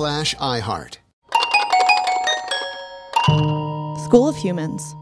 iHeart. 0.00 0.96
School 4.04 4.28
of 4.28 4.36
Humans. 4.36 4.94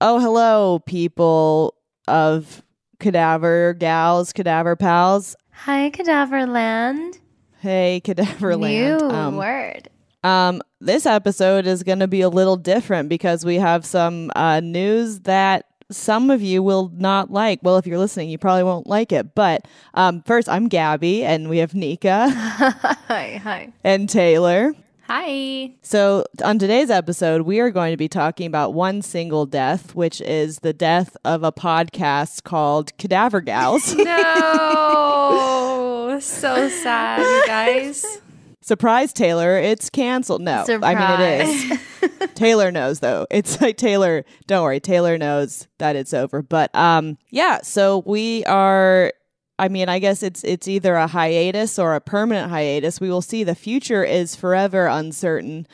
Oh, 0.00 0.18
hello, 0.20 0.78
people 0.86 1.74
of 2.06 2.62
cadaver 3.00 3.74
gals, 3.74 4.32
cadaver 4.32 4.76
pals. 4.76 5.34
Hi, 5.52 5.90
Cadaver 5.90 6.46
Land. 6.46 7.18
Hey, 7.60 8.00
cadaver 8.04 8.56
land. 8.56 9.00
New 9.00 9.08
Um, 9.08 9.36
word. 9.36 9.88
Um, 10.22 10.62
this 10.80 11.06
episode 11.06 11.66
is 11.66 11.82
going 11.82 11.98
to 12.00 12.08
be 12.08 12.20
a 12.22 12.28
little 12.28 12.56
different 12.56 13.08
because 13.08 13.44
we 13.44 13.56
have 13.56 13.84
some 13.84 14.30
uh, 14.36 14.60
news 14.60 15.20
that 15.20 15.66
some 15.94 16.30
of 16.30 16.42
you 16.42 16.62
will 16.62 16.92
not 16.96 17.30
like. 17.30 17.60
Well, 17.62 17.78
if 17.78 17.86
you're 17.86 17.98
listening, 17.98 18.28
you 18.28 18.38
probably 18.38 18.64
won't 18.64 18.86
like 18.86 19.12
it. 19.12 19.34
But 19.34 19.66
um, 19.94 20.22
first, 20.22 20.48
I'm 20.48 20.68
Gabby, 20.68 21.24
and 21.24 21.48
we 21.48 21.58
have 21.58 21.74
Nika 21.74 22.28
hi, 22.30 23.40
hi. 23.42 23.72
and 23.82 24.08
Taylor. 24.08 24.74
Hi. 25.06 25.74
So, 25.82 26.24
on 26.42 26.58
today's 26.58 26.88
episode, 26.88 27.42
we 27.42 27.60
are 27.60 27.70
going 27.70 27.92
to 27.92 27.96
be 27.98 28.08
talking 28.08 28.46
about 28.46 28.72
one 28.72 29.02
single 29.02 29.44
death, 29.44 29.94
which 29.94 30.22
is 30.22 30.60
the 30.60 30.72
death 30.72 31.14
of 31.26 31.42
a 31.42 31.52
podcast 31.52 32.44
called 32.44 32.96
Cadaver 32.96 33.42
Gals. 33.42 33.94
No. 34.04 36.18
so 36.20 36.68
sad, 36.68 37.20
you 37.20 37.46
guys. 37.46 38.20
Surprise, 38.64 39.12
Taylor, 39.12 39.58
it's 39.58 39.90
canceled. 39.90 40.40
No, 40.40 40.64
I 40.82 40.94
mean, 40.94 41.20
it 41.20 41.78
is. 42.02 42.30
Taylor 42.34 42.72
knows 42.72 43.00
though. 43.00 43.26
It's 43.30 43.60
like 43.60 43.76
Taylor, 43.76 44.24
don't 44.46 44.62
worry, 44.62 44.80
Taylor 44.80 45.18
knows 45.18 45.68
that 45.76 45.96
it's 45.96 46.14
over. 46.14 46.40
But 46.40 46.74
um 46.74 47.18
yeah, 47.28 47.60
so 47.62 48.02
we 48.06 48.42
are 48.46 49.12
I 49.58 49.68
mean, 49.68 49.90
I 49.90 49.98
guess 49.98 50.22
it's 50.22 50.42
it's 50.44 50.66
either 50.66 50.94
a 50.94 51.06
hiatus 51.06 51.78
or 51.78 51.94
a 51.94 52.00
permanent 52.00 52.50
hiatus. 52.50 53.02
We 53.02 53.10
will 53.10 53.20
see. 53.20 53.44
The 53.44 53.54
future 53.54 54.02
is 54.02 54.34
forever 54.34 54.86
uncertain. 54.86 55.66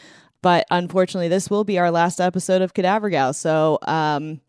But 0.43 0.67
unfortunately, 0.72 1.28
this 1.28 1.49
will 1.49 1.62
be 1.62 1.78
our 1.78 1.93
last 1.93 2.21
episode 2.21 2.61
of 2.61 2.75
Cadaver 2.75 3.09
Gal. 3.09 3.33
So 3.34 3.78
um 3.87 4.41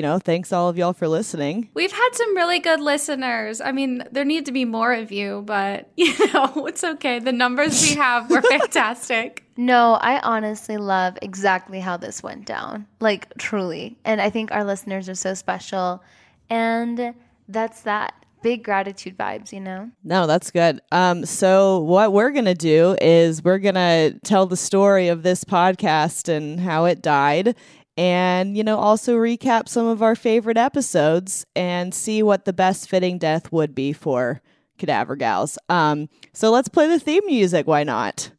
you 0.00 0.02
know, 0.02 0.18
thanks 0.18 0.50
all 0.50 0.70
of 0.70 0.78
y'all 0.78 0.94
for 0.94 1.06
listening. 1.06 1.68
We've 1.74 1.92
had 1.92 2.08
some 2.14 2.34
really 2.34 2.58
good 2.58 2.80
listeners. 2.80 3.60
I 3.60 3.70
mean, 3.70 4.02
there 4.10 4.24
need 4.24 4.46
to 4.46 4.52
be 4.52 4.64
more 4.64 4.94
of 4.94 5.12
you, 5.12 5.42
but 5.44 5.90
you 5.98 6.14
know, 6.32 6.66
it's 6.66 6.82
okay. 6.82 7.18
The 7.18 7.32
numbers 7.32 7.82
we 7.82 7.96
have 7.96 8.30
were 8.30 8.40
fantastic. 8.48 9.44
No, 9.58 9.98
I 10.00 10.18
honestly 10.20 10.78
love 10.78 11.18
exactly 11.20 11.80
how 11.80 11.98
this 11.98 12.22
went 12.22 12.46
down. 12.46 12.86
Like, 13.00 13.36
truly. 13.36 13.98
And 14.06 14.22
I 14.22 14.30
think 14.30 14.52
our 14.52 14.64
listeners 14.64 15.06
are 15.10 15.14
so 15.14 15.34
special. 15.34 16.02
And 16.48 17.14
that's 17.46 17.82
that. 17.82 18.14
Big 18.42 18.64
gratitude 18.64 19.18
vibes, 19.18 19.52
you 19.52 19.60
know? 19.60 19.90
No, 20.02 20.26
that's 20.26 20.50
good. 20.50 20.80
Um, 20.92 21.26
so 21.26 21.80
what 21.80 22.14
we're 22.14 22.30
gonna 22.30 22.54
do 22.54 22.96
is 23.02 23.44
we're 23.44 23.58
gonna 23.58 24.12
tell 24.24 24.46
the 24.46 24.56
story 24.56 25.08
of 25.08 25.22
this 25.22 25.44
podcast 25.44 26.30
and 26.30 26.58
how 26.58 26.86
it 26.86 27.02
died, 27.02 27.54
and 28.00 28.56
you 28.56 28.64
know 28.64 28.78
also 28.78 29.14
recap 29.18 29.68
some 29.68 29.86
of 29.86 30.02
our 30.02 30.16
favorite 30.16 30.56
episodes 30.56 31.44
and 31.54 31.94
see 31.94 32.22
what 32.22 32.46
the 32.46 32.52
best 32.52 32.88
fitting 32.88 33.18
death 33.18 33.52
would 33.52 33.74
be 33.74 33.92
for 33.92 34.40
Cadaver 34.78 35.16
Gals. 35.16 35.58
Um, 35.68 36.08
so 36.32 36.50
let's 36.50 36.68
play 36.68 36.88
the 36.88 36.98
theme 36.98 37.26
music. 37.26 37.66
Why 37.66 37.84
not? 37.84 38.32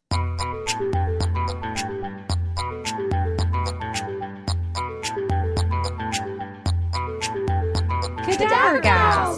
Cadaver 8.24 8.80
Gals. 8.80 9.31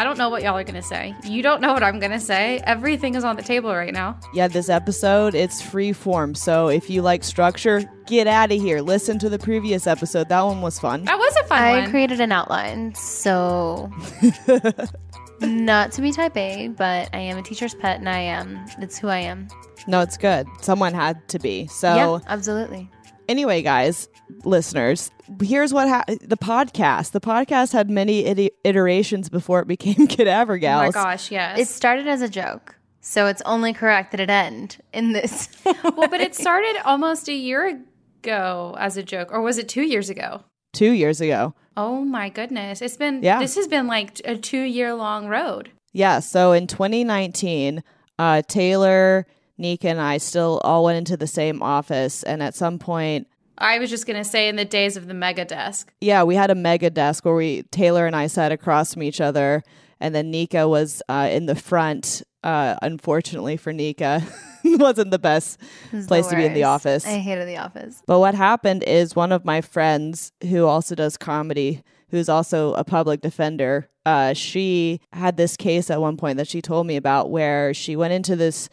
I 0.00 0.04
don't 0.04 0.16
know 0.16 0.30
what 0.30 0.42
y'all 0.42 0.56
are 0.56 0.64
going 0.64 0.76
to 0.76 0.82
say. 0.82 1.14
You 1.24 1.42
don't 1.42 1.60
know 1.60 1.74
what 1.74 1.82
I'm 1.82 1.98
going 2.00 2.12
to 2.12 2.20
say. 2.20 2.58
Everything 2.64 3.16
is 3.16 3.22
on 3.22 3.36
the 3.36 3.42
table 3.42 3.70
right 3.74 3.92
now. 3.92 4.18
Yeah, 4.32 4.48
this 4.48 4.70
episode 4.70 5.34
it's 5.34 5.60
free 5.60 5.92
form. 5.92 6.34
So 6.34 6.68
if 6.68 6.88
you 6.88 7.02
like 7.02 7.22
structure, 7.22 7.82
get 8.06 8.26
out 8.26 8.50
of 8.50 8.58
here. 8.58 8.80
Listen 8.80 9.18
to 9.18 9.28
the 9.28 9.38
previous 9.38 9.86
episode. 9.86 10.30
That 10.30 10.40
one 10.40 10.62
was 10.62 10.78
fun. 10.78 11.04
That 11.04 11.18
was 11.18 11.36
a 11.36 11.44
fun 11.44 11.62
I 11.62 11.80
one. 11.82 11.90
created 11.90 12.18
an 12.18 12.32
outline, 12.32 12.94
so 12.94 13.92
not 15.42 15.92
to 15.92 16.00
be 16.00 16.12
type 16.12 16.34
A, 16.34 16.68
but 16.68 17.10
I 17.12 17.18
am 17.18 17.36
a 17.36 17.42
teacher's 17.42 17.74
pet, 17.74 17.98
and 17.98 18.08
I 18.08 18.20
am. 18.20 18.58
It's 18.78 18.98
who 18.98 19.08
I 19.08 19.18
am. 19.18 19.48
No, 19.86 20.00
it's 20.00 20.16
good. 20.16 20.46
Someone 20.62 20.94
had 20.94 21.28
to 21.28 21.38
be. 21.38 21.66
So 21.66 21.94
yeah, 21.94 22.18
absolutely. 22.26 22.90
Anyway, 23.30 23.62
guys, 23.62 24.08
listeners, 24.44 25.10
here's 25.40 25.72
what 25.72 25.88
ha- 25.88 26.04
the 26.20 26.36
podcast. 26.36 27.12
The 27.12 27.20
podcast 27.20 27.72
had 27.72 27.88
many 27.88 28.26
iti- 28.26 28.50
iterations 28.64 29.28
before 29.28 29.60
it 29.60 29.68
became 29.68 30.06
Cadaver 30.08 30.54
oh 30.54 30.60
my 30.60 30.90
gosh, 30.90 31.30
yes. 31.30 31.58
It 31.58 31.68
started 31.68 32.06
as 32.08 32.20
a 32.20 32.28
joke, 32.28 32.76
so 33.00 33.26
it's 33.26 33.40
only 33.42 33.72
correct 33.72 34.10
that 34.10 34.20
it 34.20 34.28
end 34.28 34.78
in 34.92 35.12
this. 35.12 35.48
well, 35.64 36.08
but 36.08 36.20
it 36.20 36.34
started 36.44 36.76
almost 36.84 37.28
a 37.28 37.32
year 37.34 37.80
ago 38.22 38.76
as 38.78 38.96
a 38.96 39.02
joke, 39.02 39.32
or 39.32 39.40
was 39.40 39.56
it 39.58 39.68
two 39.68 39.82
years 39.82 40.10
ago? 40.10 40.42
Two 40.72 40.90
years 40.92 41.20
ago. 41.20 41.54
Oh 41.76 42.04
my 42.04 42.28
goodness. 42.28 42.82
It's 42.82 42.96
been, 42.96 43.22
Yeah. 43.22 43.40
this 43.40 43.54
has 43.54 43.66
been 43.68 43.86
like 43.86 44.20
a 44.24 44.36
two 44.36 44.62
year 44.62 44.94
long 44.94 45.28
road. 45.28 45.70
Yeah. 45.92 46.20
So 46.20 46.52
in 46.52 46.66
2019, 46.66 47.82
uh, 48.18 48.42
Taylor, 48.46 49.26
Nika, 49.60 49.88
and 49.88 50.00
I 50.00 50.18
still 50.18 50.60
all 50.64 50.84
went 50.84 50.98
into 50.98 51.16
the 51.16 51.26
same 51.26 51.62
office, 51.62 52.22
and 52.22 52.42
at 52.42 52.54
some 52.54 52.78
point, 52.78 53.28
I 53.58 53.78
was 53.78 53.90
just 53.90 54.06
gonna 54.06 54.24
say 54.24 54.48
in 54.48 54.56
the 54.56 54.64
days 54.64 54.96
of 54.96 55.06
the 55.06 55.14
mega 55.14 55.44
desk. 55.44 55.92
Yeah, 56.00 56.22
we 56.22 56.34
had 56.34 56.50
a 56.50 56.54
mega 56.54 56.90
desk 56.90 57.24
where 57.24 57.34
we 57.34 57.62
Taylor 57.64 58.06
and 58.06 58.16
I 58.16 58.26
sat 58.26 58.52
across 58.52 58.94
from 58.94 59.02
each 59.02 59.20
other, 59.20 59.62
and 60.00 60.14
then 60.14 60.30
Nika 60.30 60.66
was 60.66 61.02
uh, 61.08 61.28
in 61.30 61.46
the 61.46 61.54
front. 61.54 62.22
Uh, 62.42 62.74
unfortunately 62.80 63.58
for 63.58 63.70
Nika, 63.70 64.22
wasn't 64.64 65.10
the 65.10 65.18
best 65.18 65.60
place 66.08 66.24
the 66.24 66.30
to 66.30 66.36
be 66.36 66.46
in 66.46 66.54
the 66.54 66.64
office. 66.64 67.06
I 67.06 67.18
hated 67.18 67.46
the 67.46 67.58
office. 67.58 68.02
But 68.06 68.18
what 68.18 68.34
happened 68.34 68.82
is 68.84 69.14
one 69.14 69.30
of 69.30 69.44
my 69.44 69.60
friends 69.60 70.32
who 70.48 70.64
also 70.64 70.94
does 70.94 71.18
comedy, 71.18 71.82
who's 72.08 72.30
also 72.30 72.72
a 72.72 72.82
public 72.82 73.20
defender, 73.20 73.90
uh, 74.06 74.32
she 74.32 75.00
had 75.12 75.36
this 75.36 75.56
case 75.56 75.90
at 75.90 76.00
one 76.00 76.16
point 76.16 76.38
that 76.38 76.48
she 76.48 76.62
told 76.62 76.86
me 76.86 76.96
about 76.96 77.30
where 77.30 77.74
she 77.74 77.96
went 77.96 78.12
into 78.12 78.36
this. 78.36 78.68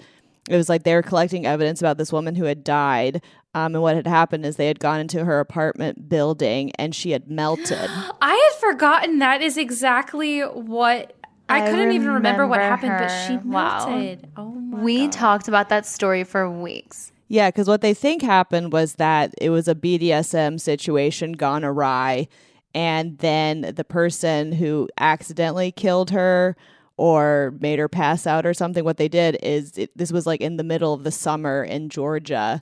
It 0.50 0.56
was 0.56 0.70
like 0.70 0.84
they 0.84 0.94
were 0.94 1.02
collecting 1.02 1.46
evidence 1.46 1.82
about 1.82 1.98
this 1.98 2.12
woman 2.12 2.36
who 2.36 2.46
had 2.46 2.64
died. 2.64 3.22
Um, 3.54 3.76
and 3.76 3.82
what 3.82 3.96
had 3.96 4.08
happened 4.08 4.46
is 4.46 4.56
they 4.56 4.68
had 4.68 4.80
gone 4.80 5.00
into 5.00 5.26
her 5.26 5.40
apartment 5.40 6.08
building 6.10 6.72
and 6.78 6.94
she 6.96 7.12
had 7.12 7.30
melted. 7.30 7.90
I 8.22 8.50
had 8.52 8.60
forgotten 8.60 9.20
that 9.20 9.42
is 9.42 9.58
exactly 9.58 10.42
what 10.42 11.14
I, 11.50 11.62
I 11.64 11.70
couldn't 11.70 11.94
even 11.94 12.10
remember 12.10 12.46
what 12.46 12.60
remember 12.60 12.88
happened, 12.88 13.08
but 13.08 13.28
she 13.28 13.34
her. 13.36 13.42
Wow. 13.46 13.88
melted. 13.88 14.28
Oh 14.38 14.46
my 14.52 14.84
We 14.84 15.04
God. 15.06 15.12
talked 15.12 15.48
about 15.48 15.70
that 15.70 15.86
story 15.86 16.24
for 16.24 16.50
weeks. 16.50 17.12
Yeah, 17.30 17.50
because 17.50 17.68
what 17.68 17.82
they 17.82 17.94
think 17.94 18.22
happened 18.22 18.72
was 18.72 18.96
that 18.96 19.34
it 19.42 19.50
was 19.50 19.68
a 19.68 19.76
BDSM 19.76 20.60
situation 20.62 21.34
gone 21.34 21.64
awry. 21.66 22.28
And 22.74 23.18
then 23.18 23.74
the 23.76 23.84
person 23.84 24.52
who 24.52 24.88
accidentally 25.00 25.72
killed 25.72 26.12
her 26.12 26.56
or 26.98 27.54
made 27.60 27.80
her 27.80 27.88
pass 27.88 28.26
out 28.26 28.46
or 28.46 28.54
something, 28.54 28.84
what 28.84 28.98
they 28.98 29.08
did 29.08 29.38
is 29.44 29.78
it, 29.78 29.96
this 29.96 30.12
was 30.12 30.26
like 30.26 30.42
in 30.42 30.58
the 30.58 30.64
middle 30.64 30.94
of 30.94 31.04
the 31.04 31.12
summer 31.12 31.64
in 31.64 31.90
Georgia. 31.90 32.62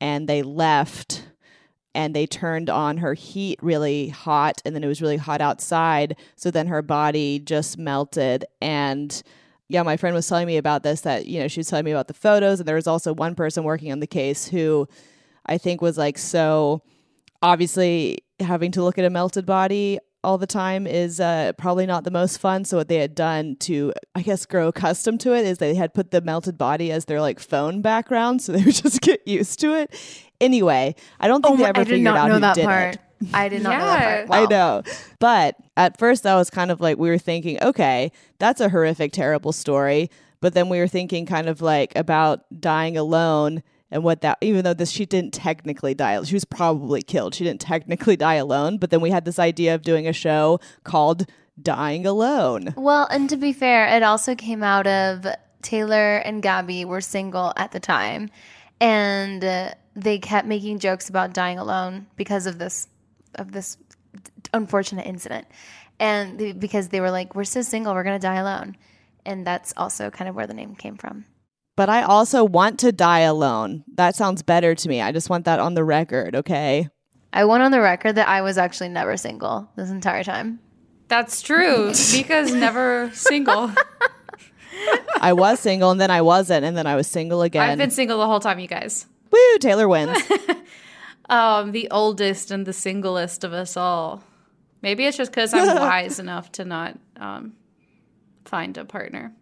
And 0.00 0.28
they 0.28 0.42
left 0.42 1.28
and 1.94 2.16
they 2.16 2.26
turned 2.26 2.68
on 2.68 2.96
her 2.98 3.14
heat 3.14 3.58
really 3.62 4.08
hot. 4.08 4.60
And 4.64 4.74
then 4.74 4.82
it 4.82 4.88
was 4.88 5.02
really 5.02 5.18
hot 5.18 5.40
outside. 5.40 6.16
So 6.34 6.50
then 6.50 6.66
her 6.66 6.82
body 6.82 7.38
just 7.38 7.78
melted. 7.78 8.46
And 8.60 9.22
yeah, 9.68 9.82
my 9.82 9.96
friend 9.96 10.14
was 10.14 10.26
telling 10.26 10.46
me 10.46 10.56
about 10.56 10.82
this 10.82 11.02
that, 11.02 11.26
you 11.26 11.40
know, 11.40 11.48
she 11.48 11.60
was 11.60 11.68
telling 11.68 11.84
me 11.84 11.92
about 11.92 12.08
the 12.08 12.14
photos. 12.14 12.60
And 12.60 12.66
there 12.66 12.74
was 12.76 12.86
also 12.86 13.12
one 13.12 13.34
person 13.34 13.64
working 13.64 13.92
on 13.92 14.00
the 14.00 14.06
case 14.06 14.48
who 14.48 14.88
I 15.46 15.58
think 15.58 15.82
was 15.82 15.98
like 15.98 16.16
so 16.16 16.82
obviously 17.42 18.24
having 18.40 18.72
to 18.72 18.82
look 18.82 18.98
at 18.98 19.04
a 19.04 19.10
melted 19.10 19.44
body 19.44 19.98
all 20.24 20.38
the 20.38 20.46
time 20.46 20.86
is 20.86 21.20
uh, 21.20 21.52
probably 21.58 21.86
not 21.86 22.04
the 22.04 22.10
most 22.10 22.38
fun. 22.38 22.64
So 22.64 22.76
what 22.78 22.88
they 22.88 22.96
had 22.96 23.14
done 23.14 23.56
to, 23.60 23.92
I 24.14 24.22
guess, 24.22 24.46
grow 24.46 24.68
accustomed 24.68 25.20
to 25.20 25.34
it 25.34 25.44
is 25.46 25.58
they 25.58 25.74
had 25.74 25.94
put 25.94 26.10
the 26.10 26.20
melted 26.20 26.58
body 26.58 26.90
as 26.90 27.04
their 27.04 27.20
like 27.20 27.38
phone 27.38 27.82
background, 27.82 28.42
so 28.42 28.52
they 28.52 28.64
would 28.64 28.74
just 28.84 29.00
get 29.00 29.26
used 29.28 29.60
to 29.60 29.74
it. 29.74 29.94
Anyway, 30.40 30.94
I 31.20 31.28
don't 31.28 31.42
think 31.42 31.58
they 31.58 31.64
ever 31.64 31.84
figured 31.84 32.06
out 32.16 32.30
who 32.30 32.40
that 32.40 32.54
did 32.56 32.64
part. 32.64 32.94
it. 32.94 33.00
I 33.32 33.48
did 33.48 33.62
not 33.62 33.78
know 33.78 33.84
that 33.86 34.26
part. 34.26 34.30
I 34.30 34.42
Wow. 34.42 34.48
know. 34.48 34.82
But 35.20 35.56
at 35.76 35.98
first, 35.98 36.26
I 36.26 36.34
was 36.34 36.50
kind 36.50 36.70
of 36.70 36.80
like, 36.80 36.98
we 36.98 37.08
were 37.08 37.18
thinking, 37.18 37.62
okay, 37.62 38.10
that's 38.38 38.60
a 38.60 38.68
horrific, 38.68 39.12
terrible 39.12 39.52
story. 39.52 40.10
But 40.40 40.52
then 40.52 40.68
we 40.68 40.78
were 40.78 40.88
thinking 40.88 41.24
kind 41.24 41.48
of 41.48 41.62
like 41.62 41.92
about 41.96 42.44
dying 42.60 42.96
alone 42.98 43.62
and 43.94 44.02
what 44.02 44.22
that, 44.22 44.38
even 44.40 44.64
though 44.64 44.74
this, 44.74 44.90
she 44.90 45.06
didn't 45.06 45.32
technically 45.32 45.94
die, 45.94 46.20
she 46.24 46.34
was 46.34 46.44
probably 46.44 47.00
killed. 47.00 47.32
She 47.32 47.44
didn't 47.44 47.60
technically 47.60 48.16
die 48.16 48.34
alone. 48.34 48.76
But 48.76 48.90
then 48.90 49.00
we 49.00 49.10
had 49.10 49.24
this 49.24 49.38
idea 49.38 49.72
of 49.72 49.82
doing 49.82 50.08
a 50.08 50.12
show 50.12 50.58
called 50.82 51.30
Dying 51.62 52.04
Alone. 52.04 52.74
Well, 52.76 53.06
and 53.06 53.30
to 53.30 53.36
be 53.36 53.52
fair, 53.52 53.86
it 53.86 54.02
also 54.02 54.34
came 54.34 54.64
out 54.64 54.88
of 54.88 55.24
Taylor 55.62 56.16
and 56.16 56.42
Gabby 56.42 56.84
were 56.84 57.00
single 57.00 57.52
at 57.56 57.70
the 57.70 57.78
time, 57.78 58.30
and 58.80 59.44
uh, 59.44 59.74
they 59.94 60.18
kept 60.18 60.48
making 60.48 60.80
jokes 60.80 61.08
about 61.08 61.32
dying 61.32 61.60
alone 61.60 62.08
because 62.16 62.46
of 62.46 62.58
this 62.58 62.88
of 63.36 63.52
this 63.52 63.78
unfortunate 64.52 65.06
incident, 65.06 65.46
and 66.00 66.58
because 66.58 66.88
they 66.88 67.00
were 67.00 67.12
like, 67.12 67.36
"We're 67.36 67.44
so 67.44 67.62
single, 67.62 67.94
we're 67.94 68.02
gonna 68.02 68.18
die 68.18 68.36
alone," 68.36 68.76
and 69.24 69.46
that's 69.46 69.72
also 69.76 70.10
kind 70.10 70.28
of 70.28 70.34
where 70.34 70.48
the 70.48 70.54
name 70.54 70.74
came 70.74 70.96
from. 70.96 71.24
But 71.76 71.88
I 71.88 72.02
also 72.02 72.44
want 72.44 72.78
to 72.80 72.92
die 72.92 73.20
alone. 73.20 73.84
That 73.94 74.14
sounds 74.14 74.42
better 74.42 74.74
to 74.74 74.88
me. 74.88 75.00
I 75.00 75.12
just 75.12 75.28
want 75.28 75.44
that 75.46 75.58
on 75.58 75.74
the 75.74 75.84
record, 75.84 76.36
okay? 76.36 76.88
I 77.32 77.44
want 77.44 77.62
on 77.64 77.72
the 77.72 77.80
record 77.80 78.14
that 78.14 78.28
I 78.28 78.42
was 78.42 78.58
actually 78.58 78.90
never 78.90 79.16
single 79.16 79.68
this 79.76 79.90
entire 79.90 80.22
time. 80.22 80.60
That's 81.08 81.42
true. 81.42 81.92
Nika's 82.12 82.54
never 82.54 83.10
single. 83.12 83.72
I 85.20 85.32
was 85.32 85.58
single 85.60 85.90
and 85.90 86.00
then 86.00 86.10
I 86.10 86.22
wasn't, 86.22 86.64
and 86.64 86.76
then 86.76 86.86
I 86.86 86.94
was 86.94 87.06
single 87.08 87.42
again. 87.42 87.70
I've 87.70 87.78
been 87.78 87.90
single 87.90 88.18
the 88.18 88.26
whole 88.26 88.40
time, 88.40 88.60
you 88.60 88.68
guys. 88.68 89.06
Woo, 89.30 89.58
Taylor 89.58 89.88
wins. 89.88 90.16
Um, 91.28 91.72
the 91.72 91.88
oldest 91.90 92.50
and 92.50 92.66
the 92.66 92.72
singlest 92.72 93.44
of 93.44 93.52
us 93.52 93.76
all. 93.76 94.22
Maybe 94.82 95.06
it's 95.06 95.16
just 95.16 95.30
because 95.30 95.54
I'm 95.54 95.76
wise 95.80 96.18
enough 96.18 96.52
to 96.52 96.64
not 96.64 96.98
um, 97.16 97.54
find 98.44 98.76
a 98.76 98.84
partner. 98.84 99.32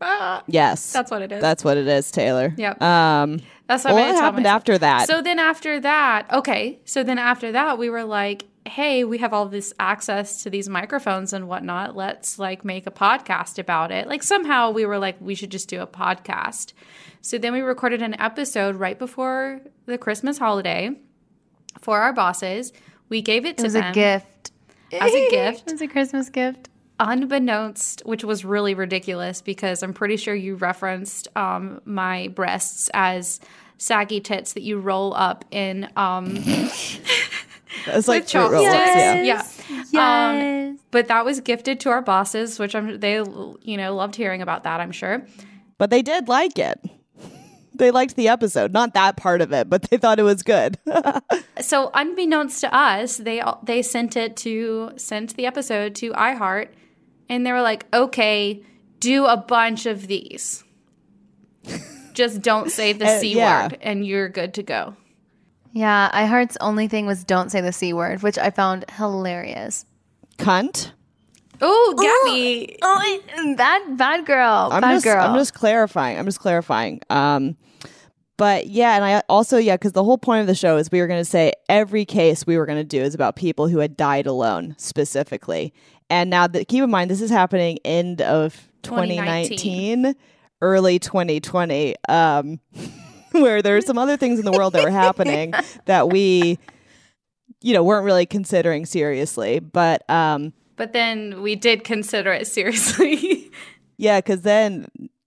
Ah, 0.00 0.42
yes. 0.46 0.92
That's 0.92 1.10
what 1.10 1.22
it 1.22 1.32
is. 1.32 1.40
That's 1.40 1.64
what 1.64 1.76
it 1.76 1.86
is, 1.88 2.10
Taylor. 2.10 2.54
Yep. 2.56 2.80
Um, 2.82 3.40
That's 3.66 3.84
what, 3.84 3.94
Well, 3.94 4.12
what 4.12 4.14
happened 4.22 4.44
myself. 4.44 4.56
after 4.56 4.78
that? 4.78 5.06
So 5.08 5.20
then 5.22 5.38
after 5.38 5.80
that, 5.80 6.32
okay. 6.32 6.78
So 6.84 7.02
then 7.02 7.18
after 7.18 7.52
that, 7.52 7.78
we 7.78 7.90
were 7.90 8.04
like, 8.04 8.44
hey, 8.66 9.02
we 9.02 9.18
have 9.18 9.32
all 9.32 9.46
this 9.46 9.72
access 9.80 10.42
to 10.42 10.50
these 10.50 10.68
microphones 10.68 11.32
and 11.32 11.48
whatnot. 11.48 11.96
Let's 11.96 12.38
like 12.38 12.64
make 12.64 12.86
a 12.86 12.90
podcast 12.90 13.58
about 13.58 13.90
it. 13.90 14.06
Like 14.06 14.22
somehow 14.22 14.70
we 14.70 14.84
were 14.86 14.98
like, 14.98 15.16
we 15.20 15.34
should 15.34 15.50
just 15.50 15.68
do 15.68 15.80
a 15.80 15.86
podcast. 15.86 16.74
So 17.22 17.38
then 17.38 17.52
we 17.52 17.60
recorded 17.62 18.00
an 18.02 18.18
episode 18.20 18.76
right 18.76 18.98
before 18.98 19.60
the 19.86 19.98
Christmas 19.98 20.38
holiday 20.38 20.90
for 21.80 22.00
our 22.00 22.12
bosses. 22.12 22.72
We 23.08 23.22
gave 23.22 23.44
it 23.46 23.50
It 23.50 23.56
to 23.58 23.62
was 23.64 23.72
them 23.72 23.90
a 23.90 23.92
gift. 23.92 24.52
as 24.92 25.12
a 25.14 25.30
gift 25.30 25.60
it 25.66 25.72
was 25.72 25.80
a 25.82 25.88
Christmas 25.88 26.28
gift. 26.28 26.68
Unbeknownst, 27.00 28.02
which 28.04 28.24
was 28.24 28.44
really 28.44 28.74
ridiculous 28.74 29.40
because 29.40 29.82
I'm 29.82 29.92
pretty 29.92 30.16
sure 30.16 30.34
you 30.34 30.54
referenced 30.56 31.28
um, 31.36 31.80
my 31.84 32.28
breasts 32.28 32.90
as 32.94 33.40
saggy 33.78 34.20
tits 34.20 34.54
that 34.54 34.62
you 34.62 34.78
roll 34.80 35.14
up 35.14 35.44
in 35.50 35.88
um, 35.96 36.34
it's 36.36 38.08
like 38.08 38.22
with 38.24 38.30
fruit 38.32 38.50
roll-ups, 38.50 38.74
chopsticks. 38.74 39.26
yeah. 39.26 39.42
Yeah. 39.90 40.28
Um, 40.30 40.36
Yes. 40.36 40.78
but 40.90 41.08
that 41.08 41.24
was 41.24 41.40
gifted 41.40 41.80
to 41.80 41.90
our 41.90 42.02
bosses, 42.02 42.58
which 42.58 42.74
I'm 42.74 42.98
they 43.00 43.16
you 43.62 43.76
know 43.76 43.94
loved 43.94 44.16
hearing 44.16 44.42
about 44.42 44.64
that. 44.64 44.80
I'm 44.80 44.92
sure. 44.92 45.24
But 45.78 45.90
they 45.90 46.02
did 46.02 46.28
like 46.28 46.58
it. 46.58 46.78
They 47.74 47.92
liked 47.92 48.16
the 48.16 48.26
episode, 48.26 48.72
not 48.72 48.94
that 48.94 49.16
part 49.16 49.40
of 49.40 49.52
it, 49.52 49.70
but 49.70 49.82
they 49.82 49.98
thought 49.98 50.18
it 50.18 50.24
was 50.24 50.42
good. 50.42 50.78
So 51.60 51.90
unbeknownst 51.94 52.60
to 52.62 52.74
us, 52.74 53.18
they 53.18 53.40
they 53.62 53.82
sent 53.82 54.16
it 54.16 54.36
to 54.38 54.92
sent 54.96 55.36
the 55.36 55.46
episode 55.46 55.94
to 55.96 56.10
iHeart, 56.12 56.68
and 57.28 57.44
they 57.46 57.52
were 57.52 57.62
like, 57.62 57.86
"Okay, 57.92 58.62
do 59.00 59.26
a 59.26 59.36
bunch 59.36 59.86
of 59.86 60.06
these. 60.06 60.64
Just 62.14 62.42
don't 62.42 62.70
say 62.70 62.92
the 62.92 63.06
Uh, 63.16 63.20
c 63.20 63.34
yeah. 63.36 63.64
word, 63.64 63.78
and 63.80 64.06
you're 64.06 64.28
good 64.28 64.54
to 64.54 64.62
go." 64.62 64.96
Yeah, 65.72 66.10
iHeart's 66.12 66.56
only 66.60 66.88
thing 66.88 67.06
was 67.06 67.24
don't 67.24 67.50
say 67.50 67.60
the 67.60 67.72
C 67.72 67.92
word, 67.92 68.22
which 68.22 68.38
I 68.38 68.50
found 68.50 68.84
hilarious. 68.90 69.84
Cunt. 70.38 70.92
Oh, 71.60 71.94
Gabby. 72.26 72.78
Oh, 72.82 73.54
bad, 73.56 73.96
bad 73.96 74.26
girl. 74.26 74.68
I'm 74.72 74.80
bad 74.80 74.94
just, 74.94 75.04
girl. 75.04 75.24
I'm 75.24 75.36
just 75.36 75.54
clarifying. 75.54 76.18
I'm 76.18 76.24
just 76.24 76.40
clarifying. 76.40 77.00
Um, 77.10 77.56
but 78.36 78.68
yeah, 78.68 78.94
and 78.94 79.04
I 79.04 79.22
also 79.28 79.58
yeah, 79.58 79.74
because 79.74 79.92
the 79.92 80.04
whole 80.04 80.18
point 80.18 80.40
of 80.40 80.46
the 80.46 80.54
show 80.54 80.76
is 80.76 80.90
we 80.92 81.00
were 81.00 81.08
going 81.08 81.20
to 81.20 81.28
say 81.28 81.52
every 81.68 82.04
case 82.04 82.46
we 82.46 82.56
were 82.56 82.66
going 82.66 82.78
to 82.78 82.84
do 82.84 83.02
is 83.02 83.14
about 83.14 83.34
people 83.34 83.66
who 83.66 83.78
had 83.78 83.96
died 83.96 84.26
alone 84.26 84.76
specifically. 84.78 85.74
And 86.10 86.30
now 86.30 86.46
that 86.46 86.68
keep 86.68 86.82
in 86.82 86.90
mind 86.90 87.10
this 87.10 87.20
is 87.20 87.30
happening 87.30 87.78
end 87.84 88.22
of 88.22 88.68
2019, 88.82 90.14
early 90.62 90.98
2020, 90.98 91.94
um, 92.08 92.60
where 93.32 93.62
there 93.62 93.76
are 93.76 93.82
some 93.82 93.98
other 93.98 94.16
things 94.16 94.38
in 94.38 94.44
the 94.44 94.52
world 94.52 94.72
that 94.72 94.84
were 94.84 94.90
happening 94.90 95.52
that 95.84 96.08
we, 96.08 96.58
you 97.60 97.74
know, 97.74 97.82
weren't 97.84 98.04
really 98.04 98.26
considering 98.26 98.86
seriously. 98.86 99.58
But 99.58 100.08
um, 100.10 100.52
But 100.76 100.92
then 100.92 101.42
we 101.42 101.56
did 101.56 101.84
consider 101.84 102.32
it 102.32 102.46
seriously. 102.46 103.50
Yeah, 104.00 104.18
because 104.20 104.42
then, 104.42 104.86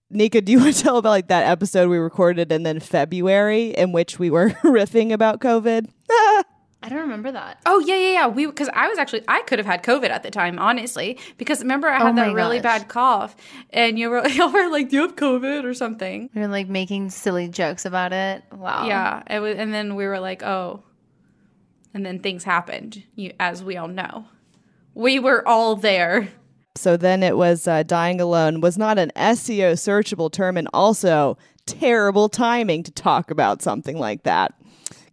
Nika, 0.10 0.40
do 0.40 0.54
you 0.54 0.60
want 0.60 0.74
to 0.74 0.82
tell 0.82 0.96
about 0.96 1.10
like 1.10 1.28
that 1.28 1.46
episode 1.46 1.90
we 1.90 1.98
recorded 1.98 2.50
in 2.54 2.64
then 2.64 2.80
February 2.80 3.72
in 3.72 3.92
which 3.92 4.18
we 4.18 4.30
were 4.30 4.52
riffing 4.64 5.12
about 5.12 5.42
COVID? 5.42 5.90
I 6.84 6.90
don't 6.90 7.02
remember 7.02 7.32
that. 7.32 7.60
oh 7.66 7.80
yeah, 7.80 7.96
yeah, 7.96 8.12
yeah. 8.14 8.28
We 8.28 8.46
because 8.48 8.70
I 8.74 8.88
was 8.88 8.98
actually 8.98 9.24
I 9.28 9.42
could 9.44 9.60
have 9.60 9.66
had 9.68 9.84
COVID 9.84 10.10
at 10.10 10.24
the 10.24 10.32
time, 10.32 10.58
honestly, 10.58 11.20
because 11.38 11.60
remember 11.60 11.88
I 11.88 12.02
Oh 12.02 12.06
had 12.08 12.18
that 12.18 12.28
my 12.30 12.34
really 12.34 12.58
gosh. 12.58 12.80
bad 12.80 12.88
cough, 12.88 13.36
and 13.70 14.00
you 14.00 14.10
were 14.10 14.28
y'all 14.30 14.52
were 14.52 14.70
like, 14.70 14.90
"Do 14.90 14.96
you 14.98 15.02
have 15.04 15.16
COVID 15.16 15.64
or 15.64 15.74
something?" 15.76 16.30
We 16.34 16.42
were 16.42 16.48
like 16.48 16.68
making 16.70 17.12
silly 17.12 17.48
jokes 17.50 17.86
about 17.86 18.14
it. 18.14 18.44
Wow. 18.52 18.88
Yeah, 18.88 19.22
it 19.30 19.40
was, 19.40 19.58
and 19.58 19.72
then 19.74 19.96
we 19.96 20.06
were 20.06 20.20
like, 20.20 20.42
"Oh," 20.44 20.82
and 21.94 22.06
then 22.06 22.20
things 22.20 22.44
happened, 22.44 23.04
you, 23.16 23.34
as 23.40 23.64
we 23.64 23.78
all 23.78 23.88
know. 23.88 24.26
We 24.94 25.20
were 25.20 25.48
all 25.48 25.76
there. 25.76 26.30
So 26.76 26.98
then 26.98 27.22
it 27.22 27.38
was 27.38 27.68
uh, 27.68 27.84
dying 27.84 28.20
alone 28.22 28.62
was 28.62 28.78
not 28.78 28.98
an 28.98 29.12
SEO 29.16 29.74
searchable 29.74 30.32
term 30.32 30.58
and 30.58 30.68
also 30.74 31.38
terrible 31.66 32.28
timing 32.30 32.82
to 32.84 32.92
talk 32.92 33.30
about 33.30 33.62
something 33.62 33.98
like 33.98 34.24
that. 34.24 34.54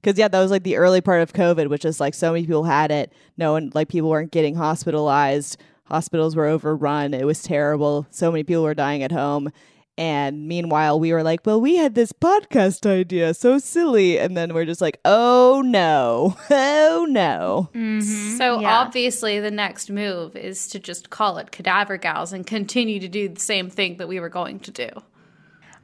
Because 0.01 0.19
yeah, 0.19 0.29
that 0.29 0.41
was 0.41 0.51
like 0.51 0.63
the 0.63 0.77
early 0.77 1.01
part 1.01 1.23
of 1.23 1.33
COVID, 1.33 1.69
which 1.69 1.85
is 1.85 2.01
like 2.01 2.15
so 2.15 2.33
many 2.33 2.47
people 2.47 2.65
had 2.65 2.91
it. 2.91 3.13
No 3.37 3.53
one 3.53 3.71
like 3.75 3.89
people 3.89 4.11
weren't 4.11 4.33
getting 4.33 4.55
hospitalized. 4.55 5.61
Hospitals 5.85 6.37
were 6.37 6.47
overrun. 6.47 7.15
It 7.15 7.25
was 7.25 7.43
terrible. 7.43 8.07
So 8.11 8.31
many 8.31 8.45
people 8.45 8.63
were 8.63 8.75
dying 8.75 9.03
at 9.03 9.13
home. 9.13 9.51
And 9.97 10.47
meanwhile, 10.47 11.01
we 11.01 11.13
were 11.13 11.25
like, 11.25 11.45
well, 11.45 11.61
we 11.61 11.75
had 11.75 11.97
this 11.97 12.13
podcast 12.13 12.87
idea. 12.87 13.35
So 13.35 13.59
silly. 13.59 14.17
And 14.17 14.37
then 14.37 14.55
we're 14.55 14.65
just 14.65 14.81
like, 14.81 15.01
oh 15.05 15.63
no. 15.65 16.37
Oh 16.91 17.07
no. 17.09 17.69
Mm-hmm. 17.75 18.37
So 18.37 18.61
yeah. 18.61 18.79
obviously, 18.79 19.39
the 19.41 19.51
next 19.51 19.91
move 19.91 20.35
is 20.35 20.67
to 20.69 20.79
just 20.79 21.11
call 21.11 21.39
it 21.39 21.51
Cadaver 21.53 21.97
Gals 21.97 22.33
and 22.33 22.47
continue 22.47 22.99
to 22.99 23.09
do 23.09 23.29
the 23.29 23.41
same 23.41 23.71
thing 23.71 23.99
that 23.99 24.09
we 24.09 24.19
were 24.19 24.29
going 24.29 24.59
to 24.61 24.71
do. 24.71 24.89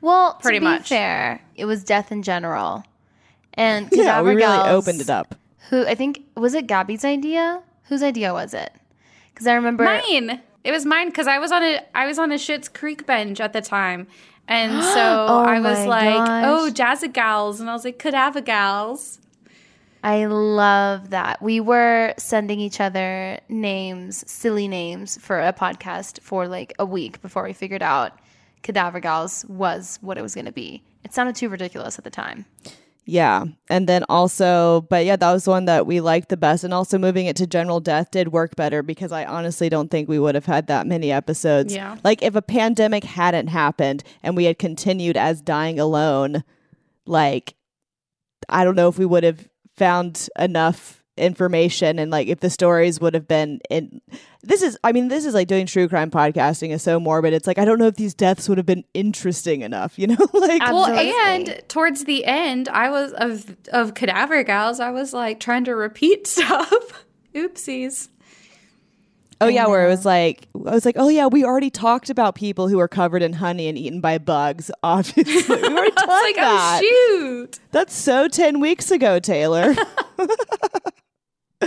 Well, 0.00 0.34
pretty 0.34 0.60
much. 0.60 0.88
fair, 0.88 1.40
it 1.54 1.66
was 1.66 1.84
death 1.84 2.10
in 2.10 2.22
general. 2.22 2.84
And 3.54 3.90
Cadaver 3.90 4.04
yeah, 4.04 4.22
we 4.22 4.28
really 4.30 4.40
Gals, 4.40 4.68
opened 4.68 5.00
it 5.00 5.10
up. 5.10 5.34
Who 5.70 5.86
I 5.86 5.94
think 5.94 6.22
was 6.36 6.54
it 6.54 6.66
Gabby's 6.66 7.04
idea? 7.04 7.62
Whose 7.84 8.02
idea 8.02 8.32
was 8.32 8.54
it? 8.54 8.72
Because 9.32 9.46
I 9.46 9.54
remember 9.54 9.84
mine. 9.84 10.40
It 10.64 10.72
was 10.72 10.86
mine 10.86 11.08
because 11.08 11.26
I 11.26 11.38
was 11.38 11.52
on 11.52 11.62
a 11.62 11.80
I 11.94 12.06
was 12.06 12.18
on 12.18 12.32
a 12.32 12.36
Schitt's 12.36 12.68
Creek 12.68 13.06
bench 13.06 13.40
at 13.40 13.52
the 13.52 13.60
time, 13.60 14.06
and 14.48 14.82
so 14.94 15.26
oh 15.28 15.44
I 15.44 15.60
was 15.60 15.86
like, 15.86 16.14
oh, 16.14 16.24
gosh. 16.24 16.44
"Oh, 16.46 16.70
Jazzagals," 16.72 17.60
and 17.60 17.68
I 17.68 17.72
was 17.72 17.84
like, 17.84 17.98
"Cadaver 17.98 18.40
Gals." 18.40 19.20
I 20.02 20.26
love 20.26 21.10
that. 21.10 21.40
We 21.40 21.60
were 21.60 22.12
sending 22.18 22.60
each 22.60 22.78
other 22.78 23.40
names, 23.48 24.30
silly 24.30 24.68
names 24.68 25.16
for 25.18 25.40
a 25.40 25.50
podcast 25.50 26.20
for 26.20 26.46
like 26.46 26.74
a 26.78 26.84
week 26.84 27.22
before 27.22 27.42
we 27.42 27.54
figured 27.54 27.82
out 27.82 28.12
Cadaver 28.62 29.00
Gals 29.00 29.46
was 29.48 29.98
what 30.02 30.18
it 30.18 30.22
was 30.22 30.34
going 30.34 30.44
to 30.44 30.52
be. 30.52 30.82
It 31.04 31.14
sounded 31.14 31.36
too 31.36 31.48
ridiculous 31.48 31.96
at 31.96 32.04
the 32.04 32.10
time. 32.10 32.44
Yeah. 33.06 33.44
And 33.68 33.88
then 33.88 34.04
also, 34.08 34.86
but 34.88 35.04
yeah, 35.04 35.16
that 35.16 35.32
was 35.32 35.44
the 35.44 35.50
one 35.50 35.66
that 35.66 35.86
we 35.86 36.00
liked 36.00 36.30
the 36.30 36.36
best. 36.36 36.64
And 36.64 36.72
also 36.72 36.98
moving 36.98 37.26
it 37.26 37.36
to 37.36 37.46
General 37.46 37.80
Death 37.80 38.10
did 38.10 38.28
work 38.28 38.56
better 38.56 38.82
because 38.82 39.12
I 39.12 39.24
honestly 39.26 39.68
don't 39.68 39.90
think 39.90 40.08
we 40.08 40.18
would 40.18 40.34
have 40.34 40.46
had 40.46 40.68
that 40.68 40.86
many 40.86 41.12
episodes. 41.12 41.74
Yeah. 41.74 41.96
Like 42.02 42.22
if 42.22 42.34
a 42.34 42.42
pandemic 42.42 43.04
hadn't 43.04 43.48
happened 43.48 44.04
and 44.22 44.36
we 44.36 44.44
had 44.44 44.58
continued 44.58 45.16
as 45.16 45.42
dying 45.42 45.78
alone, 45.78 46.44
like 47.04 47.54
I 48.48 48.64
don't 48.64 48.76
know 48.76 48.88
if 48.88 48.98
we 48.98 49.06
would 49.06 49.24
have 49.24 49.48
found 49.76 50.28
enough 50.38 51.03
information 51.16 51.98
and 51.98 52.10
like 52.10 52.26
if 52.26 52.40
the 52.40 52.50
stories 52.50 53.00
would 53.00 53.14
have 53.14 53.28
been 53.28 53.60
in 53.70 54.00
this 54.42 54.62
is 54.62 54.76
i 54.82 54.90
mean 54.90 55.08
this 55.08 55.24
is 55.24 55.32
like 55.32 55.46
doing 55.46 55.64
true 55.64 55.88
crime 55.88 56.10
podcasting 56.10 56.70
is 56.70 56.82
so 56.82 56.98
morbid. 56.98 57.32
It's 57.32 57.46
like 57.46 57.58
i 57.58 57.64
don't 57.64 57.78
know 57.78 57.86
if 57.86 57.94
these 57.94 58.14
deaths 58.14 58.48
would 58.48 58.58
have 58.58 58.66
been 58.66 58.84
interesting 58.94 59.60
enough 59.60 59.98
you 59.98 60.08
know? 60.08 60.16
Like 60.34 60.60
well 60.62 60.86
and 60.86 61.62
towards 61.68 62.04
the 62.04 62.24
end 62.24 62.68
i 62.68 62.90
was 62.90 63.12
of 63.12 63.56
of 63.72 63.94
cadaver 63.94 64.42
gals 64.42 64.80
i 64.80 64.90
was 64.90 65.12
like 65.12 65.40
trying 65.40 65.64
to 65.64 65.74
repeat 65.74 66.26
stuff. 66.34 67.04
Oopsies. 67.34 68.08
Oh 69.40 69.48
yeah, 69.48 69.66
where 69.66 69.84
it 69.84 69.88
was 69.88 70.04
like 70.04 70.48
I 70.54 70.70
was 70.70 70.86
like, 70.86 70.96
oh 70.98 71.08
yeah, 71.08 71.26
we 71.26 71.44
already 71.44 71.70
talked 71.70 72.08
about 72.08 72.34
people 72.34 72.68
who 72.68 72.78
are 72.78 72.88
covered 72.88 73.22
in 73.22 73.34
honey 73.34 73.68
and 73.68 73.76
eaten 73.76 74.00
by 74.00 74.18
bugs. 74.18 74.70
Obviously, 74.82 75.56
we 75.56 75.62
already 75.64 75.90
talked 75.90 76.08
like, 76.08 76.36
oh, 76.38 76.40
that. 76.40 76.80
Oh, 76.82 76.86
shoot, 76.86 77.60
that's 77.72 77.94
so 77.94 78.28
ten 78.28 78.60
weeks 78.60 78.90
ago, 78.90 79.18
Taylor. 79.18 79.74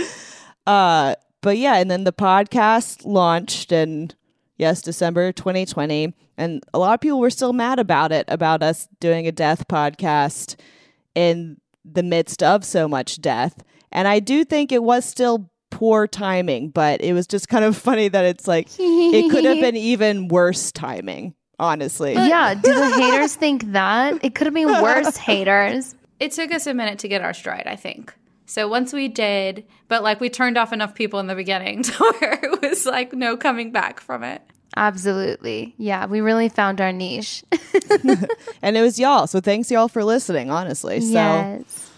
uh, 0.66 1.14
but 1.40 1.58
yeah, 1.58 1.76
and 1.76 1.90
then 1.90 2.04
the 2.04 2.12
podcast 2.12 3.04
launched 3.04 3.72
in 3.72 4.12
yes, 4.58 4.82
December 4.82 5.32
2020, 5.32 6.12
and 6.36 6.62
a 6.74 6.78
lot 6.78 6.94
of 6.94 7.00
people 7.00 7.20
were 7.20 7.30
still 7.30 7.52
mad 7.52 7.78
about 7.78 8.12
it, 8.12 8.26
about 8.28 8.62
us 8.62 8.88
doing 9.00 9.26
a 9.26 9.32
death 9.32 9.66
podcast 9.68 10.56
in 11.14 11.58
the 11.84 12.02
midst 12.02 12.42
of 12.42 12.64
so 12.64 12.86
much 12.86 13.20
death. 13.20 13.62
And 13.90 14.06
I 14.06 14.20
do 14.20 14.44
think 14.44 14.70
it 14.72 14.82
was 14.82 15.04
still 15.04 15.50
poor 15.70 16.06
timing, 16.06 16.70
but 16.70 17.00
it 17.00 17.12
was 17.12 17.26
just 17.26 17.48
kind 17.48 17.64
of 17.64 17.76
funny 17.88 18.08
that 18.08 18.24
it's 18.24 18.46
like 18.46 18.68
it 18.78 19.30
could 19.30 19.44
have 19.44 19.60
been 19.60 19.76
even 19.76 20.28
worse 20.28 20.72
timing, 20.72 21.34
honestly. 21.58 22.12
Yeah, 22.12 22.54
do 22.54 22.74
the 22.74 22.90
haters 22.90 23.34
think 23.34 23.72
that? 23.72 24.22
It 24.22 24.34
could 24.34 24.46
have 24.46 24.54
been 24.54 24.82
worse, 24.82 25.16
haters. 25.16 25.94
It 26.20 26.32
took 26.32 26.52
us 26.52 26.66
a 26.66 26.74
minute 26.74 26.98
to 27.00 27.08
get 27.08 27.22
our 27.22 27.32
stride, 27.32 27.66
I 27.66 27.76
think. 27.76 28.12
So 28.48 28.66
once 28.66 28.94
we 28.94 29.08
did, 29.08 29.66
but 29.88 30.02
like 30.02 30.20
we 30.20 30.30
turned 30.30 30.56
off 30.56 30.72
enough 30.72 30.94
people 30.94 31.20
in 31.20 31.26
the 31.26 31.34
beginning 31.34 31.82
to 31.84 31.92
where 32.18 32.40
it 32.42 32.62
was 32.62 32.86
like 32.86 33.12
no 33.12 33.36
coming 33.36 33.70
back 33.70 34.00
from 34.00 34.24
it. 34.24 34.42
Absolutely. 34.74 35.74
Yeah, 35.76 36.06
we 36.06 36.20
really 36.20 36.48
found 36.48 36.80
our 36.80 36.92
niche. 36.92 37.44
and 38.62 38.76
it 38.76 38.80
was 38.80 38.98
y'all. 38.98 39.26
So 39.26 39.40
thanks 39.40 39.70
y'all 39.70 39.88
for 39.88 40.02
listening, 40.02 40.50
honestly. 40.50 41.00
So 41.00 41.12
yes. 41.12 41.90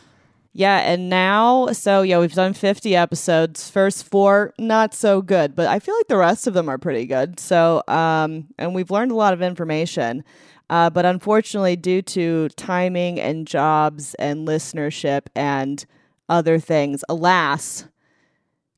Yeah, 0.53 0.79
and 0.79 1.09
now, 1.09 1.69
so 1.69 2.03
yeah, 2.03 2.19
we've 2.19 2.35
done 2.35 2.55
50 2.55 2.97
episodes. 2.97 3.71
First 3.71 4.05
four, 4.05 4.53
not 4.59 4.93
so 4.93 5.23
good, 5.23 5.55
but 5.55 5.69
I 5.69 5.79
feel 5.79 5.95
like 5.97 6.09
the 6.09 6.17
rest 6.17 6.49
of 6.49 6.55
them 6.55 6.69
are 6.69 6.79
pretty 6.79 7.07
good. 7.07 7.39
So, 7.39 7.85
um, 7.87 8.49
and 8.59 8.75
we've 8.75 8.91
learned 8.91 9.13
a 9.13 9.15
lot 9.15 9.33
of 9.33 9.43
information. 9.43 10.25
Uh, 10.69 10.91
but 10.91 11.05
unfortunately, 11.05 11.77
due 11.77 12.03
to 12.03 12.49
timing 12.51 13.21
and 13.21 13.47
jobs 13.47 14.15
and 14.15 14.49
listenership 14.49 15.27
and 15.37 15.87
other 16.31 16.59
things, 16.59 17.05
alas, 17.09 17.85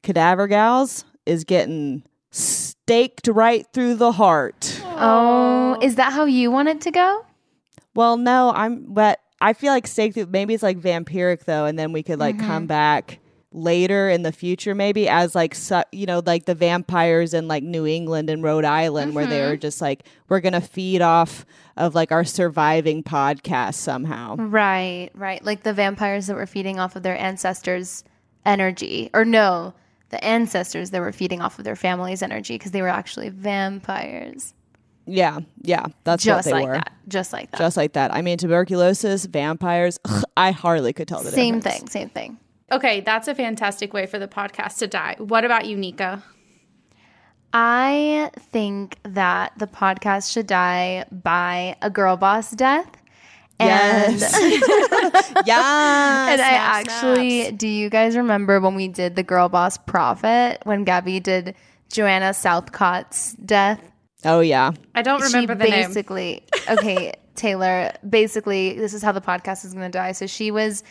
Cadaver 0.02 0.48
Gals 0.48 1.04
is 1.24 1.44
getting 1.44 2.02
staked 2.32 3.28
right 3.28 3.66
through 3.72 3.94
the 3.94 4.12
heart. 4.12 4.80
Oh, 4.84 5.78
is 5.80 5.94
that 5.94 6.12
how 6.12 6.24
you 6.24 6.50
want 6.50 6.68
it 6.68 6.80
to 6.80 6.90
go? 6.90 7.24
Well, 7.94 8.16
no, 8.16 8.52
I'm, 8.52 8.86
but 8.92 9.20
I 9.40 9.52
feel 9.52 9.72
like 9.72 9.86
stake 9.86 10.16
maybe 10.30 10.54
it's 10.54 10.62
like 10.62 10.80
vampiric 10.80 11.44
though, 11.44 11.66
and 11.66 11.78
then 11.78 11.92
we 11.92 12.02
could 12.02 12.18
like 12.18 12.36
mm-hmm. 12.36 12.46
come 12.46 12.66
back 12.66 13.18
later 13.54 14.08
in 14.08 14.22
the 14.22 14.32
future 14.32 14.74
maybe 14.74 15.08
as 15.08 15.34
like 15.34 15.54
su- 15.54 15.82
you 15.92 16.06
know 16.06 16.22
like 16.24 16.46
the 16.46 16.54
vampires 16.54 17.34
in 17.34 17.48
like 17.48 17.62
New 17.62 17.86
England 17.86 18.30
and 18.30 18.42
Rhode 18.42 18.64
Island 18.64 19.08
mm-hmm. 19.08 19.16
where 19.16 19.26
they 19.26 19.40
were 19.40 19.52
mm-hmm. 19.52 19.60
just 19.60 19.80
like 19.80 20.04
we're 20.28 20.40
going 20.40 20.52
to 20.54 20.60
feed 20.60 21.02
off 21.02 21.44
of 21.76 21.94
like 21.94 22.12
our 22.12 22.24
surviving 22.24 23.02
podcast 23.02 23.74
somehow. 23.74 24.36
Right, 24.36 25.10
right. 25.14 25.44
Like 25.44 25.62
the 25.62 25.72
vampires 25.72 26.26
that 26.26 26.36
were 26.36 26.46
feeding 26.46 26.78
off 26.78 26.96
of 26.96 27.02
their 27.02 27.18
ancestors' 27.18 28.04
energy 28.44 29.10
or 29.14 29.24
no, 29.24 29.74
the 30.10 30.22
ancestors 30.24 30.90
that 30.90 31.00
were 31.00 31.12
feeding 31.12 31.40
off 31.40 31.58
of 31.58 31.64
their 31.64 31.76
family's 31.76 32.22
energy 32.22 32.54
because 32.54 32.72
they 32.72 32.82
were 32.82 32.88
actually 32.88 33.28
vampires. 33.30 34.54
Yeah, 35.04 35.40
yeah, 35.62 35.86
that's 36.04 36.22
just 36.22 36.38
what 36.38 36.44
they 36.44 36.52
like 36.52 36.68
were. 36.68 36.74
that. 36.74 36.92
Just 37.08 37.32
like 37.32 37.50
that. 37.50 37.58
Just 37.58 37.76
like 37.76 37.94
that. 37.94 38.14
I 38.14 38.22
mean, 38.22 38.38
tuberculosis, 38.38 39.24
vampires. 39.24 39.98
I 40.36 40.52
hardly 40.52 40.92
could 40.92 41.08
tell 41.08 41.22
the 41.22 41.30
same 41.30 41.56
difference. 41.56 41.78
thing. 41.78 41.88
Same 41.88 42.08
thing. 42.10 42.38
Okay, 42.70 43.00
that's 43.00 43.28
a 43.28 43.34
fantastic 43.34 43.92
way 43.92 44.06
for 44.06 44.18
the 44.18 44.28
podcast 44.28 44.78
to 44.78 44.86
die. 44.86 45.16
What 45.18 45.44
about 45.44 45.66
you, 45.66 45.76
Nika? 45.76 46.22
I 47.52 48.30
think 48.38 48.96
that 49.02 49.52
the 49.58 49.66
podcast 49.66 50.32
should 50.32 50.46
die 50.46 51.04
by 51.10 51.76
a 51.82 51.90
girl 51.90 52.16
boss 52.16 52.50
death. 52.52 52.90
And 53.60 54.18
yes. 54.18 54.40
yes. 54.40 55.48
And 55.48 56.40
I 56.40 56.52
actually, 56.52 57.42
snaps. 57.42 57.58
do 57.58 57.68
you 57.68 57.90
guys 57.90 58.16
remember 58.16 58.58
when 58.60 58.74
we 58.74 58.88
did 58.88 59.16
the 59.16 59.22
girl 59.22 59.48
boss 59.48 59.76
prophet 59.76 60.60
when 60.64 60.84
Gabby 60.84 61.20
did 61.20 61.54
Joanna 61.92 62.32
Southcott's 62.32 63.34
death? 63.34 63.80
Oh 64.24 64.40
yeah. 64.40 64.72
I 64.94 65.02
don't 65.02 65.20
remember 65.20 65.52
she 65.52 65.58
the 65.58 65.70
basically, 65.70 66.46
name. 66.66 66.78
okay, 66.78 67.12
Taylor, 67.34 67.92
basically 68.08 68.72
this 68.78 68.94
is 68.94 69.02
how 69.02 69.12
the 69.12 69.20
podcast 69.20 69.64
is 69.64 69.74
going 69.74 69.90
to 69.90 69.96
die. 69.96 70.12
So 70.12 70.26
she 70.26 70.50
was 70.50 70.82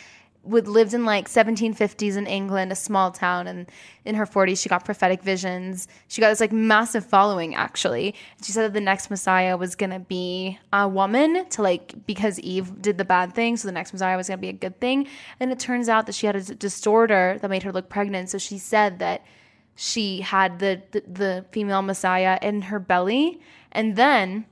would 0.44 0.66
lived 0.66 0.92
in 0.92 1.04
like 1.04 1.28
1750s 1.28 2.16
in 2.16 2.26
England, 2.26 2.72
a 2.72 2.74
small 2.74 3.12
town, 3.12 3.46
and 3.46 3.70
in 4.04 4.16
her 4.16 4.26
40s 4.26 4.60
she 4.60 4.68
got 4.68 4.84
prophetic 4.84 5.22
visions. 5.22 5.86
She 6.08 6.20
got 6.20 6.30
this 6.30 6.40
like 6.40 6.52
massive 6.52 7.06
following 7.06 7.54
actually. 7.54 8.14
She 8.42 8.52
said 8.52 8.64
that 8.64 8.72
the 8.72 8.80
next 8.80 9.08
Messiah 9.08 9.56
was 9.56 9.76
gonna 9.76 10.00
be 10.00 10.58
a 10.72 10.88
woman 10.88 11.48
to 11.50 11.62
like 11.62 11.94
because 12.06 12.40
Eve 12.40 12.82
did 12.82 12.98
the 12.98 13.04
bad 13.04 13.34
thing, 13.34 13.56
so 13.56 13.68
the 13.68 13.72
next 13.72 13.92
Messiah 13.92 14.16
was 14.16 14.28
gonna 14.28 14.38
be 14.38 14.48
a 14.48 14.52
good 14.52 14.80
thing. 14.80 15.06
And 15.38 15.52
it 15.52 15.58
turns 15.58 15.88
out 15.88 16.06
that 16.06 16.14
she 16.14 16.26
had 16.26 16.36
a 16.36 16.42
disorder 16.42 17.38
that 17.40 17.48
made 17.48 17.62
her 17.62 17.72
look 17.72 17.88
pregnant. 17.88 18.30
So 18.30 18.38
she 18.38 18.58
said 18.58 18.98
that 18.98 19.24
she 19.74 20.20
had 20.20 20.58
the, 20.58 20.82
the, 20.90 21.02
the 21.06 21.44
female 21.50 21.82
messiah 21.82 22.38
in 22.42 22.62
her 22.62 22.78
belly 22.78 23.40
and 23.72 23.96
then 23.96 24.44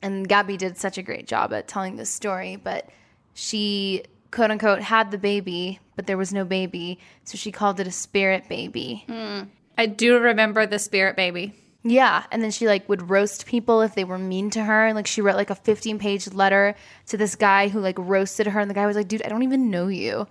and 0.00 0.26
gabby 0.26 0.56
did 0.56 0.76
such 0.76 0.96
a 0.96 1.02
great 1.02 1.26
job 1.26 1.52
at 1.52 1.68
telling 1.68 1.96
this 1.96 2.08
story 2.08 2.56
but 2.56 2.88
she 3.34 4.02
quote 4.34 4.50
unquote 4.50 4.80
had 4.80 5.10
the 5.10 5.18
baby 5.18 5.78
but 5.96 6.06
there 6.06 6.16
was 6.16 6.32
no 6.32 6.44
baby 6.44 6.98
so 7.24 7.36
she 7.36 7.52
called 7.52 7.80
it 7.80 7.86
a 7.86 7.90
spirit 7.90 8.48
baby 8.48 9.04
mm. 9.08 9.46
i 9.78 9.86
do 9.86 10.18
remember 10.18 10.66
the 10.66 10.78
spirit 10.78 11.16
baby 11.16 11.52
yeah 11.82 12.24
and 12.30 12.42
then 12.42 12.50
she 12.50 12.66
like 12.66 12.88
would 12.88 13.10
roast 13.10 13.46
people 13.46 13.80
if 13.80 13.94
they 13.94 14.04
were 14.04 14.18
mean 14.18 14.50
to 14.50 14.62
her 14.62 14.86
and 14.86 14.96
like 14.96 15.06
she 15.06 15.20
wrote 15.20 15.36
like 15.36 15.50
a 15.50 15.54
15 15.54 15.98
page 15.98 16.32
letter 16.32 16.74
to 17.06 17.16
this 17.16 17.34
guy 17.34 17.68
who 17.68 17.80
like 17.80 17.98
roasted 17.98 18.46
her 18.46 18.60
and 18.60 18.70
the 18.70 18.74
guy 18.74 18.86
was 18.86 18.96
like 18.96 19.08
dude 19.08 19.22
i 19.22 19.28
don't 19.28 19.42
even 19.42 19.70
know 19.70 19.88
you 19.88 20.26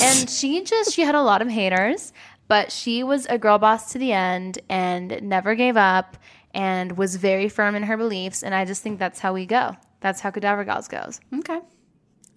and 0.00 0.30
she 0.30 0.62
just 0.62 0.92
she 0.92 1.02
had 1.02 1.14
a 1.14 1.22
lot 1.22 1.42
of 1.42 1.48
haters 1.48 2.12
but 2.48 2.72
she 2.72 3.02
was 3.02 3.26
a 3.26 3.38
girl 3.38 3.58
boss 3.58 3.92
to 3.92 3.98
the 3.98 4.12
end 4.12 4.58
and 4.68 5.20
never 5.22 5.54
gave 5.54 5.76
up 5.76 6.16
and 6.54 6.96
was 6.96 7.16
very 7.16 7.48
firm 7.48 7.74
in 7.74 7.84
her 7.84 7.96
beliefs. 7.96 8.42
And 8.42 8.54
I 8.54 8.64
just 8.64 8.82
think 8.82 8.98
that's 8.98 9.20
how 9.20 9.32
we 9.32 9.46
go. 9.46 9.76
That's 10.00 10.20
how 10.20 10.30
Cadaver 10.30 10.64
Gals 10.64 10.88
goes. 10.88 11.20
Okay. 11.40 11.60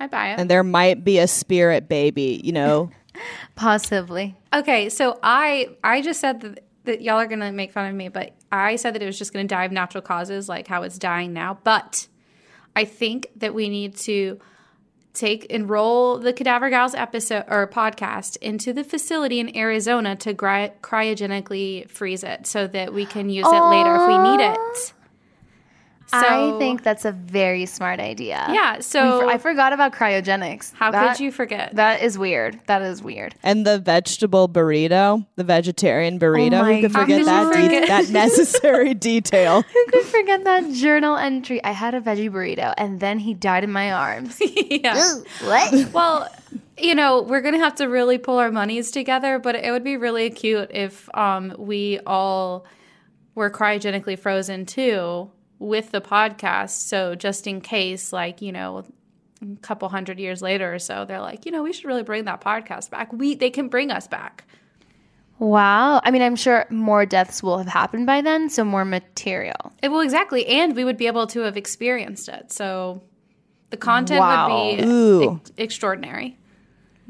I 0.02 0.08
buy 0.08 0.34
it. 0.34 0.40
And 0.40 0.50
there 0.50 0.64
might 0.64 1.04
be 1.04 1.20
a 1.20 1.28
spirit 1.28 1.88
baby, 1.88 2.42
you 2.44 2.52
know. 2.52 2.92
Possibly. 3.56 4.36
Okay, 4.54 4.90
so 4.90 5.20
I 5.22 5.70
I 5.84 6.02
just 6.02 6.20
said 6.20 6.42
that, 6.42 6.64
that 6.86 7.02
y'all 7.02 7.18
are 7.18 7.28
gonna 7.28 7.52
make 7.52 7.72
fun 7.72 7.90
of 7.90 7.96
me, 7.96 8.10
but 8.10 8.34
I 8.52 8.76
said 8.76 8.96
that 8.96 9.02
it 9.02 9.06
was 9.06 9.18
just 9.18 9.34
gonna 9.34 9.48
die 9.48 9.66
of 9.66 9.72
natural 9.72 10.02
causes, 10.02 10.50
like 10.50 10.68
how 10.68 10.84
it's 10.84 10.98
dying 10.98 11.34
now. 11.34 11.60
But 11.64 12.08
I 12.76 12.86
think 12.86 13.28
that 13.36 13.54
we 13.54 13.70
need 13.70 13.96
to 13.98 14.40
take 15.14 15.46
enroll 15.46 16.18
the 16.20 16.32
Cadaver 16.32 16.70
Gals 16.70 16.96
episode 16.96 17.44
or 17.48 17.68
podcast 17.68 18.38
into 18.38 18.72
the 18.72 18.84
facility 18.84 19.40
in 19.40 19.56
Arizona 19.56 20.16
to 20.16 20.34
gry- 20.34 20.72
cryogenically 20.82 21.90
freeze 21.90 22.24
it 22.24 22.48
so 22.48 22.66
that 22.68 22.94
we 22.94 23.06
can 23.06 23.30
use 23.30 23.46
it 23.46 23.64
later 23.66 23.96
if 23.96 24.08
we 24.08 24.18
need 24.18 24.44
it. 24.44 24.94
So, 26.12 26.18
I 26.18 26.60
think 26.60 26.84
that's 26.84 27.06
a 27.06 27.14
very 27.14 27.66
smart 27.66 28.02
idea. 28.02 28.46
Yeah. 28.50 28.82
So 28.82 29.30
I 29.30 29.38
forgot 29.38 29.72
about 29.72 29.94
cryogenics. 29.94 30.74
How 30.74 30.92
that, 30.92 31.16
could 31.16 31.24
you 31.24 31.32
forget? 31.32 31.74
That 31.76 32.02
is 32.02 32.18
weird. 32.18 32.60
That 32.66 32.82
is 32.82 33.02
weird. 33.02 33.34
And 33.44 33.66
the 33.66 33.80
vegetable 33.80 34.50
burrito, 34.50 35.26
the 35.38 35.46
vegetarian 35.46 36.20
burrito. 36.20 36.60
Oh 36.60 36.66
Who 36.66 36.82
could 36.82 36.92
forget 36.92 37.24
that 37.24 37.54
forget? 37.54 37.84
De- 37.84 37.88
that 37.88 38.10
necessary 38.10 38.94
detail? 39.12 39.62
Who 39.74 39.86
could 39.88 40.04
forget 40.04 40.44
that 40.44 40.74
journal 40.74 41.16
entry? 41.16 41.64
I 41.64 41.72
had 41.72 41.94
a 41.94 42.02
veggie 42.02 42.30
burrito, 42.30 42.74
and 42.78 43.00
then 43.00 43.18
he 43.18 43.34
died 43.34 43.64
in 43.64 43.72
my 43.72 43.94
arms. 43.94 44.38
yeah. 44.70 45.16
what? 45.44 45.94
Well. 45.94 46.30
You 46.78 46.96
know, 46.96 47.22
we're 47.22 47.42
gonna 47.42 47.60
have 47.60 47.76
to 47.76 47.86
really 47.86 48.18
pull 48.18 48.40
our 48.40 48.52
monies 48.52 48.90
together, 48.90 49.38
but 49.38 49.56
it 49.56 49.72
would 49.72 49.84
be 49.84 49.98
really 49.98 50.32
cute 50.32 50.72
if 50.72 51.08
um, 51.16 51.54
we 51.60 52.00
all 52.08 52.66
were 53.36 53.52
cryogenically 53.52 54.18
frozen 54.18 54.66
too 54.66 55.30
with 55.62 55.92
the 55.92 56.02
podcast. 56.02 56.72
So 56.72 57.16
just 57.16 57.46
in 57.46 57.62
case, 57.62 58.12
like, 58.12 58.42
you 58.42 58.52
know, 58.52 58.84
a 59.42 59.56
couple 59.62 59.88
hundred 59.90 60.20
years 60.20 60.42
later 60.42 60.74
or 60.74 60.80
so, 60.80 61.06
they're 61.06 61.22
like, 61.22 61.46
you 61.46 61.52
know, 61.52 61.64
we 61.64 61.72
should 61.72 61.86
really 61.86 62.04
bring 62.04 62.26
that 62.26 62.42
podcast 62.42 62.90
back. 62.90 63.14
We 63.14 63.36
they 63.36 63.52
can 63.52 63.70
bring 63.70 63.92
us 63.92 64.08
back. 64.08 64.46
Wow. 65.38 66.02
I 66.04 66.12
mean, 66.12 66.22
I'm 66.22 66.36
sure 66.36 66.66
more 66.70 67.06
deaths 67.06 67.42
will 67.42 67.58
have 67.58 67.68
happened 67.68 68.06
by 68.06 68.22
then, 68.22 68.50
so 68.50 68.64
more 68.64 68.86
material. 68.86 69.72
Eh, 69.82 69.88
it 69.88 69.90
will 69.90 70.02
exactly, 70.02 70.46
and 70.46 70.76
we 70.76 70.84
would 70.84 70.98
be 70.98 71.08
able 71.08 71.28
to 71.28 71.42
have 71.42 71.58
experienced 71.58 72.28
it. 72.28 72.52
So 72.52 73.02
the 73.70 73.78
content 73.78 74.20
wow. 74.20 74.68
would 74.68 74.78
be 74.78 75.28
ex- 75.28 75.52
extraordinary 75.58 76.38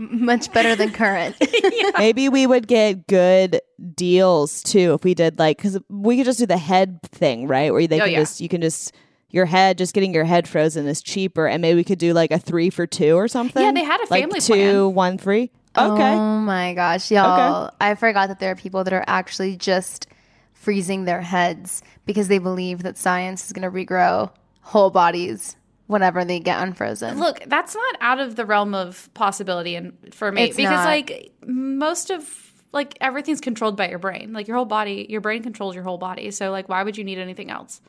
much 0.09 0.51
better 0.51 0.75
than 0.75 0.91
current. 0.91 1.35
yeah. 1.63 1.91
Maybe 1.97 2.29
we 2.29 2.47
would 2.47 2.67
get 2.67 3.07
good 3.07 3.61
deals 3.95 4.63
too 4.63 4.93
if 4.93 5.03
we 5.03 5.13
did 5.13 5.39
like 5.39 5.57
because 5.57 5.77
we 5.89 6.17
could 6.17 6.25
just 6.25 6.39
do 6.39 6.45
the 6.45 6.57
head 6.57 7.01
thing, 7.03 7.47
right? 7.47 7.71
Where 7.71 7.85
they 7.87 7.99
oh, 7.99 8.05
can 8.05 8.13
yeah. 8.13 8.19
just 8.19 8.41
you 8.41 8.49
can 8.49 8.61
just 8.61 8.93
your 9.29 9.45
head 9.45 9.77
just 9.77 9.93
getting 9.93 10.13
your 10.13 10.25
head 10.25 10.47
frozen 10.47 10.87
is 10.87 11.01
cheaper, 11.01 11.47
and 11.47 11.61
maybe 11.61 11.75
we 11.75 11.83
could 11.83 11.99
do 11.99 12.13
like 12.13 12.31
a 12.31 12.39
three 12.39 12.69
for 12.69 12.87
two 12.87 13.15
or 13.15 13.27
something. 13.27 13.63
Yeah, 13.63 13.71
they 13.71 13.83
had 13.83 14.01
a 14.01 14.07
family 14.07 14.39
like 14.39 14.43
two, 14.43 14.53
plan. 14.53 14.93
one, 14.93 15.17
three. 15.17 15.51
Okay. 15.77 16.13
Oh 16.13 16.39
my 16.39 16.73
gosh, 16.73 17.11
y'all! 17.11 17.67
Okay. 17.67 17.75
I 17.79 17.95
forgot 17.95 18.27
that 18.27 18.39
there 18.39 18.51
are 18.51 18.55
people 18.55 18.83
that 18.83 18.93
are 18.93 19.05
actually 19.07 19.55
just 19.55 20.07
freezing 20.53 21.05
their 21.05 21.21
heads 21.21 21.81
because 22.05 22.27
they 22.27 22.39
believe 22.39 22.83
that 22.83 22.97
science 22.97 23.45
is 23.45 23.53
going 23.53 23.63
to 23.63 23.71
regrow 23.71 24.31
whole 24.61 24.89
bodies 24.89 25.55
whenever 25.91 26.23
they 26.23 26.39
get 26.39 26.63
unfrozen. 26.63 27.19
Look, 27.19 27.43
that's 27.47 27.75
not 27.75 27.97
out 27.99 28.19
of 28.19 28.37
the 28.37 28.45
realm 28.45 28.73
of 28.73 29.13
possibility 29.13 29.75
and 29.75 29.93
for 30.13 30.31
me 30.31 30.43
it's 30.43 30.55
because 30.55 30.71
not. 30.71 30.85
like 30.85 31.33
most 31.45 32.09
of 32.09 32.53
like 32.71 32.97
everything's 33.01 33.41
controlled 33.41 33.75
by 33.75 33.89
your 33.89 33.99
brain. 33.99 34.31
Like 34.31 34.47
your 34.47 34.55
whole 34.55 34.65
body, 34.65 35.05
your 35.09 35.19
brain 35.19 35.43
controls 35.43 35.75
your 35.75 35.83
whole 35.83 35.97
body. 35.97 36.31
So 36.31 36.49
like 36.49 36.69
why 36.69 36.81
would 36.81 36.97
you 36.97 37.03
need 37.03 37.17
anything 37.17 37.51
else? 37.51 37.81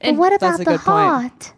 And 0.00 0.16
but 0.16 0.20
what 0.20 0.32
about 0.32 0.64
the 0.64 0.76
heart? 0.78 1.54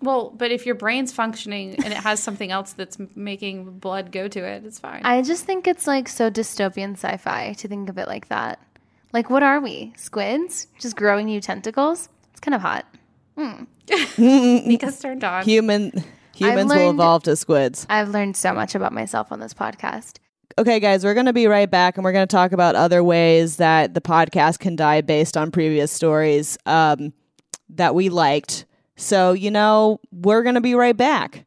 Well, 0.00 0.30
but 0.30 0.50
if 0.50 0.64
your 0.64 0.74
brain's 0.74 1.12
functioning 1.12 1.76
and 1.84 1.92
it 1.92 1.98
has 1.98 2.20
something 2.20 2.50
else 2.50 2.72
that's 2.72 2.96
making 3.14 3.78
blood 3.78 4.10
go 4.10 4.26
to 4.26 4.40
it, 4.42 4.64
it's 4.64 4.78
fine. 4.78 5.02
I 5.04 5.20
just 5.22 5.44
think 5.44 5.68
it's 5.68 5.86
like 5.86 6.08
so 6.08 6.30
dystopian 6.30 6.94
sci-fi 6.94 7.52
to 7.58 7.68
think 7.68 7.90
of 7.90 7.98
it 7.98 8.08
like 8.08 8.28
that. 8.28 8.58
Like 9.12 9.28
what 9.28 9.42
are 9.42 9.60
we? 9.60 9.92
Squids 9.96 10.66
just 10.78 10.96
growing 10.96 11.26
new 11.26 11.42
tentacles? 11.42 12.08
It's 12.30 12.40
kind 12.40 12.54
of 12.54 12.62
hot. 12.62 12.86
Hmm. 13.36 13.64
Nika's 14.18 14.98
turned 14.98 15.24
on. 15.24 15.44
Human 15.44 16.04
humans 16.34 16.70
learned, 16.70 16.82
will 16.82 16.90
evolve 16.90 17.22
to 17.24 17.36
squids. 17.36 17.86
I've 17.88 18.08
learned 18.08 18.36
so 18.36 18.52
much 18.52 18.74
about 18.74 18.92
myself 18.92 19.32
on 19.32 19.40
this 19.40 19.54
podcast. 19.54 20.18
Okay, 20.58 20.80
guys, 20.80 21.02
we're 21.02 21.14
going 21.14 21.26
to 21.26 21.32
be 21.32 21.46
right 21.46 21.70
back 21.70 21.96
and 21.96 22.04
we're 22.04 22.12
going 22.12 22.26
to 22.26 22.32
talk 22.32 22.52
about 22.52 22.74
other 22.74 23.02
ways 23.02 23.56
that 23.56 23.94
the 23.94 24.02
podcast 24.02 24.58
can 24.58 24.76
die 24.76 25.00
based 25.00 25.36
on 25.36 25.50
previous 25.50 25.90
stories 25.90 26.58
um, 26.66 27.14
that 27.70 27.94
we 27.94 28.10
liked. 28.10 28.66
So, 28.96 29.32
you 29.32 29.50
know, 29.50 29.98
we're 30.10 30.42
going 30.42 30.56
to 30.56 30.60
be 30.60 30.74
right 30.74 30.96
back. 30.96 31.46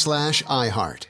slash 0.00 0.42
iHeart. 0.44 1.09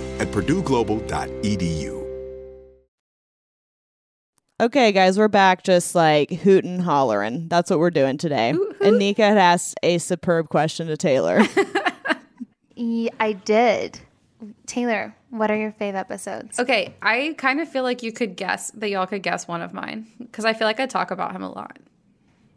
at 0.21 0.27
purdueglobal.edu. 0.27 1.97
Okay, 4.61 4.91
guys, 4.91 5.17
we're 5.17 5.27
back 5.27 5.63
just 5.63 5.95
like 5.95 6.29
hooting 6.29 6.79
hollering. 6.79 7.47
That's 7.47 7.71
what 7.71 7.79
we're 7.79 7.89
doing 7.89 8.19
today. 8.19 8.53
And 8.79 8.99
Nika 8.99 9.23
had 9.23 9.39
asked 9.39 9.75
a 9.81 9.97
superb 9.97 10.49
question 10.49 10.85
to 10.87 10.97
Taylor. 10.97 11.41
yeah, 12.75 13.09
I 13.19 13.33
did. 13.33 13.99
Taylor, 14.67 15.15
what 15.31 15.49
are 15.49 15.57
your 15.57 15.71
fave 15.71 15.95
episodes? 15.95 16.59
Okay, 16.59 16.93
I 17.01 17.33
kind 17.39 17.59
of 17.59 17.69
feel 17.69 17.81
like 17.81 18.03
you 18.03 18.11
could 18.11 18.35
guess 18.35 18.69
that 18.71 18.91
y'all 18.91 19.07
could 19.07 19.23
guess 19.23 19.47
one 19.47 19.63
of 19.63 19.73
mine 19.73 20.05
because 20.19 20.45
I 20.45 20.53
feel 20.53 20.67
like 20.67 20.79
I 20.79 20.85
talk 20.85 21.09
about 21.09 21.31
him 21.31 21.41
a 21.41 21.51
lot. 21.51 21.79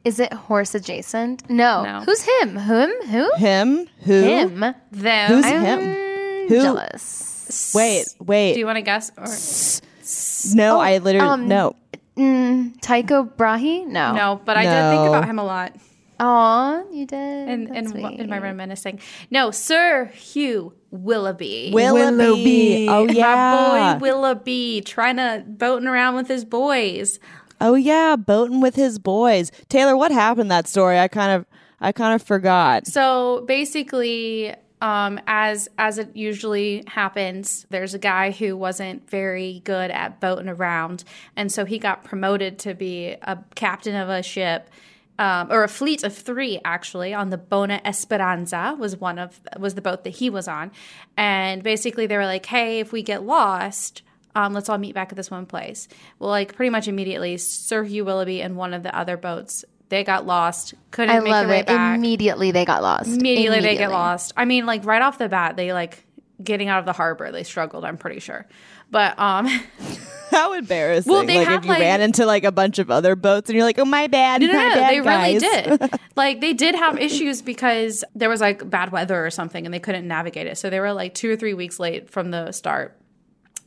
Is 0.05 0.20
it 0.20 0.31
horse 0.31 0.74
adjacent? 0.74 1.48
No. 1.48 1.85
No. 1.85 2.00
Who's 2.00 2.20
him? 2.20 2.59
Whom? 2.59 2.90
Who? 3.07 3.35
Him? 3.37 3.88
Who? 4.00 4.22
Him. 4.22 4.61
Them. 4.92 5.29
Who's 5.31 5.46
I'm 5.46 5.62
him? 5.62 6.04
Who? 6.48 6.61
jealous. 6.61 7.72
Wait, 7.74 8.07
wait. 8.20 8.54
Do 8.54 8.61
you 8.61 8.66
want 8.66 8.76
to 8.76 8.83
guess? 8.83 9.11
Or 9.16 10.57
no, 10.57 10.76
Oh, 10.76 10.80
I 10.80 10.98
literally 10.98 11.28
um, 11.28 11.48
no. 11.48 11.76
Mm, 12.16 12.80
Tycho 12.80 13.24
Brahe? 13.24 13.85
No. 13.87 14.12
no, 14.12 14.40
but 14.44 14.57
I 14.57 14.62
did 14.64 14.96
think 14.96 15.09
about 15.09 15.24
him 15.24 15.38
a 15.38 15.44
lot 15.44 15.72
Aw, 16.20 16.83
you 16.92 17.07
did. 17.07 17.48
in 17.48 17.64
That's 17.64 17.90
in, 17.90 18.20
in 18.20 18.30
my 18.30 18.38
reminiscing. 18.38 19.00
No, 19.30 19.50
Sir 19.50 20.07
Hugh 20.07 20.72
Willoughby. 20.90 21.70
Willoughby. 21.72 22.87
Oh 22.88 23.09
yeah. 23.09 23.35
My 23.35 23.94
boy 23.98 24.00
Willoughby 24.00 24.83
trying 24.83 25.16
to 25.16 25.44
boating 25.46 25.88
around 25.88 26.14
with 26.14 26.28
his 26.28 26.44
boys. 26.44 27.18
oh 27.61 27.74
yeah, 27.74 28.14
boating 28.14 28.61
with 28.61 28.76
his 28.76 28.98
boys. 28.98 29.50
Taylor, 29.68 29.96
what 29.96 30.12
happened 30.12 30.50
that 30.52 30.68
story? 30.68 31.00
I 31.00 31.09
kind 31.09 31.33
of 31.33 31.46
I 31.80 31.90
kind 31.90 32.14
of 32.14 32.22
forgot. 32.22 32.87
So 32.87 33.44
basically, 33.48 34.54
um, 34.85 35.18
as 35.27 35.66
as 35.79 35.97
it 35.97 36.14
usually 36.14 36.85
happens, 36.87 37.66
there's 37.70 37.94
a 37.94 37.99
guy 37.99 38.33
who 38.33 38.55
wasn't 38.55 39.09
very 39.09 39.62
good 39.64 39.90
at 39.90 40.20
boating 40.20 40.47
around, 40.47 41.05
and 41.37 41.51
so 41.51 41.64
he 41.64 41.79
got 41.79 42.05
promoted 42.05 42.59
to 42.61 42.75
be 42.75 43.16
a 43.23 43.38
captain 43.55 43.97
of 43.97 44.11
a 44.11 44.23
ship. 44.23 44.68
Um, 45.16 45.53
or 45.53 45.62
a 45.62 45.68
fleet 45.68 46.03
of 46.03 46.12
three 46.12 46.61
actually 46.64 47.14
on 47.14 47.31
the 47.31 47.38
Bona 47.38 47.81
Esperanza 47.85 48.77
was 48.77 48.97
one 48.97 49.20
of 49.20 49.40
was 49.59 49.77
the 49.77 49.81
boat 49.81 50.03
that 50.05 50.11
he 50.11 50.29
was 50.29 50.49
on, 50.49 50.70
and 51.16 51.62
basically 51.62 52.07
they 52.07 52.18
were 52.18 52.27
like, 52.27 52.44
"Hey, 52.44 52.81
if 52.81 52.92
we 52.92 53.03
get 53.03 53.23
lost, 53.23 54.03
um, 54.35 54.53
let's 54.53 54.68
all 54.68 54.77
meet 54.77 54.94
back 54.94 55.12
at 55.12 55.16
this 55.16 55.31
one 55.31 55.47
place." 55.47 55.88
Well, 56.18 56.31
like 56.31 56.57
pretty 56.57 56.70
much 56.70 56.88
immediately, 56.88 57.38
Sir 57.38 57.85
Hugh 57.85 58.05
Willoughby 58.05 58.42
and 58.42 58.57
one 58.57 58.75
of 58.75 58.83
the 58.83 58.94
other 58.94 59.16
boats 59.16 59.64
they 59.88 60.05
got 60.05 60.27
lost, 60.27 60.75
couldn't 60.90 61.14
I 61.14 61.20
make 61.20 61.31
love 61.31 61.47
their 61.47 61.57
way 61.57 61.61
it. 61.61 61.66
back 61.66 61.97
Immediately 61.97 62.51
they 62.51 62.64
got 62.64 62.83
lost. 62.83 63.09
immediately 63.09 63.61
they 63.61 63.77
get 63.77 63.90
lost. 63.90 64.33
I 64.37 64.44
mean, 64.44 64.66
like 64.66 64.85
right 64.85 65.03
off 65.03 65.18
the 65.18 65.29
bat, 65.29 65.57
they 65.57 65.73
like 65.73 66.05
getting 66.42 66.68
out 66.68 66.79
of 66.81 66.87
the 66.87 66.92
harbor. 66.92 67.31
They 67.31 67.44
struggled. 67.44 67.85
I'm 67.85 67.97
pretty 67.99 68.20
sure, 68.20 68.47
but 68.90 69.18
um, 69.18 69.47
How 70.31 70.53
embarrassing. 70.55 71.12
Well, 71.12 71.25
they 71.25 71.38
like 71.38 71.47
had, 71.47 71.59
if 71.61 71.64
you 71.64 71.70
like- 71.70 71.81
ran 71.81 72.01
into 72.01 72.27
like 72.27 72.42
a 72.44 72.51
bunch 72.51 72.79
of 72.81 72.90
other 72.90 73.14
boats 73.14 73.49
and 73.51 73.57
you're 73.57 73.64
like, 73.64 73.79
oh 73.79 73.85
my 73.85 74.09
bad, 74.09 74.40
no, 74.40 74.49
no, 74.49 74.53
my 74.55 74.68
no, 74.68 74.75
bad, 74.75 74.90
they 74.90 75.01
really 75.01 75.38
did. 75.38 76.01
like 76.16 76.40
they 76.40 76.53
did 76.53 76.75
have 76.75 76.99
issues 76.99 77.40
because 77.40 78.03
there 78.16 78.29
was 78.29 78.40
like 78.40 78.68
bad 78.68 78.90
weather 78.90 79.25
or 79.25 79.31
something, 79.31 79.64
and 79.64 79.73
they 79.73 79.79
couldn't 79.79 80.09
navigate 80.09 80.47
it. 80.49 80.59
So 80.59 80.70
they 80.70 80.81
were 80.81 80.92
like 80.92 81.14
two 81.14 81.31
or 81.31 81.37
three 81.37 81.55
weeks 81.55 81.79
late 81.79 82.11
from 82.11 82.31
the 82.33 82.51
start. 82.51 82.99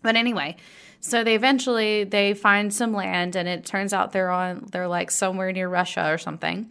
But 0.01 0.15
anyway, 0.17 0.57
so 0.99 1.23
they 1.23 1.35
eventually 1.35 2.03
they 2.03 2.33
find 2.33 2.73
some 2.73 2.93
land, 2.93 3.35
and 3.35 3.47
it 3.47 3.65
turns 3.65 3.93
out 3.93 4.11
they're 4.11 4.31
on 4.31 4.67
they're 4.71 4.87
like 4.87 5.11
somewhere 5.11 5.51
near 5.51 5.69
Russia 5.69 6.11
or 6.11 6.17
something. 6.17 6.69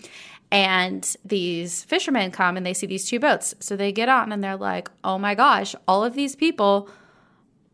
And 0.50 1.16
these 1.24 1.82
fishermen 1.84 2.30
come 2.30 2.56
and 2.56 2.64
they 2.64 2.74
see 2.74 2.86
these 2.86 3.08
two 3.08 3.18
boats. 3.18 3.54
So 3.58 3.76
they 3.76 3.90
get 3.90 4.08
on 4.08 4.30
and 4.32 4.42
they're 4.42 4.56
like, 4.56 4.88
"Oh 5.02 5.18
my 5.18 5.34
gosh, 5.34 5.74
all 5.88 6.04
of 6.04 6.14
these 6.14 6.36
people 6.36 6.88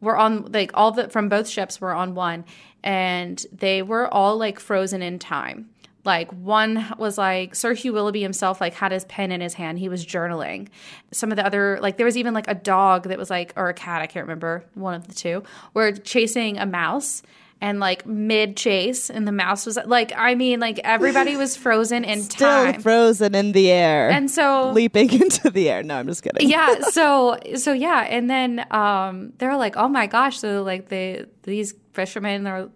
were 0.01 0.17
on 0.17 0.51
like 0.53 0.71
all 0.75 0.93
the 0.93 1.09
from 1.09 1.29
both 1.29 1.49
ships 1.49 1.81
were 1.81 1.95
on 1.95 2.15
one 2.15 2.45
and 2.83 3.47
they 3.53 3.83
were 3.83 4.13
all 4.13 4.37
like 4.37 4.59
frozen 4.59 5.01
in 5.01 5.19
time 5.19 5.71
like 6.05 6.31
one 6.33 6.93
was 6.99 7.17
like 7.19 7.55
sir 7.55 7.75
hugh 7.75 7.93
willoughby 7.93 8.23
himself 8.23 8.61
like 8.61 8.75
had 8.75 8.93
his 8.93 9.05
pen 9.05 9.31
in 9.31 9.41
his 9.41 9.55
hand 9.55 9.79
he 9.79 9.89
was 9.89 10.05
journaling 10.05 10.69
some 11.13 11.31
of 11.31 11.37
the 11.37 11.47
other 11.47 11.79
like 11.81 11.97
there 11.97 12.07
was 12.07 12.17
even 12.17 12.35
like 12.35 12.49
a 12.49 12.55
dog 12.55 13.05
that 13.05 13.19
was 13.19 13.31
like 13.31 13.53
or 13.57 13.69
a 13.69 13.75
cat 13.75 14.03
i 14.03 14.07
can't 14.07 14.25
remember 14.27 14.65
one 14.75 14.95
of 14.95 15.07
the 15.07 15.15
two 15.15 15.43
were 15.75 15.93
chasing 15.93 16.59
a 16.59 16.67
mouse 16.67 17.23
and 17.61 17.79
like 17.79 18.05
mid 18.05 18.57
chase 18.57 19.09
and 19.09 19.27
the 19.29 19.33
mouse 19.33 19.65
was 19.65 19.79
like 19.87 20.13
i 20.17 20.35
mean 20.35 20.59
like 20.59 20.81
everybody 20.83 21.37
was 21.37 21.57
frozen 21.57 22.03
in 22.05 22.21
Still 22.23 22.49
time 22.49 22.83
frozen 22.83 23.37
in 23.37 23.53
the 23.53 23.71
air. 23.71 24.11
and 24.11 24.29
so 24.29 24.73
leaping 24.73 25.13
into 25.23 25.49
the 25.51 25.71
air. 25.71 25.85
No, 25.85 25.97
I'm 25.97 26.09
just 26.09 26.25
kidding. 26.25 26.51
yeah 26.51 26.81
so 26.91 27.39
so 27.55 27.73
yeah 27.73 28.01
and 28.03 28.29
then 28.29 28.67
um 28.73 29.33
they're 29.39 29.57
like 29.57 29.77
oh 29.77 29.87
my 29.89 30.09
gosh 30.09 30.39
so 30.41 30.63
like 30.65 30.89
they 30.89 31.25
these 31.45 31.75
fishermen 31.93 32.47
are 32.49 32.69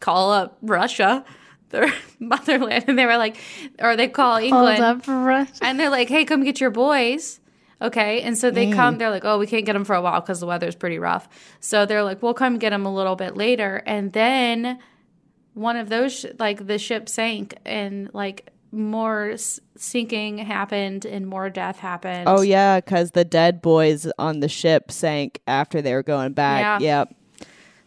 call 0.00 0.30
up 0.30 0.58
russia 0.62 1.24
their 1.70 1.92
motherland 2.20 2.84
and 2.88 2.98
they 2.98 3.06
were 3.06 3.16
like 3.16 3.36
or 3.78 3.96
they 3.96 4.08
call 4.08 4.36
england. 4.38 4.78
and 5.62 5.78
they're 5.78 5.90
like 5.90 6.08
hey 6.08 6.24
come 6.24 6.42
get 6.44 6.60
your 6.60 6.70
boys. 6.70 7.40
Okay 7.80 8.22
and 8.22 8.36
so 8.36 8.50
they 8.50 8.72
come 8.72 8.98
they're 8.98 9.10
like 9.10 9.24
oh 9.24 9.38
we 9.38 9.46
can't 9.46 9.64
get 9.64 9.74
them 9.74 9.84
for 9.84 9.94
a 9.94 10.02
while 10.02 10.20
because 10.20 10.40
the 10.40 10.46
weather's 10.46 10.74
pretty 10.74 10.98
rough. 10.98 11.28
So 11.60 11.86
they're 11.86 12.02
like 12.02 12.22
we'll 12.22 12.34
come 12.34 12.58
get 12.58 12.70
them 12.70 12.84
a 12.86 12.94
little 12.94 13.16
bit 13.16 13.36
later. 13.36 13.82
And 13.86 14.12
then 14.12 14.78
one 15.54 15.76
of 15.76 15.88
those 15.88 16.20
sh- 16.20 16.26
like 16.38 16.66
the 16.66 16.78
ship 16.78 17.08
sank 17.08 17.54
and 17.64 18.10
like 18.12 18.50
more 18.70 19.34
sinking 19.76 20.38
happened 20.38 21.04
and 21.04 21.26
more 21.26 21.50
death 21.50 21.78
happened. 21.78 22.24
Oh 22.28 22.42
yeah, 22.42 22.80
because 22.80 23.12
the 23.12 23.24
dead 23.24 23.62
boys 23.62 24.10
on 24.18 24.40
the 24.40 24.48
ship 24.48 24.90
sank 24.92 25.40
after 25.46 25.80
they 25.80 25.94
were 25.94 26.02
going 26.02 26.32
back. 26.32 26.80
Yeah. 26.80 26.98
Yep. 27.00 27.14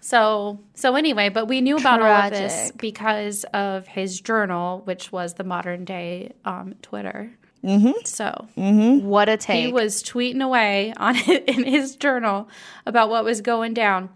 So 0.02 0.60
so 0.74 0.96
anyway, 0.96 1.30
but 1.30 1.46
we 1.48 1.62
knew 1.62 1.78
about 1.78 2.02
all 2.02 2.08
of 2.08 2.32
this 2.32 2.72
because 2.76 3.44
of 3.54 3.88
his 3.88 4.20
journal, 4.20 4.82
which 4.86 5.12
was 5.12 5.36
the 5.36 5.44
modern 5.44 5.86
day 5.86 6.34
um, 6.44 6.74
Twitter. 6.82 7.32
Mm-hmm. 7.64 7.92
So 8.06 8.48
What 8.56 9.30
a 9.30 9.38
take! 9.38 9.68
he 9.68 9.72
was 9.72 10.02
tweeting 10.02 10.42
away 10.44 10.94
on 10.98 11.16
it 11.16 11.44
in 11.48 11.64
his 11.64 11.96
journal 11.96 12.50
about 12.88 13.10
what 13.10 13.24
was 13.24 13.42
going 13.42 13.76
down, 13.76 14.10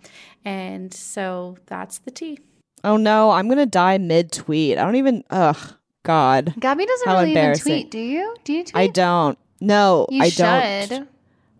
and 0.44 0.92
so 0.92 1.56
that's 1.68 2.00
the 2.00 2.10
tea. 2.12 2.40
Oh 2.84 2.98
no, 2.98 3.30
I'm 3.32 3.48
gonna 3.48 3.68
die 3.68 4.00
mid 4.00 4.32
tweet. 4.32 4.80
I 4.80 4.84
don't 4.84 4.96
even. 4.96 5.24
Ugh, 5.30 5.74
God, 6.04 6.56
Gabby 6.60 6.88
doesn't 6.88 7.08
How 7.08 7.20
really 7.20 7.32
even 7.32 7.54
tweet, 7.54 7.92
do 7.92 8.00
you? 8.00 8.36
Do 8.44 8.54
you 8.54 8.64
tweet? 8.64 8.76
I 8.76 8.88
don't. 8.88 9.38
No, 9.62 10.08
You 10.10 10.24
I 10.24 10.30
should. 10.30 10.90
don't. 10.90 11.10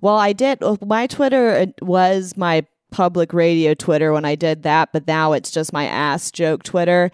Well, 0.02 0.18
I 0.18 0.34
did. 0.34 0.60
My 0.82 1.08
Twitter 1.08 1.52
uh, 1.52 1.66
was 1.82 2.36
my 2.36 2.66
public 2.96 3.34
radio 3.34 3.74
Twitter 3.74 4.14
when 4.14 4.24
I 4.24 4.36
did 4.36 4.64
that, 4.64 4.94
but 4.94 5.06
now 5.06 5.34
it's 5.34 5.52
just 5.52 5.74
my 5.74 5.86
ass 5.86 6.32
joke 6.32 6.64
Twitter, 6.64 7.12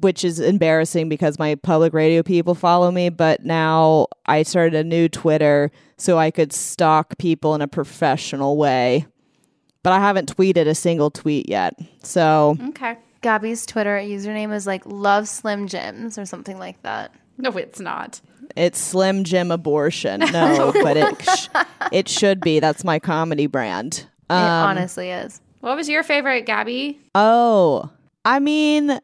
which 0.00 0.24
is 0.24 0.40
embarrassing 0.40 1.08
because 1.08 1.38
my 1.38 1.54
public 1.54 1.92
radio 1.92 2.22
people 2.24 2.56
follow 2.56 2.90
me. 2.90 3.10
But 3.10 3.44
now 3.44 4.08
I 4.26 4.42
started 4.42 4.74
a 4.74 4.82
new 4.82 5.08
Twitter 5.08 5.70
so 5.98 6.18
I 6.18 6.32
could 6.32 6.52
stalk 6.52 7.16
people 7.18 7.54
in 7.54 7.60
a 7.62 7.68
professional 7.68 8.56
way. 8.56 9.06
But 9.84 9.92
I 9.92 10.00
haven't 10.00 10.34
tweeted 10.36 10.66
a 10.66 10.74
single 10.74 11.10
tweet 11.12 11.48
yet. 11.48 11.74
So 12.02 12.56
Okay. 12.70 12.96
Gabby's 13.20 13.64
Twitter 13.66 13.96
username 13.98 14.52
is 14.52 14.66
like 14.66 14.82
Love 14.84 15.28
Slim 15.28 15.68
Jims 15.68 16.18
or 16.18 16.26
something 16.26 16.58
like 16.58 16.82
that. 16.82 17.14
No, 17.38 17.50
it's 17.52 17.78
not. 17.78 18.20
it's 18.56 18.80
Slim 18.80 19.22
Jim 19.22 19.50
Abortion. 19.52 20.20
No, 20.32 20.72
but 20.82 20.96
it 20.96 21.22
sh- 21.30 21.48
it 21.92 22.08
should 22.08 22.40
be. 22.40 22.58
That's 22.60 22.82
my 22.82 22.98
comedy 22.98 23.46
brand. 23.46 24.06
It 24.30 24.34
Um, 24.34 24.68
honestly 24.68 25.10
is. 25.10 25.40
What 25.60 25.76
was 25.76 25.88
your 25.88 26.02
favorite, 26.02 26.46
Gabby? 26.46 27.00
Oh, 27.14 27.90
I 28.24 28.38
mean, 28.38 28.98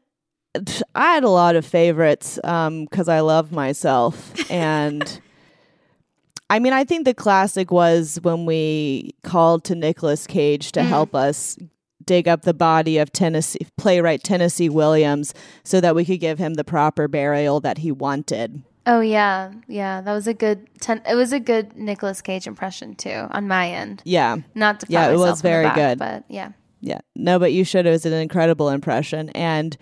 I 0.95 1.15
had 1.15 1.25
a 1.25 1.29
lot 1.31 1.57
of 1.57 1.65
favorites 1.65 2.37
because 2.43 3.09
I 3.09 3.21
love 3.21 3.53
myself. 3.53 4.33
And 4.51 5.21
I 6.51 6.59
mean, 6.59 6.73
I 6.73 6.83
think 6.85 7.05
the 7.05 7.15
classic 7.15 7.71
was 7.71 8.19
when 8.23 8.45
we 8.45 9.15
called 9.23 9.63
to 9.65 9.75
Nicolas 9.77 10.27
Cage 10.27 10.73
to 10.73 10.83
help 10.83 11.15
us 11.15 11.57
dig 12.05 12.27
up 12.27 12.43
the 12.43 12.53
body 12.55 12.99
of 12.99 13.13
Tennessee 13.13 13.61
playwright 13.79 14.25
Tennessee 14.25 14.69
Williams 14.69 15.33
so 15.63 15.81
that 15.81 15.95
we 15.95 16.05
could 16.05 16.19
give 16.19 16.39
him 16.41 16.55
the 16.55 16.65
proper 16.65 17.07
burial 17.07 17.61
that 17.61 17.79
he 17.79 17.93
wanted. 17.93 18.65
Oh 18.87 19.01
yeah, 19.01 19.53
yeah, 19.69 20.01
that 20.01 20.13
was 20.13 20.27
a 20.27 20.35
good. 20.35 20.67
Ten- 20.81 21.03
it 21.09 21.15
was 21.15 21.33
a 21.33 21.41
good 21.41 21.77
Nicolas 21.77 22.23
Cage 22.23 22.47
impression 22.47 22.95
too 22.95 23.27
on 23.31 23.47
my 23.47 23.71
end. 23.71 24.03
Yeah, 24.05 24.39
not 24.55 24.81
to 24.81 24.87
yeah, 24.89 25.11
it 25.11 25.19
was 25.19 25.43
very 25.43 25.67
back, 25.67 25.75
good. 25.75 25.99
But 25.99 26.25
yeah, 26.29 26.53
yeah, 26.81 27.01
no, 27.15 27.39
but 27.39 27.53
you 27.53 27.65
should. 27.65 27.87
It 27.87 27.91
was 27.91 28.07
an 28.07 28.15
incredible 28.15 28.71
impression, 28.71 29.29
and 29.31 29.77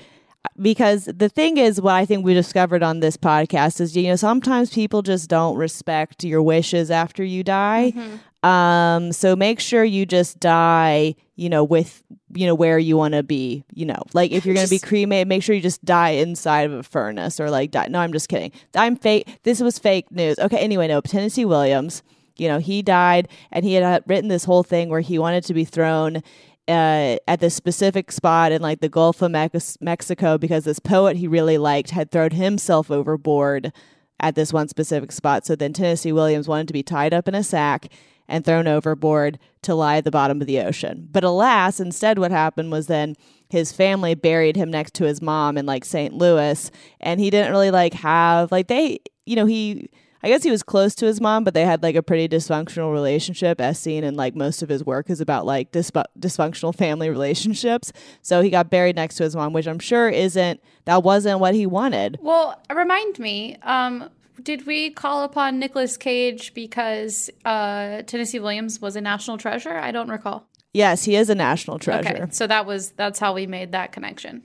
because 0.60 1.04
the 1.04 1.28
thing 1.28 1.56
is, 1.56 1.80
what 1.80 1.94
I 1.94 2.04
think 2.04 2.24
we 2.24 2.34
discovered 2.34 2.82
on 2.82 3.00
this 3.00 3.16
podcast 3.16 3.80
is, 3.80 3.96
you 3.96 4.08
know, 4.08 4.16
sometimes 4.16 4.70
people 4.70 5.02
just 5.02 5.28
don't 5.28 5.56
respect 5.56 6.24
your 6.24 6.42
wishes 6.42 6.90
after 6.90 7.22
you 7.24 7.44
die. 7.44 7.92
Mm-hmm. 7.94 8.16
Um, 8.42 9.12
so 9.12 9.34
make 9.34 9.58
sure 9.58 9.82
you 9.82 10.06
just 10.06 10.38
die, 10.38 11.16
you 11.34 11.48
know, 11.48 11.64
with, 11.64 12.04
you 12.34 12.46
know, 12.46 12.54
where 12.54 12.78
you 12.78 12.96
want 12.96 13.14
to 13.14 13.22
be, 13.22 13.64
you 13.74 13.84
know, 13.84 14.00
like 14.14 14.30
if 14.30 14.46
you're 14.46 14.54
going 14.54 14.66
to 14.66 14.70
be 14.70 14.78
cremated, 14.78 15.26
make 15.26 15.42
sure 15.42 15.54
you 15.54 15.60
just 15.60 15.84
die 15.84 16.10
inside 16.10 16.62
of 16.62 16.72
a 16.72 16.82
furnace 16.82 17.40
or 17.40 17.50
like 17.50 17.72
die. 17.72 17.88
No, 17.88 17.98
I'm 17.98 18.12
just 18.12 18.28
kidding. 18.28 18.52
I'm 18.74 18.94
fake. 18.94 19.40
This 19.42 19.60
was 19.60 19.78
fake 19.78 20.12
news. 20.12 20.38
Okay. 20.38 20.58
Anyway, 20.58 20.86
no, 20.86 21.00
Tennessee 21.00 21.44
Williams, 21.44 22.04
you 22.36 22.46
know, 22.46 22.58
he 22.58 22.80
died 22.80 23.28
and 23.50 23.64
he 23.64 23.74
had 23.74 24.04
written 24.06 24.28
this 24.28 24.44
whole 24.44 24.62
thing 24.62 24.88
where 24.88 25.00
he 25.00 25.18
wanted 25.18 25.42
to 25.44 25.54
be 25.54 25.64
thrown 25.64 26.22
uh, 26.68 27.16
at 27.26 27.40
this 27.40 27.54
specific 27.54 28.12
spot 28.12 28.52
in 28.52 28.62
like 28.62 28.80
the 28.80 28.88
Gulf 28.88 29.20
of 29.22 29.32
Mex- 29.32 29.78
Mexico 29.80 30.38
because 30.38 30.64
this 30.64 30.78
poet 30.78 31.16
he 31.16 31.26
really 31.26 31.58
liked 31.58 31.90
had 31.90 32.10
thrown 32.10 32.30
himself 32.30 32.90
overboard 32.90 33.72
at 34.20 34.34
this 34.34 34.52
one 34.52 34.68
specific 34.68 35.10
spot. 35.10 35.46
So 35.46 35.56
then 35.56 35.72
Tennessee 35.72 36.12
Williams 36.12 36.46
wanted 36.46 36.68
to 36.68 36.72
be 36.72 36.82
tied 36.82 37.14
up 37.14 37.26
in 37.26 37.34
a 37.34 37.42
sack 37.42 37.88
and 38.28 38.44
thrown 38.44 38.66
overboard 38.66 39.38
to 39.62 39.74
lie 39.74 39.96
at 39.96 40.04
the 40.04 40.10
bottom 40.10 40.40
of 40.40 40.46
the 40.46 40.60
ocean. 40.60 41.08
But 41.10 41.24
alas, 41.24 41.80
instead, 41.80 42.18
what 42.18 42.30
happened 42.30 42.70
was 42.70 42.86
then 42.86 43.16
his 43.48 43.72
family 43.72 44.14
buried 44.14 44.56
him 44.56 44.70
next 44.70 44.94
to 44.94 45.04
his 45.04 45.22
mom 45.22 45.56
in 45.56 45.66
like 45.66 45.84
St. 45.84 46.14
Louis, 46.14 46.70
and 47.00 47.18
he 47.20 47.30
didn't 47.30 47.52
really 47.52 47.70
like 47.70 47.94
have 47.94 48.52
like 48.52 48.68
they, 48.68 49.00
you 49.24 49.36
know, 49.36 49.46
he 49.46 49.88
I 50.22 50.28
guess 50.28 50.42
he 50.42 50.50
was 50.50 50.62
close 50.62 50.94
to 50.96 51.06
his 51.06 51.20
mom, 51.20 51.44
but 51.44 51.54
they 51.54 51.64
had 51.64 51.82
like 51.82 51.94
a 51.94 52.02
pretty 52.02 52.28
dysfunctional 52.28 52.92
relationship, 52.92 53.60
as 53.60 53.78
seen 53.78 54.02
in 54.02 54.16
like 54.16 54.34
most 54.34 54.62
of 54.62 54.68
his 54.68 54.84
work 54.84 55.10
is 55.10 55.20
about 55.20 55.46
like 55.46 55.70
dysfunctional 55.70 56.74
family 56.74 57.08
relationships. 57.10 57.92
So 58.20 58.42
he 58.42 58.50
got 58.50 58.70
buried 58.70 58.96
next 58.96 59.14
to 59.16 59.22
his 59.24 59.36
mom, 59.36 59.52
which 59.52 59.68
I'm 59.68 59.78
sure 59.78 60.08
isn't 60.08 60.60
that 60.86 61.02
wasn't 61.04 61.38
what 61.38 61.54
he 61.54 61.66
wanted. 61.66 62.18
Well, 62.20 62.60
remind 62.74 63.18
me, 63.18 63.56
um, 63.62 64.10
did 64.42 64.66
we 64.66 64.90
call 64.90 65.24
upon 65.24 65.58
Nicolas 65.58 65.96
Cage 65.96 66.54
because 66.54 67.30
uh, 67.44 68.02
Tennessee 68.02 68.38
Williams 68.38 68.80
was 68.80 68.96
a 68.96 69.00
national 69.00 69.38
treasure? 69.38 69.76
I 69.76 69.92
don't 69.92 70.08
recall. 70.08 70.46
Yes, 70.72 71.04
he 71.04 71.16
is 71.16 71.30
a 71.30 71.34
national 71.34 71.78
treasure. 71.78 72.08
Okay, 72.08 72.26
so 72.30 72.46
that 72.46 72.66
was 72.66 72.90
that's 72.90 73.18
how 73.18 73.34
we 73.34 73.46
made 73.46 73.72
that 73.72 73.92
connection. 73.92 74.44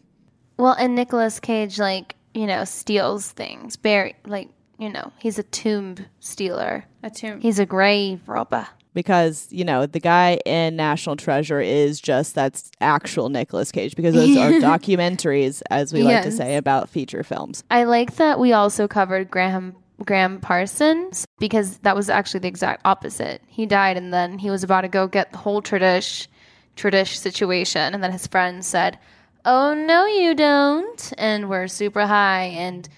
Well, 0.57 0.73
and 0.73 0.95
Nicolas 0.95 1.39
Cage, 1.39 1.79
like 1.79 2.15
you 2.33 2.47
know, 2.47 2.63
steals 2.63 3.31
things, 3.31 3.75
bury 3.75 4.15
like 4.25 4.49
you 4.79 4.89
know, 4.89 5.11
he's 5.19 5.39
a 5.39 5.43
tomb 5.43 5.97
stealer. 6.19 6.85
A 7.03 7.09
tomb. 7.09 7.39
He's 7.39 7.59
a 7.59 7.65
grave 7.65 8.27
robber. 8.27 8.67
Because, 8.93 9.47
you 9.49 9.63
know, 9.63 9.87
the 9.87 9.99
guy 9.99 10.39
in 10.45 10.75
National 10.75 11.15
Treasure 11.15 11.59
is 11.59 11.99
just 11.99 12.35
that's 12.35 12.69
actual 12.79 13.29
Nicolas 13.29 13.71
Cage 13.71 13.95
because 13.95 14.13
those 14.13 14.37
are 14.37 14.51
documentaries, 14.59 15.63
as 15.71 15.91
we 15.91 16.03
yes. 16.03 16.07
like 16.07 16.23
to 16.25 16.31
say, 16.31 16.57
about 16.57 16.89
feature 16.89 17.23
films. 17.23 17.63
I 17.71 17.85
like 17.85 18.17
that 18.17 18.39
we 18.39 18.53
also 18.53 18.87
covered 18.87 19.31
Gram 19.31 19.75
Gram 20.03 20.39
Parsons 20.39 21.25
because 21.39 21.77
that 21.79 21.95
was 21.95 22.09
actually 22.09 22.41
the 22.41 22.47
exact 22.47 22.81
opposite. 22.85 23.41
He 23.47 23.65
died 23.65 23.97
and 23.97 24.13
then 24.13 24.37
he 24.37 24.49
was 24.49 24.63
about 24.63 24.81
to 24.81 24.87
go 24.87 25.07
get 25.07 25.31
the 25.31 25.37
whole 25.37 25.61
tradish 25.61 26.27
tradish 26.75 27.15
situation 27.15 27.93
and 27.93 28.03
then 28.03 28.11
his 28.11 28.27
friends 28.27 28.67
said, 28.67 28.97
"Oh 29.45 29.73
no 29.73 30.05
you 30.05 30.33
don't." 30.33 31.13
And 31.17 31.49
we're 31.49 31.67
super 31.67 32.05
high 32.05 32.45
and 32.55 32.89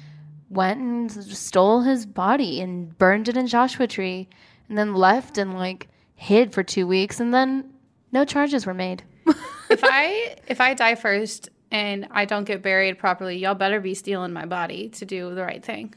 went 0.49 0.79
and 0.79 1.11
stole 1.11 1.81
his 1.81 2.05
body 2.05 2.61
and 2.61 2.97
burned 2.97 3.27
it 3.27 3.37
in 3.37 3.47
Joshua 3.47 3.87
Tree 3.87 4.29
and 4.69 4.77
then 4.77 4.95
left 4.95 5.37
and 5.37 5.55
like 5.55 5.89
hid 6.15 6.53
for 6.53 6.63
two 6.63 6.87
weeks 6.87 7.19
and 7.19 7.33
then 7.33 7.73
no 8.11 8.25
charges 8.25 8.65
were 8.65 8.73
made. 8.73 9.03
if 9.69 9.81
I 9.83 10.37
if 10.47 10.61
I 10.61 10.73
die 10.73 10.95
first 10.95 11.49
and 11.71 12.07
I 12.11 12.25
don't 12.25 12.45
get 12.45 12.61
buried 12.61 12.97
properly, 12.97 13.37
y'all 13.37 13.55
better 13.55 13.81
be 13.81 13.93
stealing 13.93 14.31
my 14.31 14.45
body 14.45 14.89
to 14.89 15.05
do 15.05 15.35
the 15.35 15.43
right 15.43 15.63
thing. 15.63 15.93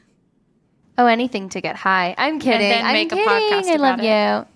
Oh, 0.98 1.06
anything 1.06 1.48
to 1.50 1.60
get 1.60 1.76
high. 1.76 2.14
I'm 2.18 2.40
kidding. 2.40 2.72
I'm 2.72 3.08
kidding. 3.08 3.70
I 3.70 3.76
love 3.76 4.02
you. 4.02 4.46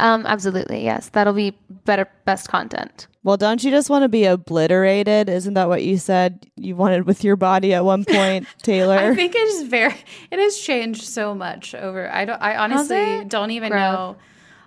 Um, 0.00 0.26
absolutely, 0.26 0.84
yes. 0.84 1.08
That'll 1.08 1.32
be 1.32 1.56
better, 1.70 2.08
best 2.24 2.48
content. 2.48 3.06
Well, 3.22 3.38
don't 3.38 3.64
you 3.64 3.70
just 3.70 3.88
want 3.88 4.02
to 4.02 4.08
be 4.08 4.26
obliterated? 4.26 5.30
Isn't 5.30 5.54
that 5.54 5.68
what 5.68 5.82
you 5.82 5.96
said 5.96 6.46
you 6.56 6.76
wanted 6.76 7.06
with 7.06 7.24
your 7.24 7.36
body 7.36 7.72
at 7.72 7.84
one 7.84 8.04
point, 8.04 8.46
Taylor? 8.62 8.98
I 8.98 9.14
think 9.14 9.34
it 9.34 9.38
is 9.38 9.62
very. 9.62 9.94
It 10.30 10.38
has 10.38 10.58
changed 10.58 11.04
so 11.04 11.34
much 11.34 11.74
over. 11.74 12.10
I 12.12 12.26
don't. 12.26 12.42
I 12.42 12.56
honestly 12.56 13.24
don't 13.24 13.52
even 13.52 13.70
Growth. 13.70 13.80
know 13.80 14.16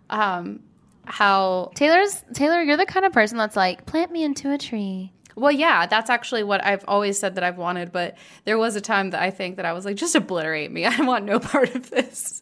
um, 0.10 0.62
how 1.06 1.72
Taylor's. 1.76 2.24
Taylor, 2.34 2.62
you're 2.62 2.78
the 2.78 2.88
kind 2.88 3.06
of 3.06 3.12
person 3.12 3.38
that's 3.38 3.56
like, 3.56 3.86
plant 3.86 4.12
me 4.12 4.24
into 4.24 4.52
a 4.52 4.58
tree. 4.58 5.12
Well, 5.38 5.52
yeah, 5.52 5.86
that's 5.86 6.10
actually 6.10 6.44
what 6.44 6.66
I've 6.66 6.84
always 6.88 7.20
said 7.20 7.36
that 7.36 7.44
I've 7.44 7.58
wanted. 7.58 7.92
But 7.92 8.18
there 8.46 8.58
was 8.58 8.76
a 8.76 8.82
time 8.82 9.12
that 9.12 9.22
I 9.22 9.30
think 9.30 9.56
that 9.58 9.66
I 9.66 9.74
was 9.74 9.86
like, 9.86 9.96
just 9.96 10.16
obliterate 10.16 10.72
me. 10.72 10.86
I 10.86 11.02
want 11.02 11.26
no 11.26 11.40
part 11.40 11.76
of 11.76 11.92
this. 11.92 12.42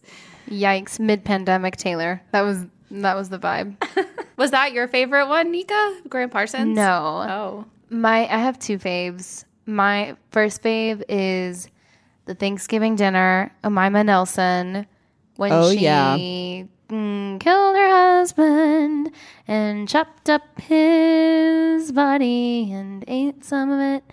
Yikes! 0.49 0.99
Mid 0.99 1.25
pandemic, 1.25 1.75
Taylor. 1.75 2.21
That 2.31 2.41
was 2.41 2.65
that 2.91 3.15
was 3.15 3.29
the 3.29 3.37
vibe. 3.37 3.75
was 4.37 4.51
that 4.51 4.71
your 4.71 4.87
favorite 4.87 5.27
one, 5.27 5.51
Nika? 5.51 5.99
Gram 6.07 6.29
Parsons? 6.29 6.75
No. 6.75 7.25
Oh. 7.29 7.65
My 7.89 8.21
I 8.33 8.37
have 8.37 8.57
two 8.57 8.77
faves. 8.77 9.43
My 9.65 10.15
first 10.31 10.63
fave 10.63 11.03
is 11.09 11.67
the 12.25 12.35
Thanksgiving 12.35 12.95
dinner, 12.95 13.51
Omaima 13.63 14.05
Nelson, 14.05 14.87
when 15.35 15.51
oh, 15.51 15.71
she 15.71 15.79
yeah. 15.79 16.63
Killed 16.89 17.75
her 17.75 17.89
husband 17.89 19.11
and 19.47 19.89
chopped 19.89 20.29
up 20.29 20.59
his 20.59 21.91
body 21.91 22.71
and 22.71 23.03
ate 23.07 23.43
some 23.43 23.71
of 23.71 23.79
it 23.79 24.03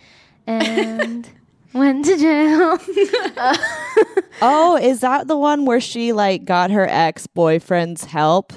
and 0.46 1.28
went 1.72 2.04
to 2.04 2.16
jail. 2.16 2.78
oh, 4.42 4.78
is 4.80 5.00
that 5.00 5.28
the 5.28 5.37
one 5.37 5.64
where 5.64 5.80
she 5.80 6.12
like 6.12 6.44
got 6.44 6.70
her 6.70 6.87
ex 6.88 7.26
boyfriend's 7.26 8.04
help? 8.04 8.52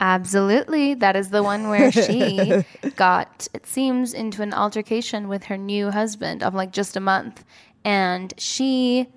Absolutely. 0.00 0.94
That 0.94 1.16
is 1.16 1.30
the 1.30 1.42
one 1.42 1.68
where 1.68 1.90
she 1.90 2.64
got, 2.96 3.48
it 3.52 3.66
seems, 3.66 4.14
into 4.14 4.42
an 4.42 4.54
altercation 4.54 5.28
with 5.28 5.44
her 5.44 5.56
new 5.56 5.90
husband 5.90 6.42
of 6.42 6.54
like 6.54 6.72
just 6.72 6.96
a 6.96 7.00
month. 7.00 7.44
And 7.84 8.32
she 8.38 9.08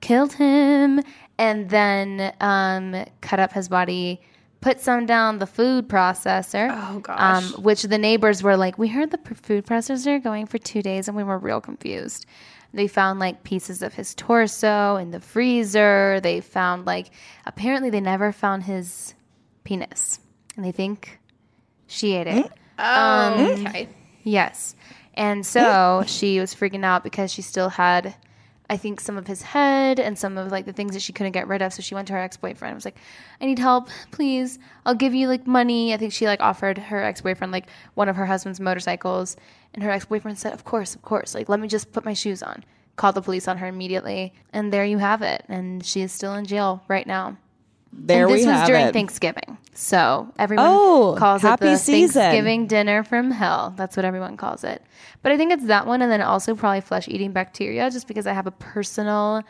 killed 0.00 0.34
him 0.34 1.00
and 1.38 1.68
then 1.70 2.32
um, 2.40 3.04
cut 3.20 3.40
up 3.40 3.52
his 3.52 3.68
body, 3.68 4.20
put 4.60 4.80
some 4.80 5.06
down 5.06 5.38
the 5.38 5.46
food 5.46 5.88
processor. 5.88 6.68
Oh, 6.72 7.00
gosh. 7.00 7.54
Um, 7.54 7.62
which 7.62 7.82
the 7.82 7.98
neighbors 7.98 8.42
were 8.42 8.56
like, 8.56 8.78
We 8.78 8.88
heard 8.88 9.10
the 9.10 9.18
food 9.34 9.66
processor 9.66 10.22
going 10.22 10.46
for 10.46 10.58
two 10.58 10.82
days 10.82 11.08
and 11.08 11.16
we 11.16 11.24
were 11.24 11.38
real 11.38 11.60
confused. 11.60 12.26
They 12.72 12.88
found 12.88 13.18
like 13.18 13.42
pieces 13.42 13.82
of 13.82 13.94
his 13.94 14.14
torso 14.14 14.96
in 14.96 15.10
the 15.10 15.20
freezer. 15.20 16.20
They 16.20 16.40
found 16.40 16.84
like, 16.84 17.10
apparently, 17.46 17.90
they 17.90 18.00
never 18.00 18.32
found 18.32 18.64
his 18.64 19.14
penis, 19.64 20.20
and 20.56 20.64
they 20.64 20.72
think 20.72 21.18
she 21.86 22.12
ate 22.14 22.26
it. 22.26 22.52
Oh, 22.78 23.34
um, 23.34 23.66
okay. 23.66 23.88
Yes. 24.22 24.74
And 25.14 25.46
so 25.46 26.04
she 26.06 26.38
was 26.40 26.54
freaking 26.54 26.84
out 26.84 27.02
because 27.02 27.32
she 27.32 27.40
still 27.40 27.70
had, 27.70 28.14
I 28.68 28.76
think, 28.76 29.00
some 29.00 29.16
of 29.16 29.26
his 29.26 29.42
head 29.42 30.00
and 30.00 30.18
some 30.18 30.36
of 30.38 30.50
like 30.50 30.66
the 30.66 30.72
things 30.72 30.92
that 30.94 31.02
she 31.02 31.12
couldn't 31.12 31.32
get 31.32 31.48
rid 31.48 31.62
of. 31.62 31.72
So 31.72 31.82
she 31.82 31.94
went 31.94 32.08
to 32.08 32.14
her 32.14 32.18
ex 32.18 32.36
boyfriend 32.36 32.74
was 32.74 32.84
like, 32.84 32.98
I 33.40 33.46
need 33.46 33.58
help, 33.58 33.88
please. 34.10 34.58
I'll 34.84 34.94
give 34.94 35.14
you 35.14 35.28
like 35.28 35.46
money. 35.46 35.94
I 35.94 35.96
think 35.96 36.12
she 36.12 36.26
like 36.26 36.40
offered 36.40 36.78
her 36.78 37.02
ex 37.02 37.20
boyfriend 37.20 37.52
like 37.52 37.68
one 37.94 38.08
of 38.08 38.16
her 38.16 38.26
husband's 38.26 38.60
motorcycles. 38.60 39.36
And 39.74 39.82
her 39.82 39.90
ex 39.90 40.04
boyfriend 40.06 40.38
said, 40.38 40.52
Of 40.52 40.64
course, 40.64 40.94
of 40.94 41.02
course. 41.02 41.34
Like, 41.34 41.48
let 41.48 41.60
me 41.60 41.68
just 41.68 41.92
put 41.92 42.04
my 42.04 42.14
shoes 42.14 42.42
on. 42.42 42.64
Called 42.96 43.14
the 43.14 43.22
police 43.22 43.46
on 43.46 43.58
her 43.58 43.66
immediately. 43.66 44.32
And 44.52 44.72
there 44.72 44.84
you 44.84 44.98
have 44.98 45.22
it. 45.22 45.44
And 45.48 45.84
she 45.84 46.00
is 46.00 46.12
still 46.12 46.34
in 46.34 46.46
jail 46.46 46.82
right 46.88 47.06
now. 47.06 47.36
There 47.98 48.26
and 48.26 48.34
this 48.34 48.42
we 48.42 48.46
was 48.46 48.56
have 48.56 48.66
during 48.68 48.86
it. 48.86 48.92
Thanksgiving. 48.92 49.58
So 49.74 50.32
everyone 50.38 50.66
Oh, 50.68 51.16
calls 51.18 51.44
it 51.44 51.60
the 51.60 51.76
season. 51.76 52.20
Thanksgiving 52.22 52.66
dinner 52.66 53.02
from 53.02 53.30
hell. 53.30 53.74
That's 53.76 53.96
what 53.96 54.04
everyone 54.04 54.36
calls 54.36 54.64
it. 54.64 54.82
But 55.22 55.32
I 55.32 55.36
think 55.36 55.52
it's 55.52 55.66
that 55.66 55.86
one 55.86 56.02
and 56.02 56.10
then 56.10 56.22
also 56.22 56.54
probably 56.54 56.80
flesh 56.80 57.08
eating 57.08 57.32
bacteria 57.32 57.90
just 57.90 58.06
because 58.06 58.26
I 58.26 58.32
have 58.32 58.46
a 58.46 58.50
personal 58.52 59.42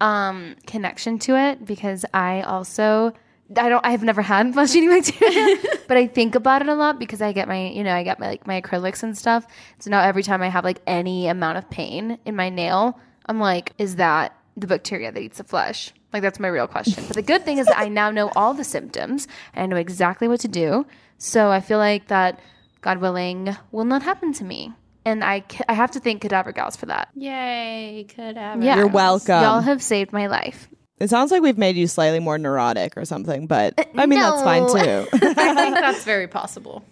um, 0.00 0.56
connection 0.66 1.18
to 1.20 1.36
it 1.36 1.64
because 1.64 2.04
I 2.12 2.42
also 2.42 3.12
I 3.56 3.68
don't 3.68 3.84
I've 3.86 4.02
never 4.02 4.22
had 4.22 4.52
flesh 4.54 4.74
eating 4.74 4.88
bacteria, 5.00 5.56
but 5.88 5.96
I 5.96 6.06
think 6.06 6.34
about 6.34 6.62
it 6.62 6.68
a 6.68 6.74
lot 6.74 6.98
because 6.98 7.22
I 7.22 7.32
get 7.32 7.46
my, 7.46 7.68
you 7.68 7.84
know, 7.84 7.94
I 7.94 8.02
get 8.02 8.18
my 8.18 8.28
like 8.28 8.46
my 8.46 8.60
acrylics 8.60 9.02
and 9.02 9.16
stuff. 9.16 9.46
So 9.78 9.90
now 9.90 10.00
every 10.02 10.22
time 10.22 10.42
I 10.42 10.48
have 10.48 10.64
like 10.64 10.80
any 10.86 11.28
amount 11.28 11.58
of 11.58 11.68
pain 11.70 12.18
in 12.24 12.36
my 12.36 12.48
nail, 12.48 12.98
I'm 13.26 13.38
like, 13.38 13.72
is 13.78 13.96
that 13.96 14.36
the 14.56 14.66
bacteria 14.66 15.12
that 15.12 15.20
eats 15.20 15.38
the 15.38 15.44
flesh? 15.44 15.92
Like 16.14 16.22
that's 16.22 16.38
my 16.38 16.46
real 16.46 16.68
question. 16.68 17.02
But 17.08 17.16
the 17.16 17.22
good 17.22 17.44
thing 17.44 17.58
is 17.58 17.66
that 17.66 17.76
I 17.76 17.88
now 17.88 18.12
know 18.12 18.30
all 18.36 18.54
the 18.54 18.62
symptoms 18.62 19.26
and 19.52 19.64
I 19.64 19.66
know 19.66 19.76
exactly 19.76 20.28
what 20.28 20.38
to 20.40 20.48
do. 20.48 20.86
So 21.18 21.50
I 21.50 21.60
feel 21.60 21.78
like 21.78 22.06
that 22.06 22.38
God 22.82 22.98
willing, 22.98 23.56
will 23.72 23.84
not 23.84 24.04
happen 24.04 24.32
to 24.34 24.44
me. 24.44 24.72
And 25.04 25.24
I, 25.24 25.42
I 25.68 25.72
have 25.72 25.90
to 25.90 26.00
thank 26.00 26.22
Cadaver 26.22 26.52
Gals 26.52 26.76
for 26.76 26.86
that. 26.86 27.08
Yay, 27.16 28.06
Cadaver. 28.08 28.64
Yeah. 28.64 28.76
You're 28.76 28.86
welcome. 28.86 29.42
Y'all 29.42 29.60
have 29.60 29.82
saved 29.82 30.12
my 30.12 30.28
life. 30.28 30.68
It 31.00 31.10
sounds 31.10 31.32
like 31.32 31.42
we've 31.42 31.58
made 31.58 31.74
you 31.74 31.88
slightly 31.88 32.20
more 32.20 32.38
neurotic 32.38 32.96
or 32.96 33.04
something, 33.04 33.48
but 33.48 33.74
I 33.96 34.06
mean 34.06 34.20
that's 34.20 34.42
fine 34.42 34.68
too. 34.68 35.08
I 35.14 35.54
think 35.56 35.74
that's 35.74 36.04
very 36.14 36.28
possible. 36.28 36.84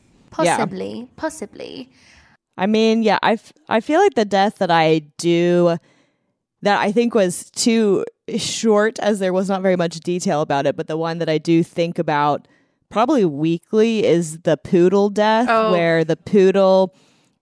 Yeah. 0.42 0.56
Possibly, 0.56 1.08
possibly. 1.14 1.90
I 2.56 2.66
mean, 2.66 3.04
yeah, 3.04 3.20
I, 3.22 3.34
f- 3.34 3.52
I 3.68 3.80
feel 3.80 4.00
like 4.00 4.14
the 4.14 4.24
death 4.24 4.56
that 4.58 4.70
I 4.70 5.02
do 5.16 5.76
that 6.62 6.80
I 6.80 6.92
think 6.92 7.14
was 7.14 7.50
too 7.50 8.04
short 8.36 8.98
as 9.00 9.18
there 9.18 9.32
was 9.32 9.48
not 9.48 9.62
very 9.62 9.76
much 9.76 10.00
detail 10.00 10.40
about 10.40 10.66
it, 10.66 10.76
but 10.76 10.86
the 10.86 10.96
one 10.96 11.18
that 11.18 11.28
I 11.28 11.38
do 11.38 11.62
think 11.62 11.98
about 11.98 12.46
probably 12.88 13.24
weekly 13.24 14.04
is 14.04 14.38
the 14.40 14.56
poodle 14.56 15.08
death 15.10 15.46
Oh. 15.50 15.72
where 15.72 16.04
the 16.04 16.16
poodle 16.16 16.94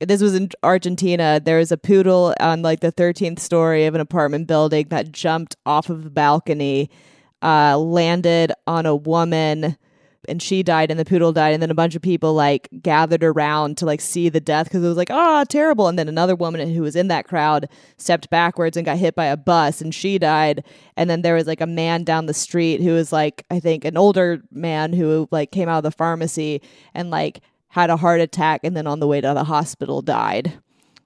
this 0.03 0.23
was 0.23 0.35
in 0.35 0.49
Argentina. 0.63 1.39
There 1.45 1.59
was 1.59 1.71
a 1.71 1.77
poodle 1.77 2.35
on 2.41 2.63
like 2.63 2.81
the 2.81 2.91
13th 2.91 3.39
story 3.39 3.85
of 3.85 3.95
an 3.95 4.01
apartment 4.01 4.47
building 4.47 4.87
that 4.89 5.13
jumped 5.13 5.57
off 5.67 5.91
of 5.91 6.05
the 6.05 6.09
balcony, 6.11 6.89
uh, 7.43 7.77
landed 7.77 8.51
on 8.67 8.87
a 8.87 8.97
woman, 8.97 9.77
and 10.31 10.41
she 10.41 10.63
died, 10.63 10.91
and 10.91 10.99
the 10.99 11.05
poodle 11.05 11.33
died. 11.33 11.53
And 11.53 11.63
then 11.63 11.71
a 11.71 11.75
bunch 11.75 11.95
of 11.95 12.03
people 12.03 12.35
like 12.35 12.69
gathered 12.83 13.25
around 13.25 13.77
to 13.79 13.87
like 13.87 14.01
see 14.01 14.29
the 14.29 14.41
death 14.41 14.65
because 14.67 14.83
it 14.83 14.89
was 14.89 14.97
like, 14.97 15.11
ah, 15.11 15.45
terrible. 15.49 15.89
And 15.89 15.99
then 15.99 16.09
another 16.09 16.35
woman 16.35 16.73
who 16.73 16.83
was 16.83 16.97
in 16.97 17.09
that 17.09 17.27
crowd 17.27 17.69
stepped 17.97 18.31
backwards 18.31 18.77
and 18.77 18.87
got 18.87 18.99
hit 18.99 19.15
by 19.15 19.27
a 19.27 19.37
bus, 19.37 19.81
and 19.81 19.95
she 19.95 20.19
died. 20.19 20.65
And 20.97 21.11
then 21.11 21.23
there 21.23 21.35
was 21.35 21.47
like 21.47 21.61
a 21.61 21.67
man 21.67 22.05
down 22.05 22.27
the 22.27 22.35
street 22.35 22.81
who 22.81 22.93
was 22.93 23.13
like, 23.13 23.45
I 23.51 23.61
think, 23.61 23.85
an 23.85 23.97
older 23.97 24.43
man 24.51 24.93
who 24.93 25.29
like 25.31 25.51
came 25.51 25.69
out 25.69 25.79
of 25.79 25.85
the 25.85 25.91
pharmacy 25.91 26.63
and 26.95 27.11
like 27.11 27.41
had 27.69 27.91
a 27.91 27.97
heart 27.97 28.21
attack 28.21 28.63
and 28.65 28.77
then 28.77 28.87
on 28.87 29.01
the 29.01 29.07
way 29.07 29.21
to 29.21 29.35
the 29.35 29.45
hospital 29.45 30.03
died. 30.03 30.61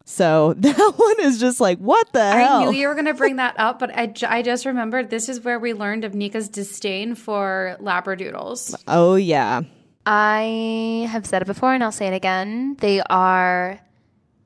So 0.05 0.55
that 0.59 0.93
one 0.97 1.21
is 1.21 1.41
just 1.41 1.61
like, 1.61 1.79
what 1.79 2.13
the 2.13 2.31
hell? 2.31 2.61
I 2.61 2.65
knew 2.65 2.73
you 2.73 2.89
were 2.89 2.95
going 2.95 3.07
to 3.13 3.15
bring 3.15 3.37
that 3.37 3.59
up, 3.59 3.79
but 3.79 3.97
I, 3.97 4.13
I 4.27 4.43
just 4.43 4.67
remembered 4.67 5.11
this 5.11 5.29
is 5.29 5.41
where 5.41 5.59
we 5.59 5.73
learned 5.73 6.05
of 6.05 6.15
Nika's 6.15 6.49
disdain 6.49 7.15
for 7.15 7.77
labradoodles. 7.81 8.75
oh 8.87 9.15
yeah. 9.15 9.63
I 10.07 11.09
have 11.11 11.25
said 11.25 11.41
it 11.41 11.47
before 11.47 11.73
and 11.73 11.83
I'll 11.83 11.91
say 11.93 12.09
it 12.09 12.15
again. 12.15 12.77
They 12.79 13.01
are 13.09 13.81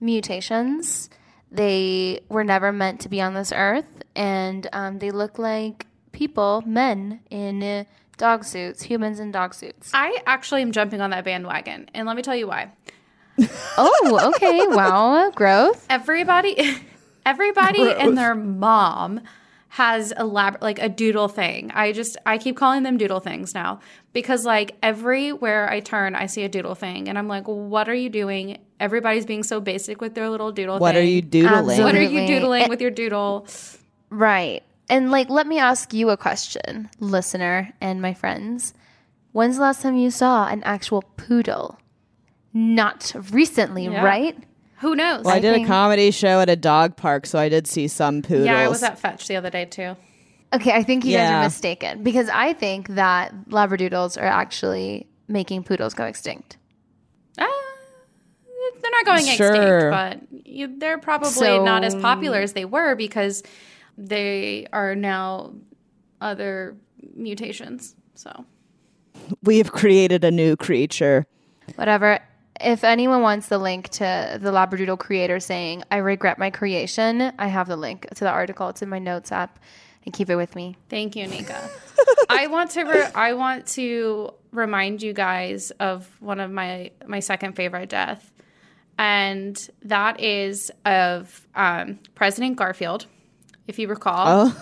mutations. 0.00 1.10
They 1.50 2.20
were 2.28 2.44
never 2.44 2.72
meant 2.72 3.00
to 3.00 3.08
be 3.08 3.20
on 3.20 3.34
this 3.34 3.52
earth, 3.52 3.86
and 4.14 4.68
um, 4.72 4.98
they 4.98 5.10
look 5.10 5.38
like 5.38 5.86
people, 6.12 6.62
men 6.66 7.20
in 7.30 7.62
uh, 7.62 7.84
dog 8.18 8.44
suits, 8.44 8.82
humans 8.82 9.18
in 9.18 9.32
dog 9.32 9.54
suits. 9.54 9.90
I 9.94 10.18
actually 10.26 10.62
am 10.62 10.72
jumping 10.72 11.00
on 11.00 11.10
that 11.10 11.24
bandwagon, 11.24 11.88
and 11.94 12.06
let 12.06 12.16
me 12.16 12.22
tell 12.22 12.36
you 12.36 12.46
why. 12.46 12.70
Oh, 13.76 14.32
okay. 14.36 14.66
wow. 14.68 15.30
Growth. 15.34 15.86
Everybody, 15.88 16.56
everybody 17.26 17.92
and 17.92 18.16
their 18.18 18.34
mom 18.34 19.20
has 19.70 20.12
a 20.16 20.24
lab 20.24 20.58
like 20.62 20.78
a 20.78 20.88
doodle 20.88 21.28
thing. 21.28 21.70
I 21.74 21.92
just 21.92 22.16
I 22.26 22.38
keep 22.38 22.56
calling 22.56 22.82
them 22.82 22.96
doodle 22.96 23.20
things 23.20 23.54
now 23.54 23.80
because 24.12 24.44
like 24.44 24.76
everywhere 24.82 25.70
I 25.70 25.80
turn, 25.80 26.14
I 26.14 26.26
see 26.26 26.42
a 26.42 26.48
doodle 26.48 26.74
thing, 26.74 27.08
and 27.08 27.18
I'm 27.18 27.28
like, 27.28 27.44
what 27.46 27.88
are 27.88 27.94
you 27.94 28.08
doing? 28.08 28.58
Everybody's 28.80 29.26
being 29.26 29.42
so 29.42 29.60
basic 29.60 30.00
with 30.00 30.14
their 30.14 30.28
little 30.30 30.52
doodle. 30.52 30.78
What 30.78 30.96
are 30.96 31.02
you 31.02 31.22
doodling? 31.22 31.82
What 31.82 31.94
are 31.94 32.02
you 32.02 32.26
doodling 32.26 32.62
And- 32.62 32.70
with 32.70 32.80
your 32.80 32.90
doodle? 32.90 33.46
Right. 34.10 34.62
And 34.90 35.10
like, 35.10 35.28
let 35.28 35.46
me 35.46 35.58
ask 35.58 35.92
you 35.92 36.08
a 36.08 36.16
question, 36.16 36.88
listener 36.98 37.72
and 37.80 38.00
my 38.00 38.14
friends. 38.14 38.72
When's 39.32 39.56
the 39.56 39.62
last 39.62 39.82
time 39.82 39.96
you 39.96 40.10
saw 40.10 40.48
an 40.48 40.62
actual 40.64 41.02
poodle? 41.18 41.78
Not 42.58 43.12
recently, 43.30 43.84
Yeah. 43.84 44.02
right? 44.04 44.36
Who 44.80 44.96
knows? 44.96 45.24
Well, 45.24 45.34
I, 45.36 45.38
did 45.40 45.54
think- 45.54 45.66
a 45.68 45.70
comedy 45.70 46.10
show 46.10 46.40
at 46.40 46.48
a 46.48 46.56
dog 46.56 46.96
park, 46.96 47.24
so 47.26 47.38
I 47.38 47.48
did 47.48 47.66
see 47.68 47.86
some 47.86 48.20
poodles. 48.22 48.46
yeah, 48.46 48.58
I 48.58 48.68
was 48.68 48.82
at 48.82 48.98
Fetch 48.98 49.28
the 49.28 49.36
other 49.36 49.50
day 49.50 49.64
too. 49.64 49.96
Okay, 50.52 50.72
I 50.72 50.82
think 50.82 51.04
you 51.04 51.16
guys 51.16 51.30
are 51.30 51.42
mistaken 51.44 52.02
because 52.02 52.28
I 52.30 52.52
think 52.54 52.88
that 52.88 53.32
Labradoodles 53.48 54.16
are 54.20 54.24
actually 54.26 55.06
making 55.28 55.62
poodles 55.64 55.94
go 55.94 56.04
extinct. 56.04 56.56
Ah, 57.38 57.46
they're 58.82 58.90
not 58.90 59.04
going 59.04 59.24
Sure. 59.36 59.54
extinct, 59.54 59.90
but 60.32 60.46
you, 60.46 60.78
they're 60.78 60.98
probably 60.98 61.30
So- 61.30 61.64
not 61.64 61.84
as 61.84 61.94
popular 61.94 62.38
as 62.40 62.54
they 62.54 62.64
were 62.64 62.94
because 62.96 63.42
they 63.96 64.66
are 64.72 64.94
now 64.96 65.52
other 66.20 66.76
mutations. 67.14 67.94
So 68.14 68.44
we 69.44 69.58
have 69.58 69.70
created 69.70 70.24
a 70.24 70.30
new 70.30 70.56
creature. 70.56 71.26
Whatever. 71.76 72.20
If 72.60 72.82
anyone 72.84 73.22
wants 73.22 73.48
the 73.48 73.58
link 73.58 73.88
to 73.90 74.38
the 74.40 74.50
Labradoodle 74.50 74.98
creator 74.98 75.38
saying, 75.40 75.84
I 75.90 75.98
regret 75.98 76.38
my 76.38 76.50
creation, 76.50 77.32
I 77.38 77.46
have 77.46 77.68
the 77.68 77.76
link 77.76 78.08
to 78.10 78.24
the 78.24 78.30
article. 78.30 78.68
It's 78.68 78.82
in 78.82 78.88
my 78.88 78.98
notes 78.98 79.30
app 79.30 79.58
and 80.04 80.12
keep 80.12 80.28
it 80.30 80.36
with 80.36 80.56
me. 80.56 80.76
thank 80.88 81.14
you, 81.16 81.26
Nika. 81.26 81.70
I 82.28 82.46
want 82.48 82.70
to 82.72 82.84
re- 82.84 83.10
I 83.14 83.34
want 83.34 83.66
to 83.68 84.32
remind 84.52 85.02
you 85.02 85.12
guys 85.12 85.70
of 85.72 86.08
one 86.20 86.40
of 86.40 86.50
my 86.50 86.90
my 87.06 87.20
second 87.20 87.54
favorite 87.54 87.88
death, 87.90 88.32
and 88.98 89.68
that 89.82 90.20
is 90.20 90.70
of 90.84 91.46
um, 91.54 91.98
President 92.14 92.56
Garfield. 92.56 93.06
If 93.66 93.78
you 93.78 93.86
recall, 93.88 94.52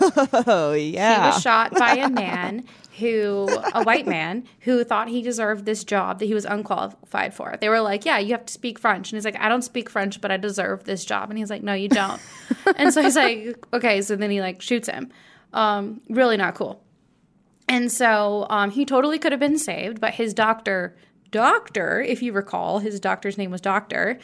Oh 0.46 0.72
yeah. 0.78 1.22
He 1.22 1.26
was 1.28 1.42
shot 1.42 1.72
by 1.72 1.94
a 1.96 2.09
man 2.24 2.64
who, 2.98 3.48
a 3.74 3.85
white 3.85 4.06
man, 4.16 4.44
who 4.61 4.82
thought 4.85 5.09
he 5.09 5.22
deserved 5.22 5.64
this 5.64 5.85
job 5.85 6.18
that 6.18 6.26
he 6.26 6.35
was 6.35 6.44
unqualified 6.44 7.35
for. 7.35 7.56
They 7.61 7.68
were 7.68 7.80
like, 7.80 8.04
Yeah, 8.04 8.18
you 8.18 8.32
have 8.32 8.46
to 8.46 8.52
speak 8.52 8.78
French. 8.78 9.11
And 9.11 9.16
he's 9.16 9.24
like, 9.24 9.38
I 9.40 9.48
don't 9.48 9.62
speak 9.62 9.90
French, 9.90 10.20
but 10.20 10.30
I 10.30 10.37
deserve 10.37 10.85
this 10.85 11.04
job. 11.04 11.30
And 11.30 11.38
he's 11.38 11.50
like, 11.50 11.62
No, 11.62 11.74
you 11.74 11.88
don't. 11.88 12.20
and 12.76 12.92
so 12.92 13.02
he's 13.02 13.16
like, 13.16 13.59
Okay. 13.72 14.02
So 14.02 14.16
then 14.16 14.30
he 14.30 14.40
like 14.40 14.62
shoots 14.62 14.88
him. 14.88 15.11
Um, 15.52 16.00
really 16.09 16.37
not 16.37 16.54
cool. 16.54 16.82
And 17.68 17.90
so 17.90 18.46
um, 18.50 18.70
he 18.70 18.85
totally 18.85 19.18
could 19.18 19.32
have 19.32 19.40
been 19.40 19.59
saved, 19.59 20.00
but 20.00 20.14
his 20.14 20.32
doctor, 20.35 20.96
doctor, 21.30 22.00
if 22.00 22.22
you 22.22 22.32
recall, 22.32 22.78
his 22.78 23.00
doctor's 23.00 23.37
name 23.37 23.50
was 23.50 23.61
Doctor. 23.61 24.18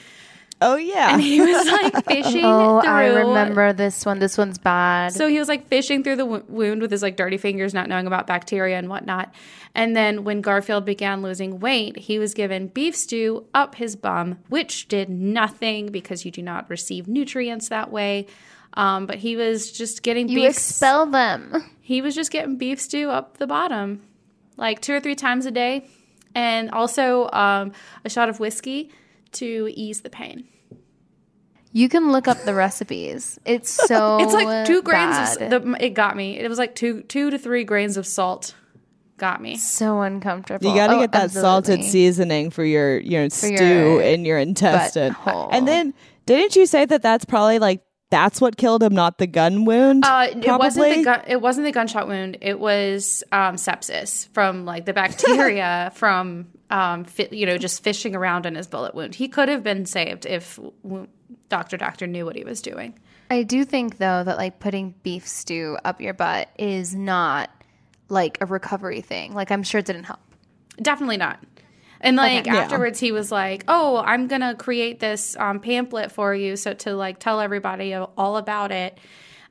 Oh 0.62 0.77
yeah. 0.77 1.12
And 1.12 1.20
he 1.20 1.40
was 1.40 1.66
like 1.66 2.05
fishing 2.09 2.44
Oh, 2.44 2.81
through. 2.81 2.90
I 2.90 3.07
remember 3.07 3.72
this 3.72 4.07
one. 4.07 4.18
This 4.18 4.38
one's 4.38 4.59
bad. 4.59 5.12
So 5.12 5.29
he 5.29 5.38
was 5.38 5.48
like 5.48 5.68
fishing 5.68 6.03
through 6.03 6.16
the 6.16 6.25
w- 6.25 6.44
wound 6.48 6.81
with 6.81 6.90
his 6.90 7.03
like 7.03 7.16
dirty 7.16 7.37
fingers, 7.37 7.75
not 7.75 7.88
knowing 7.88 8.07
about 8.07 8.27
bacteria 8.27 8.79
and 8.79 8.88
whatnot. 8.88 9.35
And 9.75 9.96
then 9.96 10.25
when 10.25 10.40
Garfield 10.40 10.85
began 10.85 11.22
losing 11.22 11.61
weight, 11.61 11.96
he 11.98 12.18
was 12.18 12.35
given 12.35 12.68
beef 12.68 12.94
stew 12.96 13.46
up 13.55 13.75
his 13.77 13.96
bum, 13.96 14.38
which 14.48 14.88
did 14.88 15.09
nothing 15.11 15.87
because 15.90 16.25
you 16.25 16.31
do 16.31 16.42
not 16.42 16.68
receive 16.70 17.09
nutrients 17.09 17.68
that 17.70 17.90
way. 17.90 18.27
Um, 18.75 19.07
but 19.07 19.18
he 19.18 19.37
was 19.37 19.70
just 19.70 20.03
getting 20.03 20.29
you 20.29 20.37
beef. 20.40 20.51
expel 20.51 21.07
them. 21.07 21.62
he 21.83 22.01
was 22.01 22.14
just 22.14 22.31
getting 22.31 22.57
beef 22.57 22.81
stew 22.81 23.11
up 23.11 23.37
the 23.37 23.46
bottom, 23.46 24.01
like 24.57 24.81
two 24.81 24.94
or 24.94 25.01
three 25.01 25.14
times 25.14 25.44
a 25.44 25.51
day, 25.51 25.87
and 26.35 26.70
also 26.70 27.29
um, 27.33 27.72
a 28.05 28.09
shot 28.09 28.31
of 28.31 28.40
whiskey 28.40 28.90
to 29.33 29.70
ease 29.75 30.01
the 30.01 30.09
pain. 30.11 30.48
You 31.72 31.88
can 31.88 32.12
look 32.12 32.28
up 32.28 32.42
the 32.44 32.54
recipes. 32.54 33.38
It's 33.44 33.70
so 33.70 34.18
It's 34.20 34.32
like 34.32 34.66
two 34.66 34.82
grains. 34.82 35.37
bad. 35.38 35.52
Of, 35.52 35.64
the, 35.64 35.85
it 35.85 35.90
got 35.90 36.16
me. 36.16 36.38
It 36.38 36.48
was 36.48 36.58
like 36.58 36.74
two 36.74 37.02
two 37.02 37.30
to 37.30 37.38
three 37.38 37.64
grains 37.64 37.96
of 37.96 38.06
salt. 38.06 38.54
Got 39.18 39.40
me. 39.40 39.56
so 39.56 40.00
uncomfortable. 40.00 40.68
You 40.68 40.74
got 40.74 40.88
to 40.88 40.96
Oh, 40.96 41.00
get 41.00 41.12
that 41.12 41.30
salted 41.30 41.85
seasoning 41.85 42.50
for 42.50 42.64
your 42.64 42.98
your 42.98 43.30
stew 43.30 43.52
your 43.54 44.02
in 44.02 44.24
your 44.24 44.38
intestine. 44.38 45.14
butthole. 45.14 45.48
And 45.52 45.68
then 45.68 45.94
didn't 46.26 46.56
you 46.56 46.66
say 46.66 46.85
that 46.87 47.02
that's 47.02 47.24
probably 47.24 47.58
like 47.61 47.82
that's 48.11 48.40
what 48.40 48.56
killed 48.56 48.82
him, 48.82 48.94
not 48.94 49.18
the 49.18 49.26
gun 49.28 49.64
wound? 49.64 50.04
Uh, 50.04 50.26
it 50.30 50.46
wasn't 50.58 50.96
the 50.96 51.04
gun. 51.04 51.22
It 51.28 51.40
wasn't 51.40 51.66
the 51.66 51.72
gunshot 51.72 52.08
wound. 52.08 52.38
It 52.40 52.58
was 52.58 53.22
um, 53.32 53.54
sepsis 53.56 54.28
from 54.35 54.64
like 54.64 54.85
the 54.87 54.92
bacteria 54.92 55.92
from 55.94 56.48
um, 56.70 57.04
fi- 57.04 57.28
you 57.30 57.46
know 57.46 57.56
just 57.58 57.82
fishing 57.85 58.16
around 58.16 58.44
in 58.44 58.56
his 58.56 58.66
bullet 58.66 58.94
wound. 58.94 59.14
He 59.14 59.28
could 59.28 59.48
have 59.48 59.62
been 59.62 59.87
saved 59.87 60.26
if 60.26 60.58
w- 60.82 61.06
Doctor 61.52 61.76
Doctor 61.76 62.06
knew 62.06 62.24
what 62.24 62.34
he 62.34 62.44
was 62.44 62.62
doing. 62.62 62.98
I 63.30 63.42
do 63.42 63.66
think 63.66 63.98
though 63.98 64.24
that 64.24 64.38
like 64.38 64.58
putting 64.58 64.94
beef 65.02 65.28
stew 65.28 65.76
up 65.84 66.00
your 66.00 66.14
butt 66.14 66.48
is 66.58 66.94
not 66.94 67.50
like 68.08 68.38
a 68.40 68.46
recovery 68.46 69.02
thing. 69.02 69.34
Like 69.34 69.50
I'm 69.50 69.62
sure 69.62 69.81
it 69.81 69.85
didn't 69.85 70.04
help. 70.04 70.20
Definitely 70.81 71.18
not. 71.18 71.44
And 72.00 72.16
like 72.16 72.46
Okay. 72.46 72.50
Yeah. 72.50 72.62
afterwards, 72.62 72.98
he 72.98 73.12
was 73.12 73.31
like, 73.31 73.64
"Oh, 73.68 73.98
I'm 73.98 74.29
gonna 74.29 74.54
create 74.54 74.98
this 74.98 75.37
um, 75.37 75.60
pamphlet 75.60 76.10
for 76.10 76.35
you, 76.35 76.56
so 76.56 76.72
to 76.72 76.94
like 76.94 77.18
tell 77.18 77.38
everybody 77.38 77.94
all 77.94 78.38
about 78.38 78.72
it." 78.72 78.96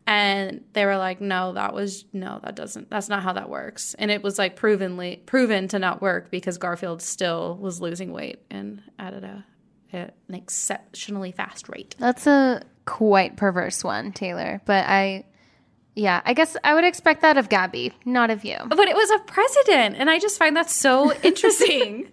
And 0.08 0.64
they 0.74 0.86
were 0.86 0.98
like, 0.98 1.22
"No, 1.22 1.54
that 1.54 1.76
was 1.76 2.06
no, 2.14 2.40
that 2.44 2.56
doesn't. 2.56 2.90
That's 2.90 3.10
not 3.10 3.22
how 3.22 3.34
that 3.34 3.48
works." 3.48 3.94
And 4.00 4.10
it 4.10 4.24
was 4.24 4.40
like 4.40 4.56
provenly 4.56 5.22
proven 5.28 5.68
to 5.68 5.78
not 5.78 6.02
work 6.02 6.32
because 6.32 6.58
Garfield 6.58 7.04
still 7.04 7.58
was 7.62 7.80
losing 7.80 8.12
weight 8.12 8.40
and 8.50 8.82
at 8.98 9.14
a, 9.14 9.46
at 9.94 10.14
an 10.28 10.36
exceptionally 10.36 11.32
fast 11.32 11.70
rate. 11.70 11.96
That's 12.00 12.28
a 12.28 12.64
quite 12.86 13.38
perverse 13.38 13.84
one, 13.84 14.12
Taylor. 14.12 14.62
But 14.66 14.86
I, 14.88 15.26
yeah, 15.96 16.22
I 16.26 16.34
guess 16.34 16.56
I 16.64 16.74
would 16.74 16.84
expect 16.84 17.22
that 17.22 17.38
of 17.38 17.50
Gabby, 17.50 17.94
not 18.06 18.30
of 18.30 18.44
you. 18.46 18.58
But 18.68 18.88
it 18.88 18.96
was 18.96 19.10
a 19.12 19.20
president, 19.20 19.96
and 19.98 20.10
I 20.10 20.20
just 20.20 20.38
find 20.38 20.56
that 20.56 20.70
so 20.70 21.14
interesting. 21.24 22.12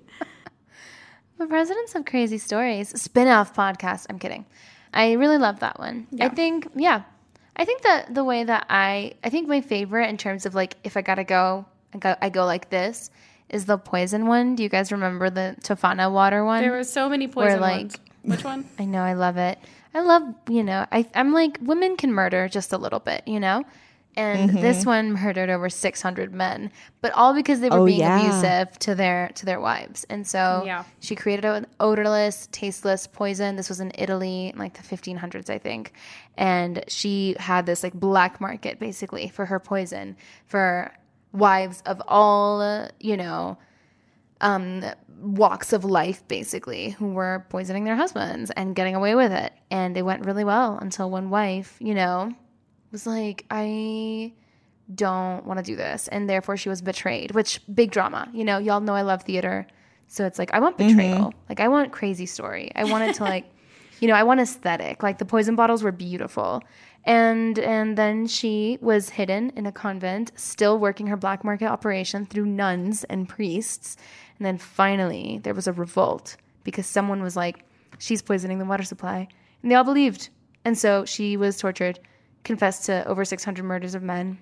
The 1.38 1.46
presidents 1.46 1.92
have 1.92 2.04
crazy 2.04 2.38
stories. 2.38 3.00
Spin-off 3.00 3.54
podcast. 3.54 4.06
I'm 4.10 4.18
kidding. 4.18 4.44
I 4.92 5.12
really 5.12 5.38
love 5.38 5.60
that 5.60 5.78
one. 5.78 6.08
Yeah. 6.10 6.26
I 6.26 6.28
think, 6.30 6.68
yeah. 6.74 7.02
I 7.54 7.64
think 7.64 7.82
that 7.82 8.12
the 8.14 8.24
way 8.24 8.42
that 8.42 8.66
I, 8.68 9.14
I 9.22 9.30
think 9.30 9.48
my 9.48 9.60
favorite 9.60 10.08
in 10.08 10.16
terms 10.16 10.46
of 10.46 10.54
like, 10.56 10.76
if 10.82 10.96
I 10.96 11.02
gotta 11.02 11.24
go, 11.24 11.64
I 11.94 11.98
go, 11.98 12.16
I 12.20 12.28
go 12.28 12.44
like 12.44 12.70
this, 12.70 13.10
is 13.48 13.66
the 13.66 13.78
poison 13.78 14.26
one. 14.26 14.54
Do 14.54 14.62
you 14.62 14.68
guys 14.68 14.92
remember 14.92 15.30
the 15.30 15.56
Tofana 15.62 16.12
water 16.12 16.44
one? 16.44 16.62
There 16.62 16.72
were 16.72 16.84
so 16.84 17.08
many 17.08 17.28
poison 17.28 17.52
where, 17.52 17.60
like, 17.60 17.78
ones. 17.78 17.96
Which 18.22 18.44
one? 18.44 18.68
I 18.78 18.84
know, 18.84 19.02
I 19.02 19.14
love 19.14 19.36
it. 19.36 19.58
I 19.94 20.00
love, 20.00 20.22
you 20.48 20.62
know, 20.62 20.86
I, 20.92 21.06
I'm 21.14 21.32
like, 21.32 21.58
women 21.62 21.96
can 21.96 22.12
murder 22.12 22.48
just 22.48 22.72
a 22.72 22.78
little 22.78 23.00
bit, 23.00 23.26
you 23.26 23.40
know? 23.40 23.64
and 24.18 24.50
mm-hmm. 24.50 24.60
this 24.60 24.84
one 24.84 25.12
murdered 25.12 25.48
over 25.48 25.70
600 25.70 26.34
men 26.34 26.70
but 27.00 27.12
all 27.12 27.32
because 27.32 27.60
they 27.60 27.70
were 27.70 27.78
oh, 27.78 27.86
being 27.86 28.00
yeah. 28.00 28.20
abusive 28.20 28.78
to 28.80 28.94
their 28.94 29.30
to 29.34 29.46
their 29.46 29.60
wives 29.60 30.04
and 30.10 30.26
so 30.26 30.62
yeah. 30.66 30.84
she 31.00 31.14
created 31.14 31.44
an 31.44 31.66
odorless 31.78 32.48
tasteless 32.50 33.06
poison 33.06 33.56
this 33.56 33.68
was 33.68 33.80
in 33.80 33.92
italy 33.94 34.48
in 34.48 34.58
like 34.58 34.74
the 34.74 34.96
1500s 34.96 35.48
i 35.48 35.56
think 35.56 35.92
and 36.36 36.84
she 36.88 37.36
had 37.38 37.64
this 37.64 37.82
like 37.82 37.94
black 37.94 38.40
market 38.40 38.78
basically 38.78 39.28
for 39.28 39.46
her 39.46 39.60
poison 39.60 40.16
for 40.46 40.92
wives 41.32 41.82
of 41.86 42.02
all 42.08 42.88
you 43.00 43.16
know 43.16 43.58
um, 44.40 44.84
walks 45.20 45.72
of 45.72 45.84
life 45.84 46.26
basically 46.28 46.90
who 46.90 47.08
were 47.08 47.44
poisoning 47.50 47.84
their 47.84 47.96
husbands 47.96 48.50
and 48.52 48.76
getting 48.76 48.94
away 48.94 49.14
with 49.14 49.32
it 49.32 49.52
and 49.70 49.96
it 49.96 50.02
went 50.02 50.24
really 50.24 50.44
well 50.44 50.78
until 50.80 51.10
one 51.10 51.28
wife 51.28 51.76
you 51.80 51.94
know 51.94 52.32
was 52.90 53.06
like, 53.06 53.44
I 53.50 54.32
don't 54.94 55.44
want 55.44 55.58
to 55.58 55.64
do 55.64 55.76
this. 55.76 56.08
And 56.08 56.28
therefore 56.28 56.56
she 56.56 56.68
was 56.68 56.82
betrayed, 56.82 57.32
which 57.32 57.60
big 57.72 57.90
drama. 57.90 58.28
You 58.32 58.44
know, 58.44 58.58
y'all 58.58 58.80
know 58.80 58.94
I 58.94 59.02
love 59.02 59.22
theater. 59.22 59.66
So 60.06 60.24
it's 60.24 60.38
like, 60.38 60.52
I 60.54 60.60
want 60.60 60.78
betrayal. 60.78 61.18
Mm-hmm. 61.18 61.38
Like, 61.48 61.60
I 61.60 61.68
want 61.68 61.92
crazy 61.92 62.26
story. 62.26 62.72
I 62.74 62.84
want 62.84 63.04
it 63.04 63.16
to, 63.16 63.24
like, 63.24 63.44
you 64.00 64.08
know, 64.08 64.14
I 64.14 64.22
want 64.22 64.40
aesthetic. 64.40 65.02
Like, 65.02 65.18
the 65.18 65.24
poison 65.24 65.56
bottles 65.56 65.82
were 65.82 65.92
beautiful. 65.92 66.62
And 67.04 67.58
and 67.58 67.96
then 67.96 68.26
she 68.26 68.76
was 68.80 69.10
hidden 69.10 69.50
in 69.56 69.66
a 69.66 69.72
convent, 69.72 70.32
still 70.36 70.78
working 70.78 71.06
her 71.06 71.16
black 71.16 71.42
market 71.42 71.66
operation 71.66 72.26
through 72.26 72.46
nuns 72.46 73.04
and 73.04 73.28
priests. 73.28 73.96
And 74.38 74.44
then 74.44 74.58
finally, 74.58 75.40
there 75.42 75.54
was 75.54 75.66
a 75.66 75.72
revolt 75.72 76.36
because 76.64 76.86
someone 76.86 77.22
was 77.22 77.36
like, 77.36 77.64
she's 77.98 78.20
poisoning 78.20 78.58
the 78.58 78.64
water 78.64 78.82
supply. 78.82 79.28
And 79.62 79.70
they 79.70 79.74
all 79.74 79.84
believed. 79.84 80.28
And 80.64 80.76
so 80.76 81.04
she 81.04 81.36
was 81.36 81.56
tortured 81.56 81.98
confessed 82.44 82.86
to 82.86 83.06
over 83.06 83.24
600 83.24 83.64
murders 83.64 83.94
of 83.94 84.02
men 84.02 84.38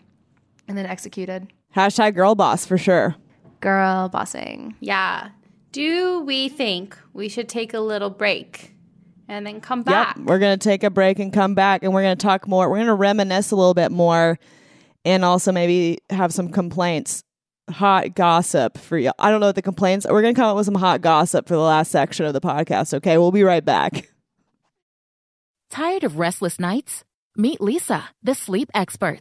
and 0.69 0.77
then 0.77 0.87
executed. 0.87 1.53
Hashtag 1.75 2.15
girl 2.15 2.35
boss 2.35 2.65
for 2.67 2.79
sure. 2.79 3.17
Girl 3.61 4.09
bossing. 4.09 4.75
Yeah. 4.81 5.31
Do 5.73 6.21
we 6.21 6.49
think 6.49 6.97
we 7.13 7.29
should 7.29 7.49
take 7.49 7.75
a 7.75 7.81
little 7.81 8.11
break 8.11 8.76
and 9.29 9.47
then 9.47 9.61
come 9.61 9.83
back? 9.83 10.17
Yep. 10.17 10.27
We're 10.27 10.39
going 10.39 10.59
to 10.59 10.63
take 10.63 10.83
a 10.85 10.91
break 10.91 11.19
and 11.19 11.33
come 11.33 11.55
back 11.55 11.83
and 11.83 11.93
we're 11.93 12.03
going 12.03 12.17
to 12.17 12.23
talk 12.23 12.47
more. 12.47 12.69
We're 12.69 12.77
going 12.77 12.87
to 12.87 12.95
reminisce 12.95 13.51
a 13.51 13.57
little 13.57 13.75
bit 13.75 13.93
more 13.93 14.39
and 15.05 15.25
also 15.25 15.53
maybe 15.53 15.99
have 16.11 16.33
some 16.33 16.51
complaints. 16.51 17.23
Hot 17.69 18.15
gossip 18.15 18.79
for 18.79 18.97
you. 18.97 19.11
I 19.19 19.31
don't 19.31 19.41
know 19.41 19.47
what 19.47 19.57
the 19.57 19.63
complaints. 19.63 20.07
We're 20.09 20.23
going 20.23 20.35
to 20.35 20.41
come 20.41 20.49
up 20.49 20.57
with 20.57 20.67
some 20.67 20.77
hot 20.77 21.01
gossip 21.01 21.49
for 21.49 21.55
the 21.55 21.61
last 21.61 21.91
section 21.91 22.25
of 22.25 22.33
the 22.33 22.41
podcast. 22.41 22.95
Okay. 22.95 23.19
We'll 23.19 23.33
be 23.33 23.43
right 23.43 23.65
back. 23.65 24.09
Tired 25.71 26.05
of 26.05 26.19
restless 26.19 26.61
nights? 26.61 27.03
Meet 27.37 27.59
Leesa, 27.59 28.05
the 28.23 28.35
sleep 28.35 28.71
experts. 28.73 29.21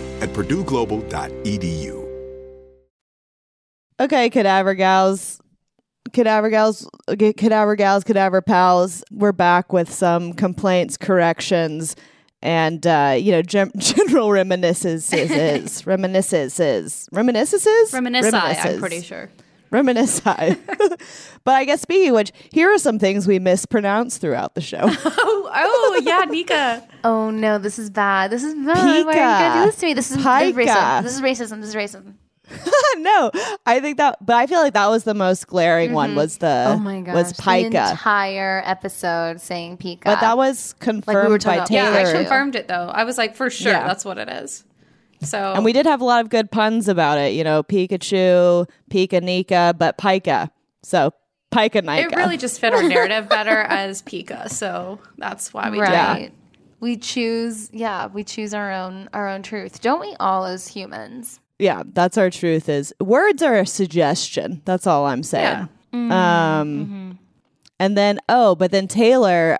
at 0.21 0.29
purdueglobal.edu. 0.29 2.07
Okay, 3.99 4.29
cadaver 4.29 4.73
gals. 4.73 5.39
Cadaver 6.13 6.49
gals, 6.49 6.89
cadaver 7.37 7.75
gals, 7.75 8.03
cadaver 8.03 8.41
pals. 8.41 9.03
We're 9.11 9.31
back 9.31 9.71
with 9.71 9.91
some 9.91 10.33
complaints, 10.33 10.97
corrections, 10.97 11.95
and 12.41 12.85
uh, 12.87 13.15
you 13.17 13.31
know, 13.31 13.43
gem- 13.43 13.71
general 13.77 14.31
reminiscences, 14.31 15.85
reminiscences, 15.85 17.07
reminiscences, 17.11 17.93
reminiscences. 17.93 18.65
I'm 18.65 18.79
pretty 18.79 19.01
sure. 19.01 19.29
Reminisce. 19.71 20.19
but 20.19 20.99
I 21.47 21.65
guess 21.65 21.81
speaking 21.81 22.09
of 22.09 22.15
which, 22.15 22.31
here 22.51 22.69
are 22.69 22.77
some 22.77 22.99
things 22.99 23.25
we 23.25 23.39
mispronounced 23.39 24.21
throughout 24.21 24.53
the 24.53 24.61
show. 24.61 24.81
oh, 24.83 25.49
oh 25.53 26.01
yeah, 26.03 26.25
Nika. 26.29 26.87
oh 27.03 27.31
no, 27.31 27.57
this 27.57 27.79
is 27.79 27.89
bad. 27.89 28.31
This 28.31 28.43
is 28.43 28.53
bad. 28.53 28.65
Why 28.77 28.91
are 28.91 28.97
you 28.99 29.05
gonna 29.05 29.61
do 29.61 29.71
this 29.71 29.79
to 29.79 29.85
me? 29.85 29.93
This 29.93 30.11
is, 30.11 30.17
this 30.17 30.25
is 30.25 30.55
racism. 30.55 31.03
This 31.03 31.15
is 31.15 31.21
racism. 31.21 31.61
This 31.61 31.69
is 31.69 31.75
racism. 31.75 32.13
no, 32.97 33.31
I 33.65 33.79
think 33.79 33.97
that, 33.97 34.17
but 34.25 34.35
I 34.35 34.47
feel 34.47 34.59
like 34.59 34.73
that 34.73 34.87
was 34.87 35.03
the 35.05 35.13
most 35.13 35.47
glaring 35.47 35.89
mm-hmm. 35.89 35.95
one. 35.95 36.15
Was 36.15 36.37
the 36.37 36.65
oh 36.67 36.77
my 36.77 37.01
gosh, 37.01 37.13
was 37.13 37.33
Pika 37.33 37.71
the 37.71 37.91
entire 37.91 38.61
episode 38.65 39.39
saying 39.39 39.77
Pika, 39.77 40.03
but 40.03 40.19
that 40.19 40.37
was 40.37 40.73
confirmed 40.79 41.45
like 41.45 41.55
we 41.55 41.59
by 41.61 41.65
Taylor. 41.65 41.91
Yeah, 41.91 42.09
I 42.09 42.11
confirmed 42.11 42.55
it 42.55 42.67
though. 42.67 42.89
I 42.93 43.05
was 43.05 43.17
like, 43.17 43.35
for 43.35 43.49
sure, 43.49 43.71
yeah. 43.71 43.87
that's 43.87 44.03
what 44.03 44.17
it 44.17 44.27
is. 44.27 44.65
So 45.21 45.53
and 45.53 45.63
we 45.63 45.73
did 45.73 45.85
have 45.85 46.01
a 46.01 46.05
lot 46.05 46.23
of 46.23 46.29
good 46.29 46.51
puns 46.51 46.87
about 46.87 47.17
it. 47.17 47.33
You 47.33 47.43
know, 47.43 47.63
Pikachu, 47.63 48.67
Pika 48.89 49.21
Nika, 49.21 49.75
but 49.77 49.97
Pika. 49.97 50.49
So 50.83 51.13
Pika 51.51 51.83
Nika. 51.83 52.11
It 52.11 52.15
really 52.15 52.37
just 52.37 52.59
fit 52.59 52.73
our 52.73 52.83
narrative 52.83 53.29
better 53.29 53.57
as 53.57 54.01
Pika. 54.01 54.49
So 54.49 54.99
that's 55.17 55.53
why 55.53 55.69
we 55.69 55.79
right. 55.79 56.19
did. 56.19 56.33
We 56.79 56.97
choose, 56.97 57.69
yeah, 57.71 58.07
we 58.07 58.23
choose 58.23 58.55
our 58.55 58.71
own 58.71 59.07
our 59.13 59.29
own 59.29 59.43
truth, 59.43 59.81
don't 59.81 60.01
we? 60.01 60.15
All 60.19 60.45
as 60.45 60.67
humans. 60.67 61.39
Yeah, 61.59 61.83
that's 61.85 62.17
our 62.17 62.31
truth. 62.31 62.67
Is 62.69 62.91
words 62.99 63.43
are 63.43 63.59
a 63.59 63.67
suggestion. 63.67 64.63
That's 64.65 64.87
all 64.87 65.05
I'm 65.05 65.21
saying. 65.21 65.43
Yeah. 65.43 65.67
Mm-hmm. 65.93 66.11
Um, 66.11 66.69
mm-hmm. 66.69 67.11
and 67.79 67.97
then 67.97 68.19
oh, 68.27 68.55
but 68.55 68.71
then 68.71 68.87
Taylor 68.87 69.59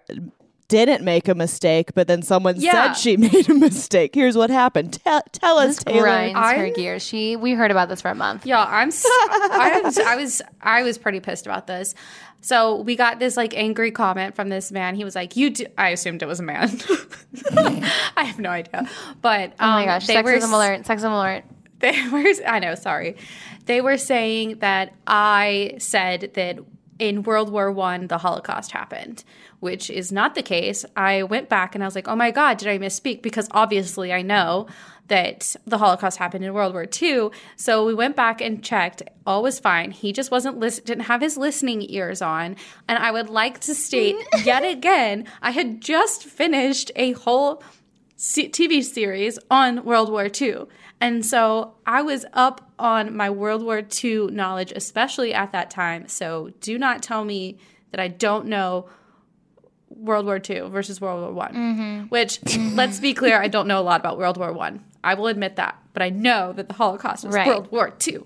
didn't 0.71 1.03
make 1.03 1.27
a 1.27 1.35
mistake, 1.35 1.93
but 1.93 2.07
then 2.07 2.21
someone 2.21 2.55
yeah. 2.57 2.93
said 2.93 2.93
she 2.93 3.17
made 3.29 3.49
a 3.49 3.53
mistake. 3.53 4.15
Here's 4.15 4.37
what 4.37 4.49
happened. 4.49 4.93
Tell, 5.03 5.21
tell 5.33 5.59
us, 5.59 5.75
this 5.75 5.83
Taylor. 5.83 6.03
Grinds 6.03 6.39
her 6.39 6.69
gears. 6.69 7.03
She 7.03 7.35
we 7.35 7.51
heard 7.51 7.71
about 7.71 7.89
this 7.89 8.01
for 8.01 8.09
a 8.09 8.15
month. 8.15 8.45
Yeah, 8.45 8.63
I'm. 8.63 8.89
I, 8.89 9.81
was, 9.83 9.97
I 9.97 10.15
was 10.15 10.41
I 10.61 10.83
was 10.83 10.97
pretty 10.97 11.19
pissed 11.19 11.45
about 11.45 11.67
this. 11.67 11.93
So 12.39 12.77
we 12.77 12.95
got 12.95 13.19
this 13.19 13.37
like 13.37 13.55
angry 13.55 13.91
comment 13.91 14.33
from 14.33 14.49
this 14.49 14.71
man. 14.71 14.95
He 14.95 15.03
was 15.03 15.13
like, 15.13 15.35
"You," 15.35 15.49
do-, 15.51 15.67
I 15.77 15.89
assumed 15.89 16.23
it 16.23 16.27
was 16.27 16.39
a 16.39 16.43
man. 16.43 16.71
I 18.17 18.23
have 18.23 18.39
no 18.39 18.49
idea, 18.49 18.89
but 19.21 19.49
um, 19.51 19.55
oh 19.59 19.67
my 19.67 19.81
um, 19.81 19.87
gosh, 19.87 20.07
sexism 20.07 20.23
were, 20.23 20.55
alert! 20.55 20.83
Sexism 20.83 21.11
alert! 21.11 21.43
They 21.79 22.07
were. 22.11 22.25
I 22.47 22.59
know. 22.59 22.75
Sorry. 22.75 23.17
They 23.65 23.81
were 23.81 23.97
saying 23.97 24.59
that 24.59 24.95
I 25.05 25.75
said 25.77 26.31
that 26.33 26.59
in 26.97 27.23
World 27.23 27.51
War 27.51 27.71
One 27.71 28.07
the 28.07 28.17
Holocaust 28.17 28.71
happened, 28.71 29.23
which 29.61 29.89
is 29.89 30.11
not 30.11 30.35
the 30.35 30.43
case. 30.43 30.83
I 30.97 31.23
went 31.23 31.47
back 31.47 31.73
and 31.73 31.83
I 31.83 31.87
was 31.87 31.95
like, 31.95 32.07
oh 32.07 32.15
my 32.15 32.31
God, 32.31 32.57
did 32.57 32.67
I 32.67 32.77
misspeak? 32.77 33.21
Because 33.21 33.47
obviously 33.51 34.11
I 34.11 34.21
know 34.21 34.67
that 35.07 35.55
the 35.65 35.77
Holocaust 35.77 36.17
happened 36.17 36.43
in 36.43 36.53
World 36.53 36.73
War 36.73 36.87
II. 37.01 37.29
So 37.57 37.85
we 37.85 37.93
went 37.93 38.15
back 38.15 38.41
and 38.41 38.63
checked. 38.63 39.03
All 39.25 39.43
was 39.43 39.59
fine. 39.59 39.91
He 39.91 40.13
just 40.13 40.31
wasn't 40.31 40.57
listen, 40.57 40.83
didn't 40.85 41.03
have 41.03 41.21
his 41.21 41.37
listening 41.37 41.85
ears 41.89 42.21
on. 42.21 42.55
And 42.87 42.97
I 42.97 43.11
would 43.11 43.29
like 43.29 43.59
to 43.61 43.75
state 43.75 44.15
yet 44.43 44.65
again, 44.65 45.25
I 45.41 45.51
had 45.51 45.79
just 45.79 46.23
finished 46.23 46.91
a 46.95 47.11
whole 47.11 47.63
TV 48.17 48.83
series 48.83 49.37
on 49.49 49.83
World 49.83 50.11
War 50.11 50.27
II. 50.41 50.65
And 50.99 51.25
so 51.25 51.75
I 51.85 52.01
was 52.01 52.25
up 52.33 52.71
on 52.79 53.15
my 53.15 53.29
World 53.29 53.63
War 53.63 53.83
II 54.03 54.27
knowledge, 54.27 54.71
especially 54.75 55.33
at 55.33 55.51
that 55.51 55.69
time. 55.69 56.07
So 56.07 56.51
do 56.61 56.79
not 56.79 57.03
tell 57.03 57.25
me 57.25 57.57
that 57.91 57.99
I 57.99 58.07
don't 58.07 58.47
know 58.47 58.87
World 59.95 60.25
War 60.25 60.39
II 60.47 60.69
versus 60.69 60.99
World 60.99 61.21
War 61.21 61.33
One. 61.33 61.53
Mm-hmm. 61.53 62.07
Which, 62.07 62.41
mm-hmm. 62.41 62.75
let's 62.75 62.99
be 62.99 63.13
clear, 63.13 63.41
I 63.41 63.47
don't 63.47 63.67
know 63.67 63.79
a 63.79 63.83
lot 63.83 63.99
about 63.99 64.17
World 64.17 64.37
War 64.37 64.53
One. 64.53 64.83
I. 65.03 65.11
I 65.11 65.13
will 65.15 65.27
admit 65.27 65.55
that, 65.57 65.77
but 65.93 66.01
I 66.01 66.09
know 66.09 66.53
that 66.53 66.67
the 66.67 66.73
Holocaust 66.73 67.25
was 67.25 67.35
right. 67.35 67.47
World 67.47 67.71
War 67.71 67.89
Two. 67.91 68.25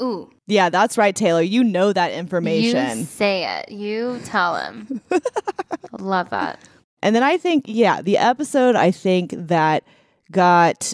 Ooh. 0.00 0.30
Yeah, 0.46 0.70
that's 0.70 0.98
right, 0.98 1.14
Taylor. 1.14 1.42
You 1.42 1.64
know 1.64 1.92
that 1.92 2.12
information. 2.12 2.98
You 2.98 3.04
say 3.04 3.60
it. 3.60 3.72
You 3.72 4.20
tell 4.24 4.56
him. 4.56 5.00
Love 5.92 6.30
that. 6.30 6.58
And 7.02 7.14
then 7.14 7.22
I 7.22 7.36
think, 7.36 7.64
yeah, 7.66 8.02
the 8.02 8.18
episode 8.18 8.76
I 8.76 8.90
think 8.90 9.34
that 9.36 9.84
got 10.30 10.92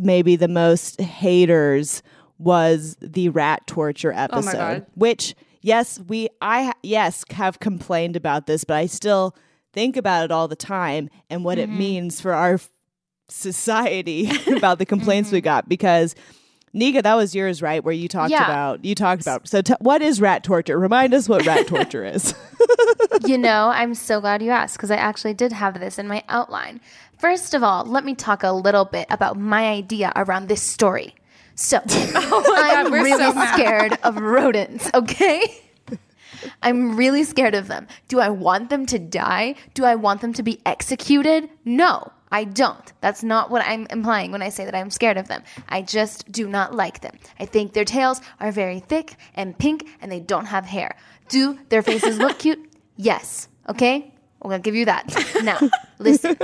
maybe 0.00 0.36
the 0.36 0.48
most 0.48 1.00
haters 1.00 2.02
was 2.38 2.96
the 3.00 3.28
rat 3.30 3.66
torture 3.66 4.12
oh 4.12 4.16
episode, 4.16 4.82
oh 4.82 4.90
which 4.94 5.34
yes, 5.62 5.98
we 6.00 6.28
I 6.40 6.72
yes 6.82 7.24
have 7.30 7.60
complained 7.60 8.16
about 8.16 8.46
this, 8.46 8.64
but 8.64 8.76
I 8.76 8.86
still 8.86 9.34
think 9.72 9.96
about 9.96 10.24
it 10.24 10.30
all 10.30 10.48
the 10.48 10.56
time 10.56 11.08
and 11.30 11.44
what 11.44 11.58
mm-hmm. 11.58 11.72
it 11.72 11.76
means 11.76 12.20
for 12.20 12.34
our 12.34 12.60
society 13.28 14.30
about 14.54 14.78
the 14.78 14.84
complaints 14.86 15.28
mm-hmm. 15.28 15.36
we 15.36 15.40
got 15.40 15.68
because 15.68 16.14
Nika, 16.74 17.02
that 17.02 17.14
was 17.14 17.34
yours, 17.34 17.60
right? 17.60 17.84
Where 17.84 17.92
you 17.92 18.08
talked 18.08 18.30
yeah. 18.30 18.44
about 18.44 18.84
you 18.84 18.94
talked 18.94 19.22
about. 19.22 19.46
So, 19.46 19.60
t- 19.60 19.74
what 19.80 20.00
is 20.00 20.20
rat 20.20 20.42
torture? 20.42 20.78
Remind 20.78 21.12
us 21.12 21.28
what 21.28 21.44
rat 21.44 21.66
torture 21.68 22.04
is. 22.04 22.34
you 23.26 23.36
know, 23.38 23.68
I'm 23.68 23.94
so 23.94 24.20
glad 24.20 24.42
you 24.42 24.50
asked 24.50 24.78
because 24.78 24.90
I 24.90 24.96
actually 24.96 25.34
did 25.34 25.52
have 25.52 25.78
this 25.78 25.98
in 25.98 26.08
my 26.08 26.24
outline. 26.28 26.80
First 27.18 27.54
of 27.54 27.62
all, 27.62 27.84
let 27.84 28.04
me 28.04 28.14
talk 28.14 28.42
a 28.42 28.52
little 28.52 28.86
bit 28.86 29.06
about 29.10 29.38
my 29.38 29.68
idea 29.68 30.12
around 30.16 30.48
this 30.48 30.62
story. 30.62 31.14
So, 31.54 31.80
oh 31.88 32.54
I'm 32.56 32.90
God, 32.90 32.92
really 32.92 33.32
so 33.32 33.44
scared 33.54 33.98
of 34.02 34.16
rodents, 34.16 34.90
okay? 34.94 35.62
I'm 36.62 36.96
really 36.96 37.24
scared 37.24 37.54
of 37.54 37.68
them. 37.68 37.86
Do 38.08 38.18
I 38.20 38.28
want 38.30 38.70
them 38.70 38.86
to 38.86 38.98
die? 38.98 39.54
Do 39.74 39.84
I 39.84 39.94
want 39.94 40.20
them 40.20 40.32
to 40.34 40.42
be 40.42 40.60
executed? 40.66 41.48
No, 41.64 42.10
I 42.32 42.44
don't. 42.44 42.92
That's 43.00 43.22
not 43.22 43.50
what 43.50 43.64
I'm 43.64 43.86
implying 43.90 44.32
when 44.32 44.42
I 44.42 44.48
say 44.48 44.64
that 44.64 44.74
I'm 44.74 44.90
scared 44.90 45.18
of 45.18 45.28
them. 45.28 45.42
I 45.68 45.82
just 45.82 46.32
do 46.32 46.48
not 46.48 46.74
like 46.74 47.00
them. 47.00 47.16
I 47.38 47.44
think 47.46 47.74
their 47.74 47.84
tails 47.84 48.20
are 48.40 48.50
very 48.50 48.80
thick 48.80 49.16
and 49.34 49.56
pink 49.56 49.86
and 50.00 50.10
they 50.10 50.20
don't 50.20 50.46
have 50.46 50.64
hair. 50.64 50.96
Do 51.28 51.58
their 51.68 51.82
faces 51.82 52.18
look 52.18 52.38
cute? 52.38 52.58
Yes. 52.98 53.48
Okay? 53.70 54.12
I'm 54.42 54.50
gonna 54.50 54.62
give 54.62 54.74
you 54.74 54.84
that. 54.84 55.06
Now, 55.42 55.58
listen. 55.98 56.36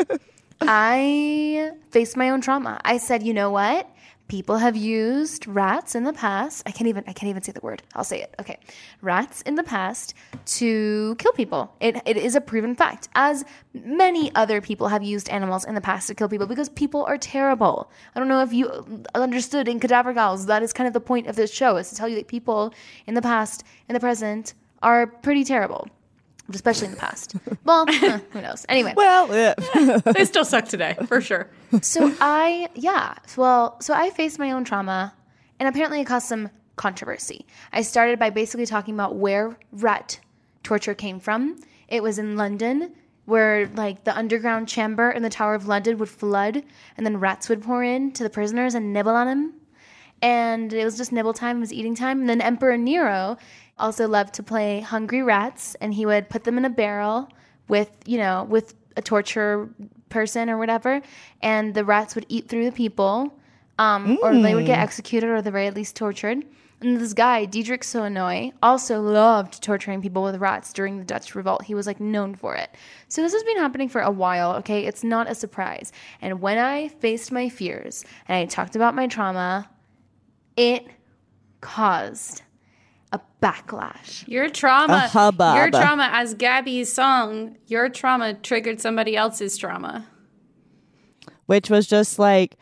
I 0.63 1.73
faced 1.91 2.17
my 2.17 2.31
own 2.31 2.41
trauma. 2.41 2.81
I 2.85 2.97
said, 2.97 3.23
you 3.23 3.35
know 3.35 3.51
what? 3.51 3.89
People 4.29 4.59
have 4.59 4.77
used 4.77 5.47
rats 5.47 5.95
in 5.95 6.05
the 6.05 6.13
past. 6.13 6.63
I 6.67 6.71
can't 6.71 6.87
even 6.87 7.03
I 7.07 7.13
can't 7.13 7.29
even 7.31 7.43
say 7.43 7.53
the 7.53 7.61
word. 7.61 7.83
I'll 7.95 8.05
say 8.05 8.23
it. 8.23 8.35
Okay. 8.39 8.59
Rats 9.03 9.43
in 9.43 9.55
the 9.55 9.63
past 9.63 10.15
to 10.59 11.17
kill 11.19 11.33
people. 11.33 11.75
It 11.81 12.01
it 12.07 12.17
is 12.17 12.37
a 12.37 12.41
proven 12.41 12.77
fact. 12.77 13.09
As 13.15 13.45
many 13.73 14.35
other 14.35 14.61
people 14.61 14.89
have 14.89 15.03
used 15.03 15.29
animals 15.31 15.65
in 15.65 15.75
the 15.75 15.81
past 15.81 16.07
to 16.09 16.15
kill 16.15 16.29
people 16.29 16.47
because 16.47 16.69
people 16.69 17.05
are 17.05 17.19
terrible. 17.19 17.91
I 18.15 18.19
don't 18.19 18.29
know 18.29 18.43
if 18.43 18.53
you 18.53 19.03
understood 19.15 19.69
in 19.69 19.81
Cadaver 19.81 20.13
Gals, 20.13 20.47
that 20.47 20.63
is 20.63 20.73
kind 20.73 20.87
of 20.87 20.93
the 20.93 21.01
point 21.01 21.27
of 21.27 21.37
this 21.37 21.53
show 21.53 21.77
is 21.77 21.89
to 21.89 21.97
tell 21.97 22.09
you 22.09 22.17
that 22.17 22.29
people 22.29 22.73
in 23.07 23.15
the 23.15 23.23
past 23.23 23.65
in 23.89 23.95
the 23.95 24.01
present 24.01 24.55
are 24.83 25.07
pretty 25.07 25.45
terrible 25.45 25.89
especially 26.53 26.87
in 26.87 26.93
the 26.93 26.99
past. 26.99 27.37
Well, 27.65 27.87
who 28.33 28.41
knows? 28.41 28.65
Anyway. 28.69 28.95
Well, 28.97 29.29
yeah. 29.35 29.99
they 29.99 30.25
still 30.25 30.45
suck 30.45 30.67
today, 30.67 30.97
for 31.07 31.21
sure. 31.21 31.49
So 31.83 32.15
I, 32.21 32.69
yeah. 32.75 33.15
Well, 33.37 33.81
so 33.81 33.95
I 33.95 34.11
faced 34.11 34.39
my 34.39 34.53
own 34.53 34.65
trauma, 34.65 35.15
and 35.59 35.69
apparently 35.69 36.01
it 36.01 36.07
caused 36.07 36.27
some 36.27 36.51
controversy. 36.77 37.45
I 37.73 37.83
started 37.83 38.19
by 38.19 38.31
basically 38.31 38.67
talking 38.67 38.95
about 38.95 39.17
where 39.17 39.59
rat 39.73 40.21
torture 40.63 40.95
came 40.95 41.21
from. 41.21 41.57
It 41.89 42.03
was 42.03 42.19
in 42.19 42.37
London, 42.37 42.95
where 43.27 43.69
like 43.69 44.05
the 44.05 44.17
underground 44.17 44.69
chamber 44.69 45.11
in 45.11 45.23
the 45.23 45.31
Tower 45.31 45.55
of 45.55 45.69
London 45.69 45.99
would 45.99 46.09
flood, 46.09 46.63
and 46.97 47.05
then 47.05 47.21
rats 47.21 47.49
would 47.49 47.63
pour 47.63 47.85
in 47.85 48.13
to 48.13 48.23
the 48.23 48.31
prisoners 48.31 48.75
and 48.75 48.93
nibble 48.93 49.13
on 49.13 49.27
them. 49.27 49.55
And 50.21 50.73
it 50.73 50.85
was 50.85 50.97
just 50.97 51.13
nibble 51.13 51.35
time, 51.35 51.59
it 51.59 51.61
was 51.61 51.73
eating 51.73 51.95
time. 51.95 52.21
And 52.21 52.29
then 52.29 52.41
Emperor 52.41 52.77
Nero 52.77 53.37
also 53.79 54.09
loved 54.09 54.35
to 54.35 54.43
play 54.43 54.81
hungry 54.81 55.23
rats, 55.23 55.77
and 55.81 55.95
he 55.95 56.07
would 56.07 56.29
put 56.29 56.45
them 56.45 56.59
in 56.59 56.65
a 56.65 56.71
barrel 56.71 57.29
with, 57.69 57.91
you 58.07 58.19
know, 58.19 58.45
with 58.49 58.75
a 58.97 59.03
torture 59.03 59.69
person 60.09 60.51
or 60.51 60.59
whatever, 60.59 61.01
and 61.43 61.75
the 61.75 61.85
rats 61.85 62.15
would 62.15 62.27
eat 62.29 62.49
through 62.49 62.65
the 62.65 62.73
people, 62.73 63.39
um, 63.79 64.17
mm. 64.17 64.19
or 64.23 64.35
they 64.41 64.55
would 64.55 64.67
get 64.67 64.79
mm. 64.79 64.83
executed, 64.83 65.29
or 65.29 65.37
at 65.37 65.45
the 65.45 65.51
very 65.51 65.71
least 65.71 65.95
tortured. 65.97 66.45
And 66.81 67.01
this 67.01 67.13
guy, 67.13 67.45
Diedrich 67.45 67.83
Sonoy, 67.83 68.53
also 68.63 69.01
loved 69.01 69.61
torturing 69.63 70.01
people 70.01 70.23
with 70.23 70.37
rats 70.37 70.73
during 70.73 70.99
the 70.99 71.05
Dutch 71.05 71.35
Revolt. 71.35 71.65
He 71.65 71.75
was 71.75 71.89
like 71.89 71.99
known 71.99 72.37
for 72.37 72.55
it. 72.55 72.71
So 73.09 73.21
this 73.21 73.33
has 73.33 73.43
been 73.43 73.57
happening 73.57 73.89
for 73.89 74.01
a 74.01 74.13
while, 74.13 74.53
okay? 74.57 74.87
It's 74.87 75.03
not 75.03 75.29
a 75.29 75.35
surprise. 75.35 75.93
And 76.21 76.41
when 76.41 76.57
I 76.57 76.89
faced 76.89 77.33
my 77.33 77.49
fears 77.49 78.05
and 78.29 78.37
I 78.37 78.47
talked 78.47 78.77
about 78.77 78.95
my 78.95 79.09
trauma, 79.09 79.69
it 80.57 80.87
caused 81.61 82.43
a 83.13 83.21
backlash. 83.43 84.27
Your 84.29 84.49
trauma, 84.49 85.11
your 85.13 85.71
trauma, 85.71 86.11
as 86.13 86.35
Gabby's 86.35 86.93
song, 86.93 87.57
your 87.67 87.89
trauma 87.89 88.35
triggered 88.35 88.81
somebody 88.81 89.17
else's 89.17 89.57
trauma. 89.57 90.07
Which 91.47 91.71
was 91.71 91.87
just 91.87 92.19
like, 92.19 92.57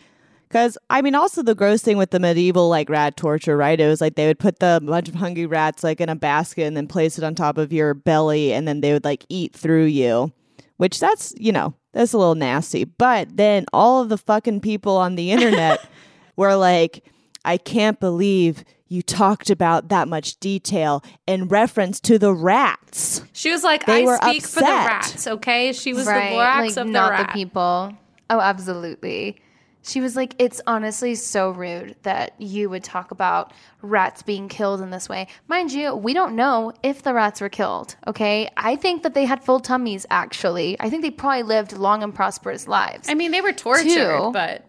because 0.49 0.79
I 0.89 1.03
mean, 1.03 1.15
also 1.15 1.43
the 1.43 1.55
gross 1.55 1.83
thing 1.83 1.97
with 1.97 2.11
the 2.11 2.21
medieval 2.21 2.69
like 2.69 2.89
rat 2.89 3.17
torture, 3.17 3.57
right? 3.57 3.79
It 3.79 3.89
was 3.89 4.01
like 4.01 4.15
they 4.15 4.27
would 4.29 4.39
put 4.39 4.61
the 4.61 4.81
bunch 4.83 5.09
of 5.09 5.17
hungry 5.17 5.47
rats 5.47 5.83
like 5.83 6.01
in 6.01 6.09
a 6.09 6.15
basket 6.15 6.65
and 6.65 6.77
then 6.77 6.87
place 6.87 7.19
it 7.19 7.25
on 7.25 7.35
top 7.35 7.59
of 7.59 7.73
your 7.73 7.95
belly, 7.95 8.53
and 8.53 8.67
then 8.67 8.81
they 8.81 8.93
would 8.93 9.05
like 9.05 9.25
eat 9.29 9.55
through 9.55 9.87
you. 9.87 10.33
Which 10.77 11.01
that's 11.01 11.35
you 11.37 11.51
know 11.53 11.75
that's 11.93 12.13
a 12.13 12.19
little 12.19 12.37
nasty. 12.37 12.85
But 12.85 13.37
then 13.37 13.67
all 13.73 14.03
of 14.03 14.09
the 14.09 14.19
fucking 14.19 14.61
people 14.61 14.97
on 14.97 15.17
the 15.17 15.33
internet 15.33 15.85
were 16.37 16.55
like, 16.55 17.05
I 17.45 17.57
can't 17.57 17.99
believe 17.99 18.65
you 18.89 19.03
talked 19.03 19.51
about 19.51 19.89
that 19.89 20.09
much 20.09 20.39
detail 20.39 21.03
in 21.27 21.49
reference 21.49 22.01
to 22.01 22.19
the 22.19 22.33
rats. 22.33 23.23
She 23.33 23.51
was 23.51 23.65
like, 23.65 23.87
They 23.87 24.03
I 24.03 24.05
were 24.05 24.17
speak 24.23 24.45
for 24.45 24.61
the 24.61 24.67
upset. 24.67 24.87
rats, 24.87 25.27
okay? 25.27 25.73
She 25.73 25.93
was 25.93 26.07
right, 26.07 26.31
the 26.31 26.39
rats 26.39 26.77
like 26.77 26.87
of 26.87 26.93
not 26.93 27.19
the 27.19 27.25
the 27.25 27.33
people. 27.33 27.93
Oh, 28.31 28.41
absolutely. 28.41 29.41
She 29.83 30.01
was 30.01 30.17
like, 30.17 30.35
it's 30.41 30.61
honestly 30.67 31.15
so 31.15 31.51
rude 31.51 31.95
that 32.03 32.35
you 32.41 32.69
would 32.69 32.83
talk 32.83 33.13
about 33.13 33.53
rats 33.83 34.21
being 34.21 34.49
killed 34.49 34.81
in 34.81 34.91
this 34.91 35.09
way. 35.09 35.29
Mind 35.47 35.71
you, 35.73 35.95
we 35.95 36.13
don't 36.13 36.35
know 36.35 36.73
if 36.83 37.03
the 37.05 37.15
rats 37.15 37.41
were 37.41 37.49
killed, 37.49 37.95
okay? 38.09 38.51
I 38.57 38.75
think 38.75 39.05
that 39.05 39.15
they 39.15 39.27
had 39.27 39.45
full 39.45 39.61
tummies, 39.61 40.05
actually. 40.11 40.77
I 40.81 40.91
think 40.91 41.03
they 41.03 41.13
probably 41.13 41.45
lived 41.45 41.73
long 41.73 42.03
and 42.03 42.13
prosperous 42.13 42.67
lives. 42.67 43.09
I 43.09 43.15
mean, 43.15 43.31
they 43.31 43.41
were 43.41 43.53
tortured, 43.53 43.85
Two. 43.85 44.31
but 44.33 44.69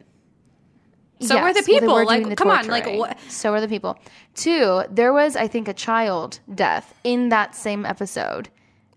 so 1.20 1.42
were 1.42 1.54
the 1.54 1.64
Yes, 1.68 1.68
well, 1.68 1.80
they 1.80 1.80
people. 1.80 2.06
like, 2.06 2.30
the 2.30 2.36
come 2.36 2.50
on, 2.50 2.68
like 2.68 2.84
torturing. 2.84 3.00
what? 3.00 3.18
So 3.30 3.52
were 3.52 3.62
the 3.62 3.68
people. 3.68 3.98
Two, 4.36 4.84
there 4.90 5.14
was, 5.14 5.36
I 5.36 5.48
think, 5.48 5.68
a 5.68 5.74
child 5.74 6.40
death 6.54 6.94
in 7.04 7.30
that 7.30 7.56
same 7.56 7.86
episode. 7.86 8.50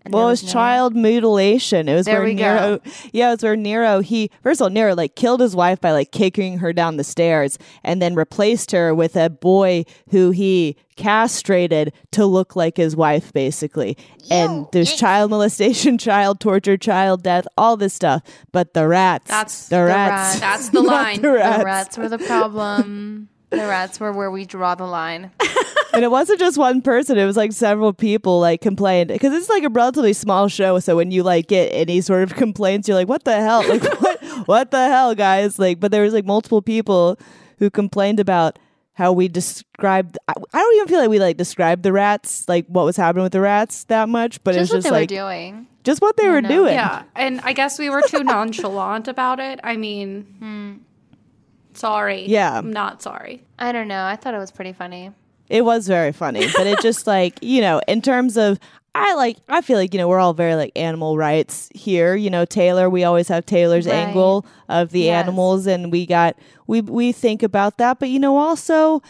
And 0.03 0.13
Well, 0.13 0.27
it 0.27 0.31
was 0.31 0.43
no- 0.43 0.51
child 0.51 0.95
mutilation. 0.95 1.87
It 1.87 1.93
was 1.95 2.05
There 2.07 2.15
where 2.19 2.25
we 2.25 2.33
Nero, 2.33 2.77
go. 2.79 2.91
yeah, 3.13 3.29
it 3.29 3.33
was 3.35 3.43
where 3.43 3.55
Nero. 3.55 3.99
He 3.99 4.31
first 4.41 4.59
of 4.59 4.65
all, 4.65 4.69
Nero 4.71 4.95
like 4.95 5.15
killed 5.15 5.41
his 5.41 5.55
wife 5.55 5.79
by 5.79 5.91
like 5.91 6.11
kicking 6.11 6.57
her 6.57 6.73
down 6.73 6.97
the 6.97 7.03
stairs, 7.03 7.59
and 7.83 8.01
then 8.01 8.15
replaced 8.15 8.71
her 8.71 8.95
with 8.95 9.15
a 9.15 9.29
boy 9.29 9.85
who 10.09 10.31
he 10.31 10.75
castrated 10.97 11.93
to 12.11 12.25
look 12.25 12.55
like 12.55 12.77
his 12.77 12.95
wife, 12.95 13.31
basically. 13.33 13.97
and 14.29 14.67
there's 14.71 14.93
child 14.95 15.29
molestation, 15.31 15.97
child 15.99 16.39
torture, 16.39 16.77
child 16.77 17.21
death, 17.23 17.45
all 17.57 17.75
this 17.77 17.93
stuff. 17.93 18.21
But 18.51 18.73
the 18.73 18.87
rats, 18.87 19.27
That's 19.27 19.67
the, 19.69 19.77
the 19.77 19.83
rats, 19.83 20.11
rats. 20.11 20.39
That's 20.39 20.69
the 20.69 20.81
line. 20.93 21.21
the 21.21 21.31
rats. 21.31 21.57
The 21.59 21.65
rats 21.65 21.97
were 21.97 22.09
the 22.09 22.17
problem. 22.19 23.29
the 23.51 23.57
rats 23.67 23.99
were 23.99 24.11
where 24.11 24.31
we 24.31 24.45
draw 24.45 24.75
the 24.75 24.85
line. 24.85 25.31
and 25.93 26.03
it 26.03 26.09
wasn't 26.11 26.39
just 26.39 26.57
one 26.57 26.81
person 26.81 27.17
it 27.17 27.25
was 27.25 27.35
like 27.35 27.51
several 27.51 27.91
people 27.93 28.39
like 28.39 28.61
complained 28.61 29.09
because 29.09 29.33
it's 29.33 29.49
like 29.49 29.63
a 29.63 29.69
relatively 29.69 30.13
small 30.13 30.47
show 30.47 30.79
so 30.79 30.95
when 30.95 31.11
you 31.11 31.21
like 31.21 31.47
get 31.47 31.65
any 31.73 31.99
sort 31.99 32.23
of 32.23 32.33
complaints 32.35 32.87
you're 32.87 32.95
like 32.95 33.09
what 33.09 33.25
the 33.25 33.35
hell 33.35 33.61
like 33.67 33.83
what 34.01 34.23
what 34.47 34.71
the 34.71 34.87
hell 34.87 35.13
guys 35.13 35.59
like 35.59 35.81
but 35.81 35.91
there 35.91 36.01
was 36.03 36.13
like 36.13 36.25
multiple 36.25 36.61
people 36.61 37.19
who 37.59 37.69
complained 37.69 38.21
about 38.21 38.57
how 38.93 39.11
we 39.11 39.27
described 39.27 40.17
I, 40.29 40.33
I 40.53 40.57
don't 40.59 40.75
even 40.77 40.87
feel 40.87 40.99
like 41.01 41.09
we 41.09 41.19
like 41.19 41.35
described 41.35 41.83
the 41.83 41.91
rats 41.91 42.47
like 42.47 42.65
what 42.67 42.85
was 42.85 42.95
happening 42.95 43.23
with 43.23 43.33
the 43.33 43.41
rats 43.41 43.83
that 43.85 44.07
much 44.07 44.41
but 44.45 44.55
it's 44.55 44.69
Just 44.69 44.71
it 44.71 44.75
what 44.75 44.77
was 44.77 44.83
they 44.85 44.89
just 44.89 44.93
like 44.93 45.27
were 45.27 45.27
doing. 45.51 45.67
just 45.83 46.01
what 46.01 46.15
they 46.15 46.29
were 46.29 46.41
know. 46.41 46.47
doing 46.47 46.73
Yeah, 46.75 47.03
and 47.17 47.41
I 47.41 47.51
guess 47.51 47.77
we 47.77 47.89
were 47.89 48.01
too 48.07 48.23
nonchalant 48.23 49.09
about 49.09 49.41
it. 49.41 49.59
I 49.61 49.75
mean, 49.75 50.21
Hmm. 50.39 50.73
Sorry. 51.73 52.25
Yeah. 52.27 52.57
I'm 52.57 52.71
not 52.71 53.01
sorry. 53.01 53.43
I 53.59 53.71
don't 53.71 53.87
know. 53.87 54.03
I 54.05 54.15
thought 54.15 54.33
it 54.33 54.37
was 54.39 54.51
pretty 54.51 54.73
funny. 54.73 55.11
It 55.49 55.65
was 55.65 55.87
very 55.87 56.11
funny, 56.13 56.45
but 56.55 56.65
it 56.65 56.79
just 56.81 57.07
like, 57.07 57.37
you 57.41 57.61
know, 57.61 57.81
in 57.87 58.01
terms 58.01 58.37
of 58.37 58.57
I 58.95 59.15
like 59.15 59.37
I 59.49 59.61
feel 59.61 59.77
like, 59.77 59.93
you 59.93 59.97
know, 59.97 60.07
we're 60.07 60.19
all 60.19 60.33
very 60.33 60.55
like 60.55 60.71
animal 60.77 61.17
rights 61.17 61.69
here. 61.75 62.15
You 62.15 62.29
know, 62.29 62.45
Taylor, 62.45 62.89
we 62.89 63.03
always 63.03 63.27
have 63.29 63.45
Taylor's 63.45 63.85
Right. 63.85 63.95
angle 63.95 64.45
of 64.69 64.91
the 64.91 65.01
Yes. 65.01 65.23
animals 65.23 65.67
and 65.67 65.91
we 65.91 66.05
got 66.05 66.37
we 66.67 66.81
we 66.81 67.11
think 67.11 67.43
about 67.43 67.77
that, 67.79 67.99
but 67.99 68.09
you 68.09 68.19
know, 68.19 68.37
also 68.37 69.01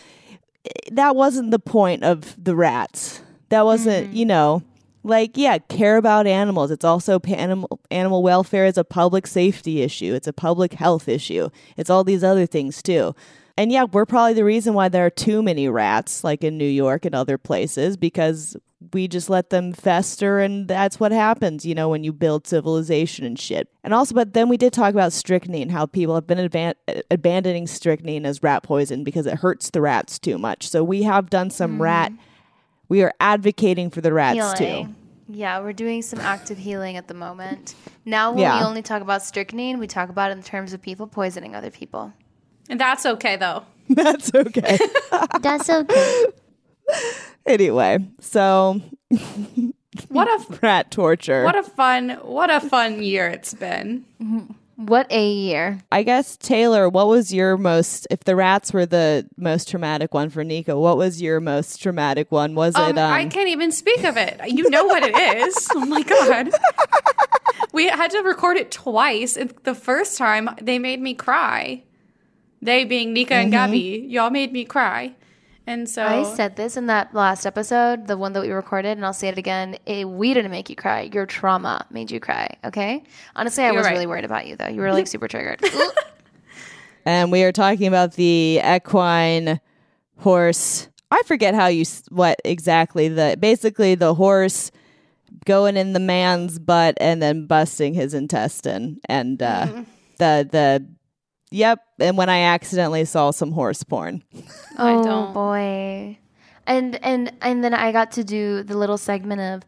eh, 0.66 0.70
that 0.92 1.16
wasn't 1.16 1.52
the 1.52 1.60
point 1.60 2.04
of 2.04 2.36
the 2.44 2.56
rats. 2.56 3.22
That 3.50 3.66
wasn't, 3.66 4.08
Mm-hmm. 4.08 4.16
you 4.16 4.26
know, 4.26 4.64
like 5.04 5.38
yeah, 5.38 5.58
care 5.58 5.98
about 5.98 6.28
animals. 6.28 6.72
It's 6.72 6.86
also 6.86 7.20
animal 7.20 7.80
animal 7.90 8.24
welfare 8.24 8.66
is 8.66 8.78
a 8.78 8.84
public 8.84 9.28
safety 9.28 9.82
issue. 9.82 10.14
It's 10.14 10.28
a 10.28 10.34
public 10.34 10.74
health 10.74 11.08
issue. 11.08 11.50
It's 11.78 11.90
all 11.90 12.04
these 12.04 12.24
other 12.24 12.46
things 12.46 12.82
too. 12.82 13.16
And 13.58 13.72
yeah, 13.72 13.84
we're 13.84 14.06
probably 14.06 14.34
the 14.34 14.46
reason 14.46 14.74
why 14.74 14.90
there 14.90 15.06
are 15.06 15.12
too 15.12 15.44
many 15.44 15.68
rats, 15.68 16.24
like 16.24 16.44
in 16.44 16.58
New 16.58 16.66
York 16.66 17.06
and 17.06 17.14
other 17.14 17.38
places, 17.38 17.98
because 17.98 18.56
we 18.94 19.08
just 19.08 19.30
let 19.30 19.52
them 19.52 19.74
fester, 19.74 20.40
and 20.40 20.68
that's 20.68 21.00
what 21.00 21.12
happens, 21.12 21.66
you 21.66 21.76
know, 21.76 21.90
when 21.90 22.04
you 22.04 22.12
build 22.12 22.48
civilization 22.48 23.26
and 23.26 23.40
shit. 23.40 23.68
And 23.84 23.94
also, 23.94 24.16
but 24.16 24.34
then 24.34 24.50
we 24.50 24.58
did 24.58 24.74
talk 24.74 24.92
about 24.94 25.14
strychnine, 25.14 25.70
how 25.70 25.86
people 25.86 26.16
have 26.16 26.26
been 26.26 26.50
aban- 26.50 27.04
abandoning 27.12 27.68
strychnine 27.68 28.26
as 28.26 28.42
rat 28.42 28.64
poison 28.64 29.04
because 29.04 29.28
it 29.28 29.36
hurts 29.36 29.70
the 29.70 29.82
rats 29.82 30.18
too 30.18 30.38
much. 30.38 30.68
So 30.68 30.84
we 30.84 31.04
have 31.04 31.30
done 31.30 31.52
some 31.52 31.76
hmm. 31.76 31.82
rat. 31.84 32.12
We 32.92 33.04
are 33.04 33.14
advocating 33.22 33.90
for 33.90 34.02
the 34.02 34.12
rats 34.12 34.60
too. 34.60 34.66
Healing. 34.66 34.96
Yeah, 35.30 35.62
we're 35.62 35.72
doing 35.72 36.02
some 36.02 36.20
active 36.20 36.58
healing 36.58 36.98
at 36.98 37.08
the 37.08 37.14
moment. 37.14 37.74
Now, 38.04 38.32
when 38.32 38.40
Yeah. 38.40 38.60
we 38.60 38.66
only 38.66 38.82
talk 38.82 39.02
about 39.02 39.24
strychnine, 39.24 39.80
we 39.80 39.88
talk 39.88 40.10
about 40.10 40.32
it 40.32 40.36
in 40.36 40.44
terms 40.44 40.74
of 40.74 40.82
people 40.82 41.08
poisoning 41.08 41.56
other 41.56 41.72
people. 41.72 42.12
And 42.70 42.78
that's 42.78 43.06
okay 43.06 43.38
though. 43.38 43.64
That's 43.88 44.36
okay. 44.36 44.78
That's 45.42 45.70
okay. 45.70 46.26
anyway, 47.46 48.00
so 48.20 48.82
What 50.10 50.28
a 50.28 50.58
rat 50.62 50.92
torture. 50.92 51.46
what 51.46 51.56
a 51.56 51.64
fun 51.64 52.10
what 52.24 52.50
a 52.50 52.60
fun 52.60 53.02
year 53.02 53.30
it's 53.30 53.54
been. 53.54 54.04
Mm-hmm. 54.22 54.52
What 54.86 55.12
a 55.12 55.30
year. 55.32 55.80
I 55.92 56.04
guess 56.04 56.38
Taylor, 56.38 56.90
what 56.90 57.08
was 57.08 57.34
your 57.34 57.58
most 57.58 58.08
if 58.10 58.22
the 58.24 58.36
rats 58.36 58.74
were 58.74 58.86
the 58.86 59.28
most 59.38 59.70
traumatic 59.70 60.14
one 60.14 60.30
for 60.30 60.44
Nika, 60.44 60.78
what 60.80 60.98
was 60.98 61.22
your 61.22 61.40
most 61.40 61.82
traumatic 61.82 62.32
one? 62.32 62.56
Was 62.56 62.76
Um, 62.76 62.92
it 62.92 62.98
um 62.98 63.12
I 63.14 63.26
can't 63.26 63.50
even 63.50 63.72
speak 63.72 64.04
of 64.04 64.18
it. 64.18 64.40
You 64.48 64.70
know 64.70 64.86
what 64.86 65.04
it 65.06 65.16
is. 65.16 65.68
oh 65.76 65.86
my 65.86 66.02
god. 66.04 66.52
we 67.74 67.88
had 67.88 68.12
to 68.12 68.20
record 68.22 68.58
it 68.58 68.72
twice. 68.72 69.38
And 69.38 69.54
the 69.64 69.76
first 69.76 70.18
time 70.18 70.50
they 70.62 70.80
made 70.80 71.00
me 71.02 71.14
cry. 71.14 71.84
They 72.62 72.84
being 72.86 73.14
Nika 73.14 73.34
and 73.36 73.52
Mm-hmm. 73.52 73.66
Gabby, 73.72 74.06
y'all 74.10 74.30
made 74.30 74.52
me 74.52 74.66
cry. 74.66 75.16
And 75.68 75.88
so 75.88 76.04
I 76.06 76.24
said 76.36 76.56
this 76.56 76.76
in 76.76 76.88
that 76.88 77.14
last 77.14 77.46
episode, 77.46 78.08
the 78.08 78.18
one 78.18 78.34
that 78.34 78.42
we 78.42 78.50
recorded, 78.50 78.98
and 78.98 79.06
I'll 79.06 79.14
say 79.14 79.28
it 79.28 79.38
again. 79.38 79.78
It, 79.86 80.10
we 80.10 80.34
didn't 80.34 80.52
make 80.52 80.70
you 80.70 80.76
cry. 80.76 81.10
Your 81.14 81.26
trauma 81.26 81.86
made 81.92 82.10
you 82.12 82.20
cry. 82.20 82.58
Okay. 82.66 83.04
Honestly, 83.36 83.64
I 83.64 83.72
was 83.72 83.86
right. 83.86 83.92
really 83.92 84.08
worried 84.08 84.26
about 84.26 84.48
you 84.48 84.56
though. 84.56 84.68
You 84.68 84.82
were 84.82 84.92
like 84.92 85.08
super 85.08 85.28
triggered. 85.28 85.64
and 87.06 87.32
we 87.32 87.44
are 87.44 87.52
talking 87.52 87.88
about 87.88 88.14
the 88.14 88.60
equine 88.64 89.60
horse. 90.18 90.88
I 91.12 91.22
forget 91.26 91.54
how 91.54 91.68
you 91.68 91.86
what 92.10 92.40
exactly 92.44 93.08
the 93.08 93.38
basically 93.40 93.96
the 93.96 94.14
horse 94.16 94.72
going 95.46 95.78
in 95.78 95.94
the 95.94 96.00
man's 96.00 96.60
butt 96.60 96.96
and 97.00 97.22
then 97.22 97.46
busting 97.48 97.94
his 97.94 98.14
intestine 98.14 99.00
and 99.06 99.42
uh 99.42 99.66
Mm-hmm. 99.68 99.82
the 100.18 100.48
the 100.52 100.88
yep 101.52 101.80
and 102.00 102.18
when 102.18 102.30
I 102.30 102.40
accidentally 102.42 103.06
saw 103.06 103.32
some 103.32 103.52
horse 103.52 103.84
porn. 103.84 104.24
oh 104.78 105.04
don't. 105.04 105.34
boy. 105.34 106.18
And 106.68 107.04
and 107.04 107.32
and 107.42 107.64
then 107.64 107.74
I 107.74 107.92
got 107.92 108.12
to 108.14 108.24
do 108.24 108.64
the 108.64 108.78
little 108.78 108.98
segment 108.98 109.42
of 109.42 109.64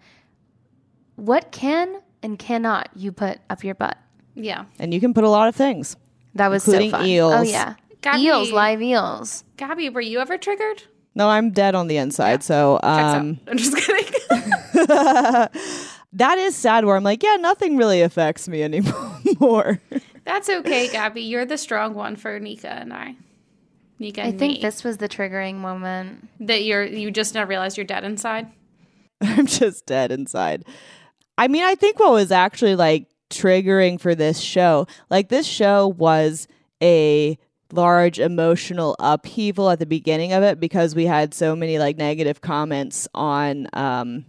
what 1.16 1.52
can 1.52 2.02
and 2.22 2.40
cannot 2.40 2.90
you 2.96 3.12
put 3.12 3.40
up 3.50 3.64
your 3.64 3.76
butt. 3.76 3.98
yeah. 4.36 4.66
And 4.80 4.94
you 4.94 5.00
can 5.00 5.14
put 5.14 5.24
a 5.24 5.30
lot 5.30 5.48
of 5.48 5.56
things. 5.56 5.96
That 6.36 6.48
was 6.50 6.66
Including 6.66 6.92
so 6.92 6.98
fun. 6.98 7.06
eels. 7.06 7.34
Oh 7.36 7.42
yeah, 7.44 7.76
Gabby. 8.02 8.24
eels, 8.24 8.52
live 8.52 8.82
eels. 8.82 9.44
Gabby, 9.58 9.90
were 9.90 10.02
you 10.02 10.20
ever 10.20 10.38
triggered? 10.38 10.84
No, 11.16 11.30
I'm 11.30 11.52
dead 11.52 11.76
on 11.76 11.88
the 11.88 11.98
inside. 11.98 12.42
So 12.44 12.80
um 12.82 13.40
I'm 13.48 13.58
just 13.58 13.76
kidding. 13.78 14.14
that 16.14 16.38
is 16.38 16.56
sad 16.56 16.86
where 16.86 16.96
I'm 16.96 17.04
like, 17.04 17.22
yeah, 17.24 17.36
nothing 17.40 17.78
really 17.78 18.02
affects 18.02 18.48
me 18.48 18.64
anymore. 18.64 19.80
That's 20.26 20.50
okay, 20.50 20.88
Gabby. 20.90 21.22
You're 21.22 21.46
the 21.46 21.58
strong 21.58 21.94
one 21.94 22.16
for 22.16 22.40
Nika 22.40 22.70
and 22.70 22.94
I. 22.94 23.16
Nika 24.00 24.24
I 24.26 24.32
think 24.32 24.56
me. 24.56 24.62
this 24.62 24.84
was 24.84 24.98
the 24.98 25.08
triggering 25.10 25.56
moment. 25.56 26.28
that 26.40 26.64
you're 26.64 26.84
you 26.84 27.12
just 27.12 27.34
now 27.36 27.46
realize 27.46 27.78
you're 27.78 27.86
dead 27.86 28.04
inside. 28.04 28.52
I'm 29.22 29.46
just 29.46 29.86
dead 29.86 30.12
inside. 30.12 30.66
I 31.38 31.48
mean, 31.48 31.64
I 31.64 31.76
think 31.76 32.00
what 32.00 32.12
was 32.12 32.32
actually 32.32 32.76
like 32.76 33.08
triggering 33.30 34.00
for 34.00 34.16
this 34.16 34.40
show, 34.40 34.88
like 35.10 35.30
this 35.30 35.46
show 35.48 35.88
was 35.88 36.48
a 36.82 37.38
large 37.72 38.20
emotional 38.20 38.96
upheaval 39.00 39.70
at 39.70 39.80
the 39.80 39.86
beginning 39.86 40.32
of 40.32 40.44
it 40.44 40.60
because 40.60 40.94
we 40.96 41.06
had 41.06 41.34
so 41.34 41.56
many 41.56 41.80
like 41.80 41.98
negative 41.98 42.40
comments 42.42 43.08
on 43.16 43.68
um 43.74 44.26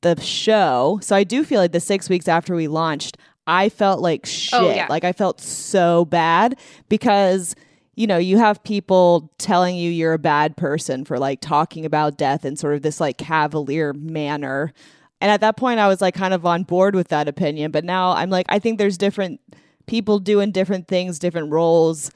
the 0.00 0.20
show. 0.20 0.98
So 1.02 1.16
I 1.16 1.24
do 1.24 1.42
feel 1.44 1.60
like 1.60 1.72
the 1.72 1.80
6 1.80 2.08
weeks 2.08 2.28
after 2.28 2.54
we 2.54 2.68
launched, 2.68 3.18
I 3.48 3.70
felt 3.70 4.00
like 4.00 4.20
oh, 4.24 4.28
shit. 4.28 4.60
Oh, 4.60 4.70
yeah. 4.70 4.86
Like 4.88 5.04
I 5.04 5.12
felt 5.12 5.40
so 5.40 6.04
bad 6.04 6.56
because 6.88 7.56
you 7.96 8.06
know, 8.06 8.16
you 8.16 8.38
have 8.38 8.62
people 8.62 9.32
telling 9.38 9.74
you 9.74 9.90
you're 9.90 10.12
a 10.12 10.20
bad 10.20 10.56
person 10.56 11.04
for 11.04 11.18
like 11.18 11.40
talking 11.40 11.84
about 11.84 12.16
death 12.16 12.44
in 12.44 12.54
sort 12.54 12.74
of 12.74 12.82
this 12.82 13.00
like 13.00 13.18
cavalier 13.18 13.92
manner. 13.92 14.72
And 15.20 15.32
at 15.32 15.40
that 15.40 15.56
point, 15.56 15.80
I 15.80 15.88
was 15.88 16.00
like 16.00 16.14
kind 16.14 16.32
of 16.32 16.46
on 16.46 16.62
board 16.62 16.94
with 16.94 17.08
that 17.08 17.26
opinion. 17.26 17.72
But 17.72 17.84
now 17.84 18.12
I'm 18.12 18.30
like, 18.30 18.46
I 18.50 18.60
think 18.60 18.78
there's 18.78 18.98
different 18.98 19.40
people 19.86 20.20
doing 20.20 20.52
different 20.52 20.86
things, 20.86 21.18
different 21.18 21.50
roles. 21.50 22.12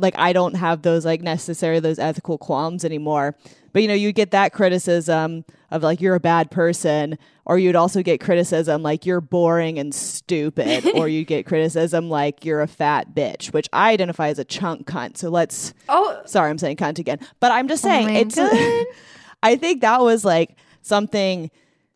Like 0.00 0.14
I 0.18 0.32
don't 0.32 0.54
have 0.54 0.82
those 0.82 1.04
like 1.04 1.22
necessarily 1.22 1.80
those 1.80 1.98
ethical 1.98 2.38
qualms 2.38 2.84
anymore. 2.84 3.36
But 3.72 3.82
you 3.82 3.88
know, 3.88 3.94
you 3.94 4.12
get 4.12 4.30
that 4.30 4.52
criticism 4.52 5.44
of 5.70 5.82
like 5.82 6.00
you're 6.00 6.14
a 6.14 6.20
bad 6.20 6.50
person, 6.50 7.18
or 7.44 7.58
you'd 7.58 7.76
also 7.76 8.02
get 8.02 8.20
criticism 8.20 8.82
like 8.82 9.04
you're 9.04 9.20
boring 9.20 9.78
and 9.78 9.94
stupid, 9.94 10.86
or 10.94 11.08
you'd 11.08 11.26
get 11.26 11.46
criticism 11.46 12.08
like 12.08 12.44
you're 12.44 12.60
a 12.60 12.66
fat 12.66 13.14
bitch, 13.14 13.52
which 13.52 13.68
I 13.72 13.92
identify 13.92 14.28
as 14.28 14.38
a 14.38 14.44
chunk 14.44 14.86
cunt. 14.86 15.16
So 15.16 15.28
let's. 15.28 15.74
Oh, 15.88 16.20
sorry, 16.24 16.50
I'm 16.50 16.58
saying 16.58 16.76
cunt 16.76 16.98
again, 16.98 17.18
but 17.40 17.52
I'm 17.52 17.68
just 17.68 17.82
saying 17.82 18.08
Oh 18.08 18.20
it's. 18.20 18.38
I 19.42 19.56
think 19.56 19.82
that 19.82 20.00
was 20.00 20.24
like 20.24 20.56
something 20.82 21.50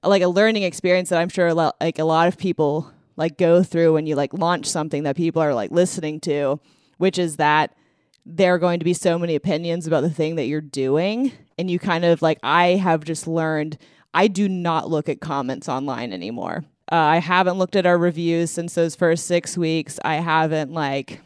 like 0.04 0.22
a 0.22 0.28
learning 0.28 0.62
experience 0.62 1.08
that 1.08 1.18
I'm 1.18 1.28
sure 1.28 1.48
a 1.48 1.54
lot, 1.54 1.76
like 1.80 1.98
a 1.98 2.04
lot 2.04 2.28
of 2.28 2.36
people 2.36 2.92
like 3.16 3.36
go 3.38 3.62
through 3.62 3.94
when 3.94 4.06
you 4.06 4.16
like 4.16 4.32
launch 4.32 4.66
something 4.66 5.04
that 5.04 5.16
people 5.16 5.42
are 5.42 5.54
like 5.54 5.70
listening 5.70 6.20
to, 6.20 6.60
which 6.98 7.18
is 7.18 7.36
that 7.36 7.74
there 8.24 8.54
are 8.54 8.58
going 8.58 8.78
to 8.78 8.84
be 8.84 8.94
so 8.94 9.18
many 9.18 9.34
opinions 9.34 9.86
about 9.86 10.02
the 10.02 10.10
thing 10.10 10.36
that 10.36 10.46
you're 10.46 10.60
doing 10.60 11.32
and 11.58 11.70
you 11.70 11.78
kind 11.78 12.04
of 12.04 12.22
like 12.22 12.38
I 12.42 12.68
have 12.68 13.04
just 13.04 13.26
learned 13.26 13.78
I 14.14 14.28
do 14.28 14.48
not 14.48 14.90
look 14.90 15.08
at 15.08 15.20
comments 15.20 15.68
online 15.68 16.12
anymore. 16.12 16.64
Uh, 16.90 16.96
I 16.96 17.16
haven't 17.18 17.58
looked 17.58 17.76
at 17.76 17.86
our 17.86 17.96
reviews 17.96 18.50
since 18.50 18.74
those 18.74 18.94
first 18.94 19.26
6 19.26 19.56
weeks. 19.56 19.98
I 20.04 20.16
haven't 20.16 20.72
like 20.72 21.20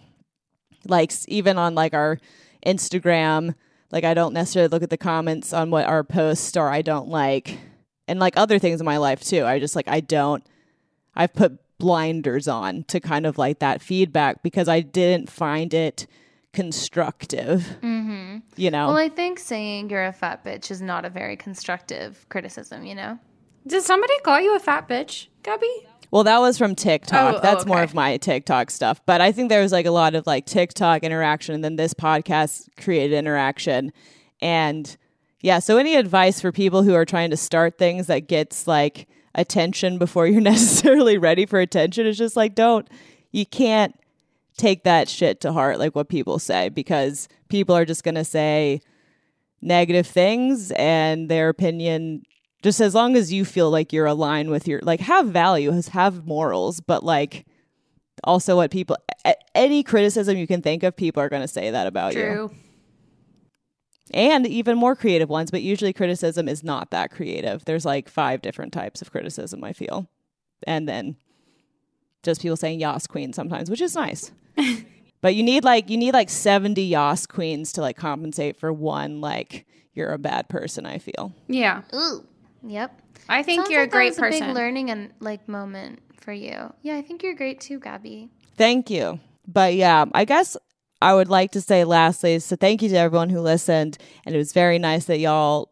like 0.88 1.12
even 1.26 1.58
on 1.58 1.74
like 1.74 1.94
our 1.94 2.18
Instagram, 2.64 3.54
like 3.90 4.04
I 4.04 4.14
don't 4.14 4.32
necessarily 4.32 4.68
look 4.68 4.82
at 4.82 4.90
the 4.90 4.96
comments 4.96 5.52
on 5.52 5.70
what 5.70 5.86
our 5.86 6.04
posts 6.04 6.56
or 6.56 6.68
I 6.68 6.82
don't 6.82 7.08
like 7.08 7.58
and 8.08 8.20
like 8.20 8.36
other 8.36 8.58
things 8.58 8.80
in 8.80 8.84
my 8.84 8.96
life 8.96 9.22
too. 9.22 9.44
I 9.44 9.58
just 9.58 9.76
like 9.76 9.88
I 9.88 10.00
don't 10.00 10.44
I've 11.14 11.34
put 11.34 11.58
blinders 11.78 12.48
on 12.48 12.84
to 12.84 13.00
kind 13.00 13.26
of 13.26 13.36
like 13.36 13.58
that 13.58 13.82
feedback 13.82 14.42
because 14.42 14.68
I 14.68 14.80
didn't 14.80 15.28
find 15.28 15.74
it 15.74 16.06
constructive. 16.56 17.76
Mm-hmm. 17.82 18.38
You 18.56 18.70
know. 18.70 18.88
Well, 18.88 18.96
I 18.96 19.10
think 19.10 19.38
saying 19.38 19.90
you're 19.90 20.06
a 20.06 20.12
fat 20.12 20.42
bitch 20.42 20.70
is 20.70 20.80
not 20.80 21.04
a 21.04 21.10
very 21.10 21.36
constructive 21.36 22.26
criticism, 22.30 22.84
you 22.84 22.94
know? 22.94 23.18
Did 23.66 23.82
somebody 23.82 24.14
call 24.24 24.40
you 24.40 24.56
a 24.56 24.58
fat 24.58 24.88
bitch, 24.88 25.26
Gabby? 25.42 25.70
Well, 26.10 26.24
that 26.24 26.38
was 26.38 26.56
from 26.56 26.74
TikTok. 26.74 27.34
Oh, 27.34 27.38
oh, 27.38 27.40
That's 27.42 27.66
more 27.66 27.82
of 27.82 27.92
my 27.92 28.16
TikTok 28.16 28.70
stuff. 28.70 29.02
But 29.04 29.20
I 29.20 29.32
think 29.32 29.50
there 29.50 29.60
was 29.60 29.70
like 29.70 29.84
a 29.84 29.90
lot 29.90 30.14
of 30.14 30.26
like 30.26 30.46
TikTok 30.46 31.02
interaction, 31.04 31.54
and 31.54 31.62
then 31.62 31.76
this 31.76 31.92
podcast 31.92 32.68
created 32.82 33.14
interaction. 33.14 33.92
And 34.40 34.96
yeah, 35.42 35.58
so 35.58 35.76
any 35.76 35.94
advice 35.94 36.40
for 36.40 36.52
people 36.52 36.84
who 36.84 36.94
are 36.94 37.04
trying 37.04 37.30
to 37.30 37.36
start 37.36 37.76
things 37.76 38.06
that 38.06 38.28
gets 38.28 38.66
like 38.66 39.08
attention 39.34 39.98
before 39.98 40.26
you're 40.26 40.40
necessarily 40.54 41.18
ready 41.18 41.44
for 41.44 41.60
attention 41.60 42.06
is 42.06 42.16
just 42.16 42.34
like 42.34 42.54
don't 42.54 42.88
you 43.32 43.44
can't 43.44 43.94
take 44.56 44.84
that 44.84 45.08
shit 45.08 45.40
to 45.40 45.52
heart 45.52 45.78
like 45.78 45.94
what 45.94 46.08
people 46.08 46.38
say 46.38 46.68
because 46.68 47.28
people 47.48 47.74
are 47.76 47.84
just 47.84 48.04
going 48.04 48.14
to 48.14 48.24
say 48.24 48.80
negative 49.60 50.06
things 50.06 50.70
and 50.72 51.28
their 51.28 51.48
opinion 51.48 52.22
just 52.62 52.80
as 52.80 52.94
long 52.94 53.16
as 53.16 53.32
you 53.32 53.44
feel 53.44 53.70
like 53.70 53.92
you're 53.92 54.06
aligned 54.06 54.50
with 54.50 54.66
your 54.66 54.80
like 54.82 55.00
have 55.00 55.26
values 55.26 55.88
have 55.88 56.26
morals 56.26 56.80
but 56.80 57.04
like 57.04 57.46
also 58.24 58.56
what 58.56 58.70
people 58.70 58.96
a- 59.24 59.34
any 59.54 59.82
criticism 59.82 60.36
you 60.36 60.46
can 60.46 60.62
think 60.62 60.82
of 60.82 60.96
people 60.96 61.22
are 61.22 61.28
going 61.28 61.42
to 61.42 61.48
say 61.48 61.70
that 61.70 61.86
about 61.86 62.14
you. 62.14 62.22
True. 62.22 62.50
and 64.12 64.46
even 64.46 64.78
more 64.78 64.96
creative 64.96 65.28
ones 65.28 65.50
but 65.50 65.62
usually 65.62 65.92
criticism 65.92 66.48
is 66.48 66.62
not 66.64 66.90
that 66.90 67.10
creative. 67.10 67.64
There's 67.64 67.84
like 67.84 68.08
five 68.08 68.40
different 68.42 68.72
types 68.72 69.02
of 69.02 69.10
criticism 69.10 69.62
i 69.64 69.72
feel. 69.72 70.08
And 70.66 70.88
then 70.88 71.16
just 72.26 72.42
people 72.42 72.56
saying 72.56 72.78
yas 72.80 73.06
queen 73.06 73.32
sometimes 73.32 73.70
which 73.70 73.80
is 73.80 73.94
nice 73.94 74.30
but 75.22 75.34
you 75.34 75.42
need 75.42 75.64
like 75.64 75.88
you 75.88 75.96
need 75.96 76.12
like 76.12 76.28
70 76.28 76.82
yas 76.82 77.26
queens 77.26 77.72
to 77.72 77.80
like 77.80 77.96
compensate 77.96 78.56
for 78.58 78.72
one 78.72 79.20
like 79.22 79.66
you're 79.94 80.12
a 80.12 80.18
bad 80.18 80.48
person 80.48 80.84
i 80.84 80.98
feel 80.98 81.32
Yeah. 81.48 81.82
Ooh. 81.94 82.26
Yep. 82.62 83.00
I 83.28 83.42
think 83.42 83.60
Sounds 83.60 83.70
you're 83.70 83.80
like 83.82 83.88
a 83.88 83.90
great 83.92 84.14
that 84.16 84.22
was 84.22 84.34
a 84.34 84.38
person. 84.38 84.46
big 84.48 84.56
learning 84.56 84.90
and 84.90 85.10
like 85.20 85.48
moment 85.48 86.00
for 86.20 86.32
you. 86.32 86.72
Yeah, 86.82 86.96
I 86.96 87.02
think 87.02 87.22
you're 87.22 87.34
great 87.34 87.60
too, 87.60 87.78
Gabby. 87.78 88.28
Thank 88.56 88.90
you. 88.90 89.20
But 89.46 89.74
yeah, 89.74 90.04
I 90.12 90.24
guess 90.24 90.56
I 91.00 91.14
would 91.14 91.28
like 91.28 91.52
to 91.52 91.60
say 91.60 91.84
lastly, 91.84 92.38
so 92.40 92.56
thank 92.56 92.82
you 92.82 92.88
to 92.88 92.96
everyone 92.96 93.30
who 93.30 93.40
listened. 93.40 93.98
And 94.24 94.34
it 94.34 94.38
was 94.38 94.52
very 94.52 94.78
nice 94.80 95.04
that 95.06 95.18
y'all 95.18 95.70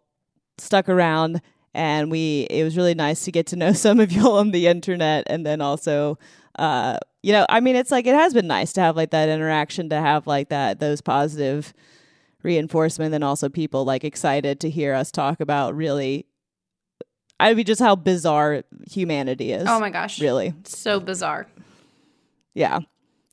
stuck 0.59 0.89
around 0.89 1.41
and 1.75 2.11
we 2.11 2.47
it 2.51 2.63
was 2.63 2.77
really 2.77 2.95
nice 2.95 3.25
to 3.25 3.33
get 3.33 3.47
to 3.49 3.57
know 3.57 3.73
some 3.85 3.99
of 3.99 4.13
y'all 4.13 4.37
on 4.39 4.53
the 4.53 4.67
internet 4.69 5.25
and 5.29 5.45
then 5.45 5.61
also 5.61 6.17
uh 6.59 6.99
you 7.23 7.33
know, 7.33 7.47
I 7.49 7.61
mean 7.61 7.77
it's 7.77 7.91
like 7.91 8.07
it 8.07 8.15
has 8.15 8.35
been 8.35 8.47
nice 8.47 8.73
to 8.75 8.81
have 8.81 8.97
like 8.97 9.11
that 9.11 9.29
interaction 9.29 9.89
to 9.91 9.97
have 10.01 10.27
like 10.27 10.51
that 10.51 10.81
those 10.81 11.01
positive 11.01 11.73
reinforcement 12.43 13.15
and 13.15 13.25
also 13.25 13.49
people 13.49 13.85
like 13.85 14.05
excited 14.05 14.61
to 14.61 14.71
hear 14.71 14.95
us 14.95 15.11
talk 15.11 15.41
about 15.41 15.75
really 15.75 16.27
I 17.41 17.55
mean 17.55 17.65
just 17.65 17.81
how 17.81 17.97
bizarre 17.97 18.63
humanity 18.91 19.53
is. 19.53 19.65
Oh 19.67 19.81
my 19.81 19.91
gosh. 19.91 20.21
Really. 20.21 20.55
So 20.65 21.01
bizarre. 21.01 21.47
Yeah. 22.55 22.81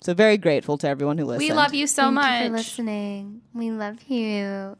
So 0.04 0.16
very 0.16 0.38
grateful 0.38 0.80
to 0.80 0.88
everyone 0.88 1.20
who 1.20 1.26
listened. 1.26 1.48
We 1.48 1.54
love 1.54 1.76
you 1.76 1.86
so 1.86 2.04
Thank 2.04 2.16
much. 2.16 2.42
you 2.42 2.48
for 2.48 2.58
listening. 2.58 3.42
We 3.54 3.70
love 3.70 4.02
you. 4.08 4.76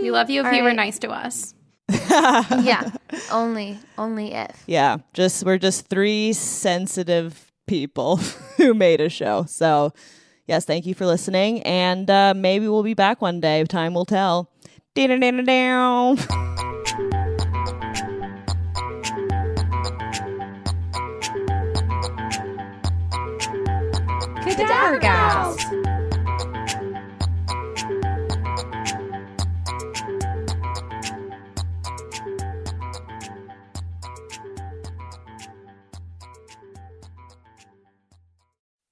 We 0.00 0.10
love 0.10 0.30
you 0.30 0.40
if 0.40 0.46
All 0.46 0.52
you 0.52 0.62
were 0.62 0.72
nice 0.72 0.98
to 1.00 1.10
us. 1.10 1.54
yeah. 1.90 2.90
Only 3.30 3.78
only 3.98 4.32
if. 4.32 4.62
Yeah, 4.66 4.98
just 5.12 5.44
we're 5.44 5.58
just 5.58 5.88
three 5.88 6.32
sensitive 6.32 7.47
people 7.68 8.16
who 8.56 8.74
made 8.74 9.00
a 9.00 9.08
show. 9.08 9.44
So, 9.46 9.92
yes, 10.46 10.64
thank 10.64 10.86
you 10.86 10.94
for 10.94 11.06
listening, 11.06 11.62
and 11.62 12.10
uh, 12.10 12.34
maybe 12.34 12.66
we'll 12.66 12.82
be 12.82 12.94
back 12.94 13.22
one 13.22 13.40
day. 13.40 13.62
Time 13.64 13.94
will 13.94 14.04
tell. 14.04 14.50
Down. 14.94 16.16
Cadaver 24.42 24.98
Gals. 24.98 25.67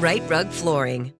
Rite 0.00 0.28
Rug 0.28 0.48
Flooring. 0.48 1.12